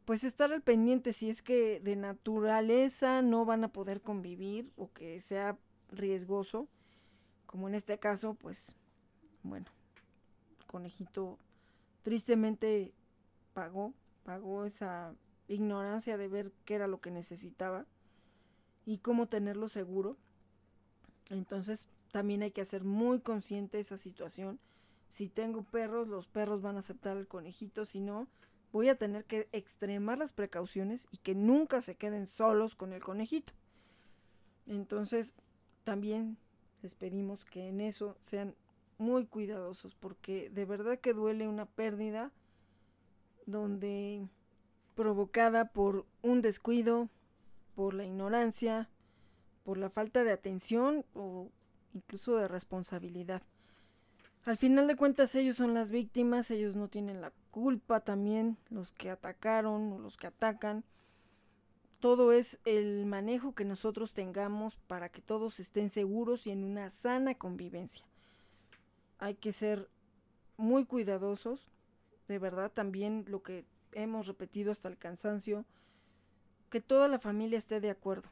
[0.03, 4.91] pues estar al pendiente si es que de naturaleza no van a poder convivir o
[4.91, 5.57] que sea
[5.89, 6.67] riesgoso,
[7.45, 8.75] como en este caso, pues
[9.43, 9.65] bueno,
[10.67, 11.37] conejito
[12.03, 12.93] tristemente
[13.53, 13.93] pagó,
[14.23, 15.13] pagó esa
[15.47, 17.85] ignorancia de ver qué era lo que necesitaba
[18.85, 20.17] y cómo tenerlo seguro.
[21.29, 24.59] Entonces, también hay que hacer muy consciente esa situación.
[25.09, 28.27] Si tengo perros, los perros van a aceptar al conejito, si no,
[28.71, 33.03] voy a tener que extremar las precauciones y que nunca se queden solos con el
[33.03, 33.53] conejito.
[34.67, 35.35] Entonces,
[35.83, 36.37] también
[36.81, 38.55] les pedimos que en eso sean
[39.01, 42.31] muy cuidadosos porque de verdad que duele una pérdida
[43.45, 44.27] donde
[44.95, 47.09] provocada por un descuido,
[47.75, 48.89] por la ignorancia,
[49.63, 51.49] por la falta de atención o
[51.93, 53.41] incluso de responsabilidad.
[54.45, 58.91] Al final de cuentas ellos son las víctimas, ellos no tienen la culpa también, los
[58.91, 60.83] que atacaron o los que atacan.
[61.99, 66.89] Todo es el manejo que nosotros tengamos para que todos estén seguros y en una
[66.89, 68.03] sana convivencia.
[69.21, 69.87] Hay que ser
[70.57, 71.69] muy cuidadosos,
[72.27, 75.63] de verdad también lo que hemos repetido hasta el cansancio,
[76.71, 78.29] que toda la familia esté de acuerdo.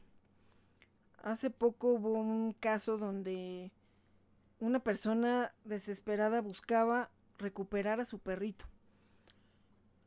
[1.21, 3.71] Hace poco hubo un caso donde
[4.59, 8.65] una persona desesperada buscaba recuperar a su perrito.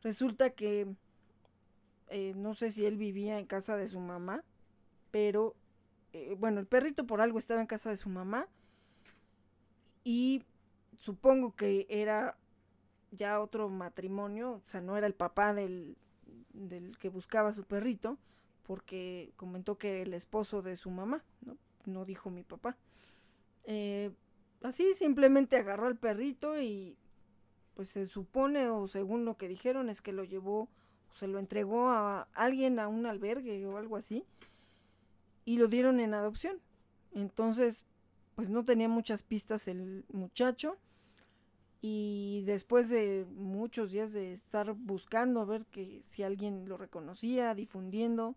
[0.03, 0.97] Resulta que
[2.09, 4.43] eh, no sé si él vivía en casa de su mamá,
[5.13, 5.55] pero
[6.13, 8.49] eh, bueno, el perrito por algo estaba en casa de su mamá
[10.03, 10.43] y
[11.03, 12.39] supongo que era
[13.11, 15.97] ya otro matrimonio, o sea, no era el papá del,
[17.01, 18.19] que buscaba su perrito,
[18.63, 21.57] porque comentó que el esposo de su mamá, no,
[21.87, 22.77] no dijo mi papá.
[23.65, 24.13] Eh,
[24.63, 26.97] así simplemente agarró al perrito y
[27.75, 30.69] pues se supone o según lo que dijeron es que lo llevó
[31.11, 34.25] o se lo entregó a alguien a un albergue o algo así
[35.45, 36.61] y lo dieron en adopción.
[37.13, 37.85] Entonces,
[38.37, 40.79] pues no tenía muchas pistas el muchacho
[41.85, 47.57] y después de muchos días de estar buscando a ver que si alguien lo reconocía,
[47.57, 48.37] difundiendo,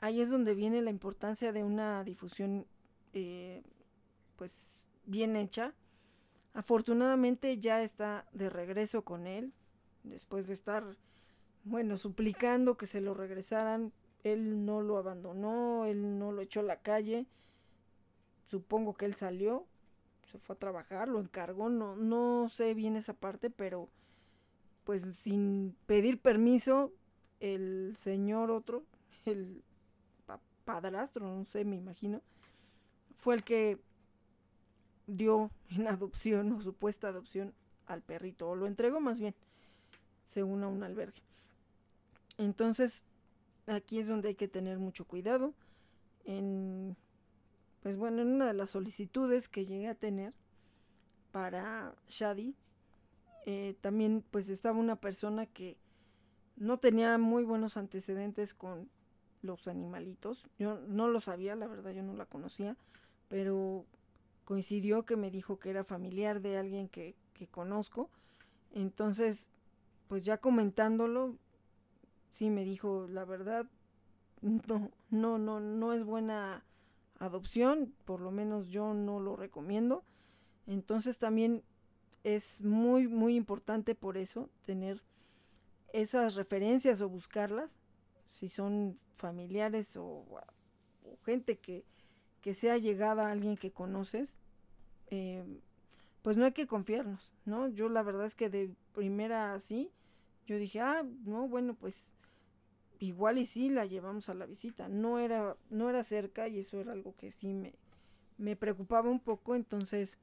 [0.00, 2.66] ahí es donde viene la importancia de una difusión
[3.14, 3.62] eh,
[4.36, 5.72] pues bien hecha.
[6.52, 9.54] Afortunadamente ya está de regreso con él,
[10.04, 10.98] después de estar,
[11.64, 13.94] bueno, suplicando que se lo regresaran.
[14.24, 17.26] Él no lo abandonó, él no lo echó a la calle.
[18.48, 19.66] Supongo que él salió,
[20.30, 23.88] se fue a trabajar, lo encargó, no, no sé bien esa parte, pero
[24.84, 26.92] pues sin pedir permiso,
[27.40, 28.84] el señor otro,
[29.24, 29.62] el
[30.64, 32.22] padrastro, no sé, me imagino,
[33.16, 33.78] fue el que
[35.06, 37.54] dio en adopción o supuesta adopción
[37.86, 39.34] al perrito, o lo entregó más bien,
[40.26, 41.22] según a un albergue.
[42.38, 43.02] Entonces,
[43.66, 45.54] aquí es donde hay que tener mucho cuidado.
[46.24, 46.96] En
[47.86, 50.34] pues bueno, en una de las solicitudes que llegué a tener
[51.30, 52.56] para Shadi,
[53.44, 55.78] eh, también pues estaba una persona que
[56.56, 58.90] no tenía muy buenos antecedentes con
[59.40, 60.48] los animalitos.
[60.58, 62.76] Yo no lo sabía, la verdad yo no la conocía,
[63.28, 63.86] pero
[64.44, 68.10] coincidió que me dijo que era familiar de alguien que, que conozco.
[68.72, 69.48] Entonces,
[70.08, 71.38] pues ya comentándolo,
[72.32, 73.70] sí me dijo, la verdad,
[74.42, 76.64] no, no, no, no es buena
[77.18, 80.04] adopción, por lo menos yo no lo recomiendo.
[80.66, 81.62] Entonces también
[82.24, 85.02] es muy, muy importante por eso tener
[85.92, 87.78] esas referencias o buscarlas,
[88.32, 90.24] si son familiares o,
[91.24, 91.84] gente que,
[92.42, 94.38] que, sea llegada a alguien que conoces,
[95.08, 95.44] eh,
[96.22, 97.68] pues no hay que confiarnos, ¿no?
[97.68, 99.90] Yo la verdad es que de primera así,
[100.46, 102.10] yo dije, ah, no, bueno, pues
[103.00, 104.88] igual y sí la llevamos a la visita.
[104.88, 107.74] No era, no era cerca y eso era algo que sí me,
[108.38, 109.54] me preocupaba un poco.
[109.54, 110.18] Entonces,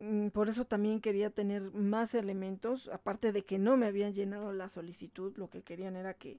[0.00, 2.88] mm, por eso también quería tener más elementos.
[2.88, 6.38] Aparte de que no me habían llenado la solicitud, lo que querían era que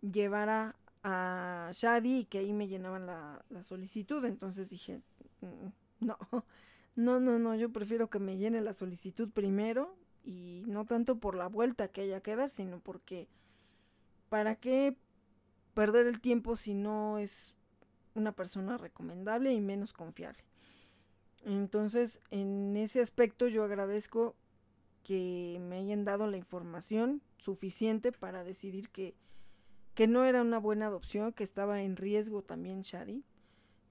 [0.00, 4.24] llevara a Shadi y que ahí me llenaban la, la solicitud.
[4.24, 5.00] Entonces dije,
[5.40, 6.18] mm, no,
[6.96, 11.36] no, no, no, yo prefiero que me llene la solicitud primero y no tanto por
[11.36, 13.28] la vuelta que haya que dar, sino porque
[14.28, 14.96] ¿para qué
[15.74, 17.54] perder el tiempo si no es
[18.14, 20.42] una persona recomendable y menos confiable?
[21.44, 24.34] Entonces, en ese aspecto yo agradezco
[25.04, 29.14] que me hayan dado la información suficiente para decidir que,
[29.94, 33.22] que no era una buena adopción, que estaba en riesgo también Shadi.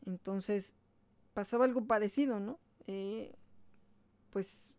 [0.05, 0.75] Entonces,
[1.33, 2.59] pasaba algo parecido, ¿no?
[2.87, 3.33] Eh,
[4.31, 4.73] pues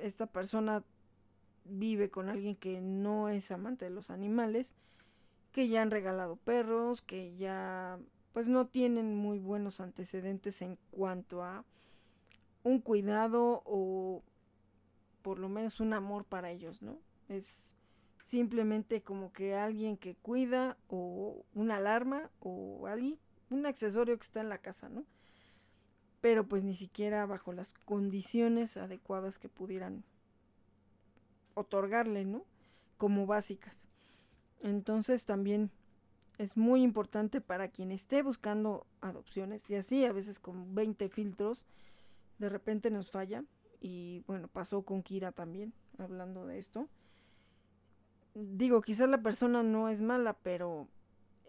[0.00, 0.82] esta persona
[1.68, 4.74] vive con alguien que no es amante de los animales
[5.52, 7.98] que ya han regalado perros, que ya
[8.32, 11.64] pues no tienen muy buenos antecedentes en cuanto a
[12.62, 14.22] un cuidado o
[15.22, 16.98] por lo menos un amor para ellos, ¿no?
[17.28, 17.70] Es
[18.22, 22.86] simplemente como que alguien que cuida o una alarma o
[23.48, 25.04] un accesorio que está en la casa, ¿no?
[26.20, 30.04] Pero pues ni siquiera bajo las condiciones adecuadas que pudieran
[31.56, 32.44] otorgarle, ¿no?
[32.96, 33.88] Como básicas.
[34.62, 35.70] Entonces también
[36.38, 41.64] es muy importante para quien esté buscando adopciones y así a veces con 20 filtros
[42.38, 43.42] de repente nos falla
[43.80, 46.88] y bueno, pasó con Kira también hablando de esto.
[48.34, 50.88] Digo, quizás la persona no es mala, pero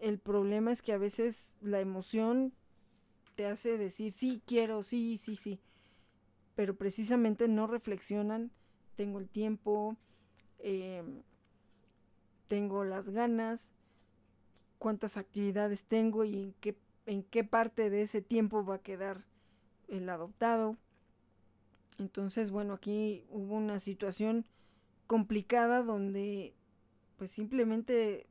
[0.00, 2.54] el problema es que a veces la emoción
[3.34, 5.60] te hace decir sí quiero, sí, sí, sí,
[6.54, 8.50] pero precisamente no reflexionan,
[8.98, 9.96] tengo el tiempo,
[10.58, 11.04] eh,
[12.48, 13.70] tengo las ganas,
[14.80, 16.76] cuántas actividades tengo y en qué,
[17.06, 19.24] en qué parte de ese tiempo va a quedar
[19.86, 20.76] el adoptado.
[22.00, 24.44] Entonces, bueno, aquí hubo una situación
[25.06, 26.56] complicada donde
[27.18, 28.26] pues simplemente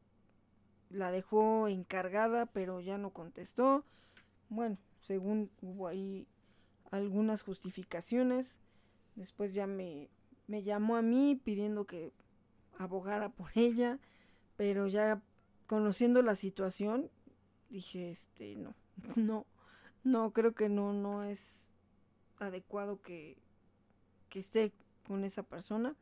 [0.89, 3.85] la dejó encargada, pero ya no contestó.
[4.49, 6.27] Bueno, según hubo ahí
[6.91, 8.59] algunas justificaciones,
[9.15, 10.09] después ya me,
[10.47, 12.11] me llamó a mí pidiendo que
[12.77, 13.99] abogara por ella,
[14.55, 15.21] pero ya
[15.67, 17.09] conociendo la situación,
[17.69, 18.73] dije, este, no,
[19.15, 19.45] no,
[20.03, 21.69] no, creo que no, no es
[22.39, 23.37] adecuado que,
[24.29, 24.71] que esté
[25.07, 25.95] con esa persona.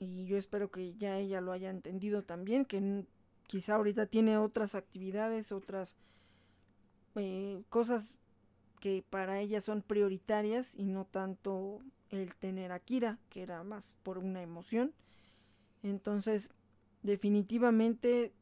[0.00, 3.06] Y yo espero que ya ella lo haya entendido también, que
[3.46, 5.96] quizá ahorita tiene otras actividades, otras
[7.14, 8.16] eh, cosas
[8.80, 13.94] que para ella son prioritarias y no tanto el tener a Kira, que era más
[14.02, 14.92] por una emoción.
[15.82, 16.50] Entonces,
[17.02, 18.32] definitivamente,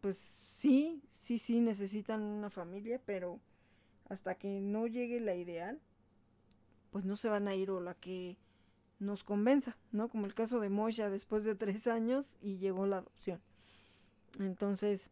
[0.00, 3.40] pues sí, sí, sí necesitan una familia, pero
[4.08, 5.80] hasta que no llegue la ideal,
[6.90, 8.36] pues no se van a ir o la que
[8.98, 10.08] nos convenza, ¿no?
[10.08, 13.40] Como el caso de Moisha después de tres años y llegó la adopción.
[14.38, 15.10] Entonces,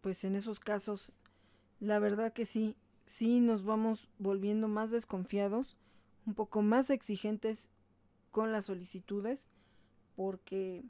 [0.00, 1.12] pues en esos casos,
[1.80, 2.76] la verdad que sí,
[3.06, 5.76] sí nos vamos volviendo más desconfiados,
[6.26, 7.70] un poco más exigentes
[8.30, 9.48] con las solicitudes,
[10.16, 10.84] porque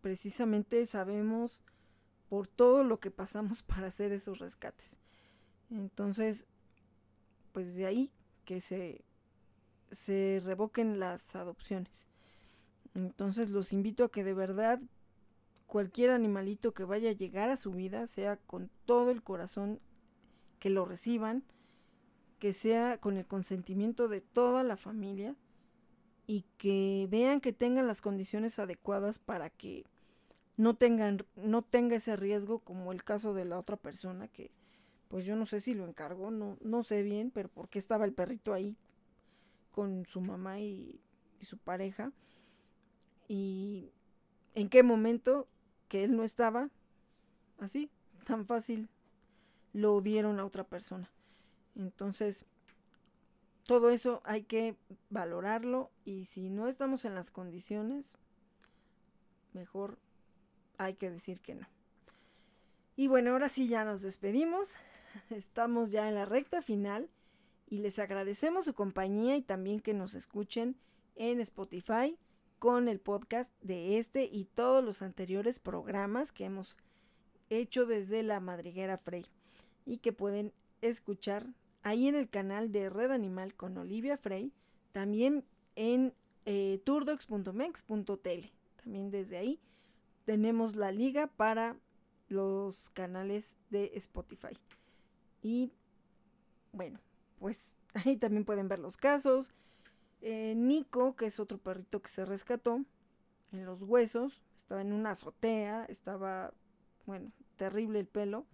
[0.00, 1.62] precisamente sabemos
[2.28, 4.98] por todo lo que pasamos para hacer esos rescates.
[5.70, 6.46] Entonces,
[7.52, 8.12] pues de ahí
[8.44, 9.04] que se,
[9.90, 12.06] se revoquen las adopciones.
[12.94, 14.80] Entonces los invito a que de verdad
[15.66, 19.80] cualquier animalito que vaya a llegar a su vida sea con todo el corazón
[20.58, 21.44] que lo reciban,
[22.42, 25.36] que sea con el consentimiento de toda la familia
[26.26, 29.84] y que vean que tengan las condiciones adecuadas para que
[30.56, 34.50] no tengan no tenga ese riesgo como el caso de la otra persona que
[35.06, 38.12] pues yo no sé si lo encargó, no, no sé bien, pero porque estaba el
[38.12, 38.76] perrito ahí
[39.70, 41.00] con su mamá y,
[41.40, 42.10] y su pareja.
[43.28, 43.92] Y
[44.56, 45.46] en qué momento
[45.86, 46.70] que él no estaba,
[47.60, 47.88] así,
[48.24, 48.88] tan fácil,
[49.72, 51.08] lo dieron a otra persona.
[51.76, 52.44] Entonces,
[53.64, 54.76] todo eso hay que
[55.10, 58.12] valorarlo y si no estamos en las condiciones,
[59.52, 59.98] mejor
[60.78, 61.66] hay que decir que no.
[62.96, 64.68] Y bueno, ahora sí ya nos despedimos.
[65.30, 67.08] Estamos ya en la recta final
[67.66, 70.76] y les agradecemos su compañía y también que nos escuchen
[71.16, 72.18] en Spotify
[72.58, 76.76] con el podcast de este y todos los anteriores programas que hemos
[77.50, 79.26] hecho desde la madriguera Frey
[79.84, 81.46] y que pueden escuchar
[81.82, 84.52] ahí en el canal de Red Animal con Olivia Frey,
[84.92, 85.44] también
[85.76, 86.14] en
[86.44, 88.52] eh, turdox.mex.tele.
[88.82, 89.60] También desde ahí
[90.24, 91.76] tenemos la liga para
[92.28, 94.56] los canales de Spotify.
[95.42, 95.72] Y
[96.72, 97.00] bueno,
[97.38, 99.52] pues ahí también pueden ver los casos.
[100.20, 102.84] Eh, Nico, que es otro perrito que se rescató
[103.52, 106.54] en los huesos, estaba en una azotea, estaba,
[107.06, 108.46] bueno, terrible el pelo.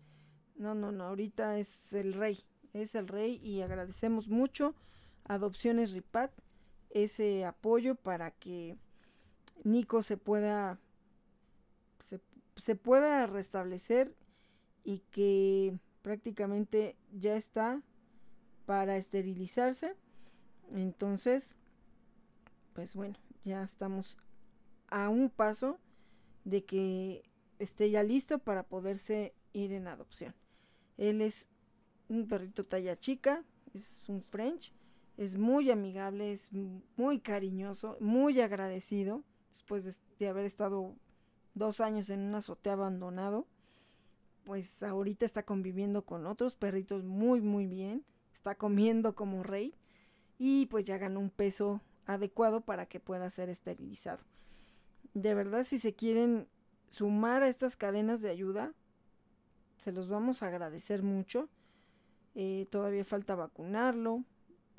[0.57, 2.41] No, no, no, ahorita es el rey,
[2.73, 4.75] es el rey y agradecemos mucho
[5.25, 6.31] a Adopciones Ripat
[6.91, 8.77] ese apoyo para que
[9.65, 10.79] Nico se pueda
[12.01, 12.21] se,
[12.57, 14.15] se pueda restablecer
[14.85, 17.83] y que prácticamente ya está
[18.65, 19.95] para esterilizarse.
[20.73, 21.57] Entonces,
[22.75, 24.19] pues bueno, ya estamos
[24.89, 25.79] a un paso
[26.45, 27.23] de que
[27.59, 30.35] esté ya listo para poderse ir en adopción.
[30.97, 31.47] Él es
[32.09, 33.45] un perrito talla chica,
[33.75, 34.73] es un French,
[35.17, 36.51] es muy amigable, es
[36.97, 40.95] muy cariñoso, muy agradecido, después de, haber estado
[41.55, 43.47] dos años en una azotea abandonado
[44.49, 48.03] pues ahorita está conviviendo con otros perritos muy muy bien,
[48.33, 49.75] está comiendo como rey
[50.39, 54.25] y pues ya ganó un peso adecuado para que pueda ser esterilizado.
[55.13, 56.49] De verdad, si se quieren
[56.89, 58.73] sumar a estas cadenas de ayuda,
[59.77, 61.51] se los vamos a agradecer mucho.
[62.35, 64.25] Eh, todavía falta vacunarlo.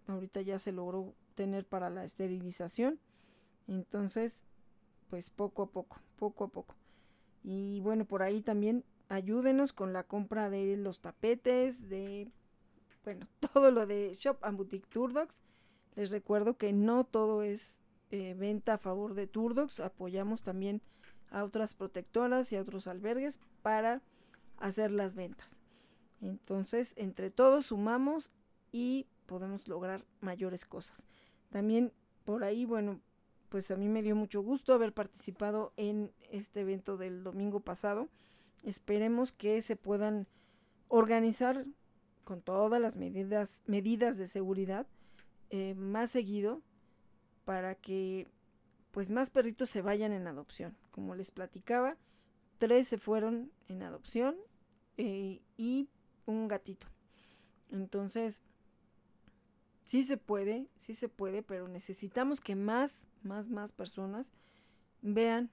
[0.07, 2.99] Ahorita ya se logró tener para la esterilización.
[3.67, 4.45] Entonces,
[5.09, 6.75] pues poco a poco, poco a poco.
[7.43, 12.31] Y bueno, por ahí también ayúdenos con la compra de los tapetes, de,
[13.03, 15.41] bueno, todo lo de Shop and Boutique Turdocs.
[15.95, 17.81] Les recuerdo que no todo es
[18.11, 20.81] eh, venta a favor de Turdocs, apoyamos también
[21.31, 24.01] a otras protectoras y a otros albergues para
[24.57, 25.61] hacer las ventas.
[26.21, 28.31] Entonces, entre todos sumamos
[28.71, 31.05] y podemos lograr mayores cosas.
[31.49, 31.93] También
[32.25, 32.99] por ahí, bueno,
[33.49, 38.09] pues a mí me dio mucho gusto haber participado en este evento del domingo pasado
[38.63, 40.27] Esperemos que se puedan
[40.87, 41.65] organizar
[42.23, 44.85] con todas las medidas, medidas de seguridad
[45.49, 46.61] eh, más seguido
[47.45, 48.27] para que
[48.91, 50.75] pues más perritos se vayan en adopción.
[50.91, 51.95] Como les platicaba,
[52.57, 54.35] tres se fueron en adopción
[54.97, 55.89] eh, y
[56.29, 56.87] un gatito.
[57.71, 58.41] Entonces,
[59.83, 64.31] sí se puede, sí se puede, pero necesitamos que más, más, más personas
[65.01, 65.49] vean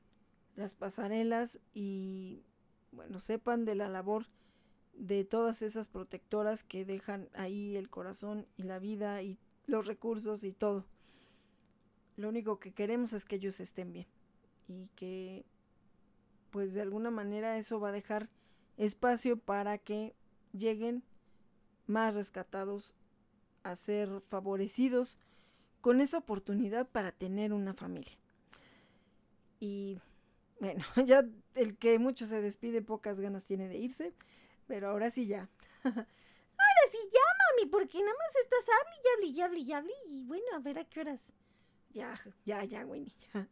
[0.56, 2.42] las pasarelas y
[2.92, 4.26] bueno, sepan de la labor
[4.94, 10.44] de todas esas protectoras que dejan ahí el corazón y la vida y los recursos
[10.44, 10.86] y todo.
[12.16, 14.06] lo único que queremos es que ellos estén bien
[14.68, 15.44] y que
[16.50, 18.30] pues de alguna manera eso va a dejar
[18.78, 20.14] espacio para que
[20.58, 21.02] lleguen
[21.86, 22.94] más rescatados
[23.62, 25.18] a ser favorecidos
[25.80, 28.16] con esa oportunidad para tener una familia.
[29.60, 30.00] Y
[30.60, 31.24] bueno, ya
[31.54, 34.12] el que mucho se despide, pocas ganas tiene de irse,
[34.66, 35.48] pero ahora sí ya.
[35.84, 37.20] ahora sí ya,
[37.56, 40.84] mami, porque nada más estás hable y hable y hable y bueno, a ver a
[40.84, 41.22] qué horas.
[41.90, 43.48] Ya, ya, ya, Winnie, ya,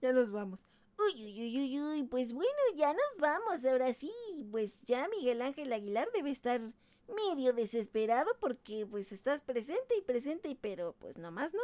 [0.00, 0.66] ya nos vamos.
[0.98, 4.12] Uy, uy, uy, uy, uy, pues bueno, ya nos vamos, ahora sí.
[4.50, 6.60] Pues ya Miguel Ángel Aguilar debe estar
[7.08, 11.62] medio desesperado porque pues estás presente y presente, y pero pues nomás no.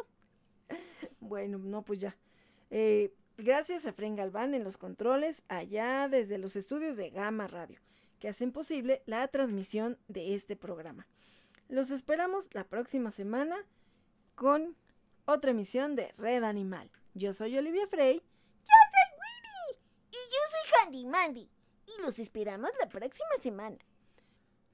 [1.20, 2.16] Bueno, no, pues ya.
[2.70, 7.78] Eh, gracias a Fren Galván en los controles, allá desde los estudios de Gama Radio,
[8.19, 11.07] que hacen posible la transmisión de este programa.
[11.69, 13.65] Los esperamos la próxima semana
[14.35, 14.77] con
[15.24, 16.90] otra emisión de Red Animal.
[17.15, 18.23] Yo soy Olivia Frey
[20.91, 21.49] Mandy Mandy.
[21.87, 23.77] Y los esperamos la próxima semana.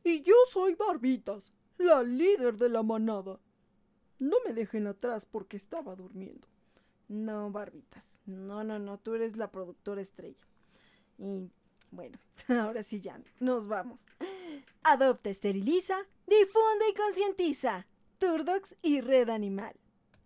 [0.05, 3.41] Y yo soy Barbitas, la líder de la manada.
[4.19, 6.47] No me dejen atrás porque estaba durmiendo.
[7.09, 8.05] No, Barbitas.
[8.25, 8.99] No, no, no.
[8.99, 10.47] Tú eres la productora estrella.
[11.19, 11.51] Y
[11.91, 12.19] bueno,
[12.49, 13.21] ahora sí ya.
[13.41, 14.07] Nos vamos.
[14.83, 17.87] Adopta, esteriliza, difunde y concientiza.
[18.19, 19.77] Turdox y Red Animal.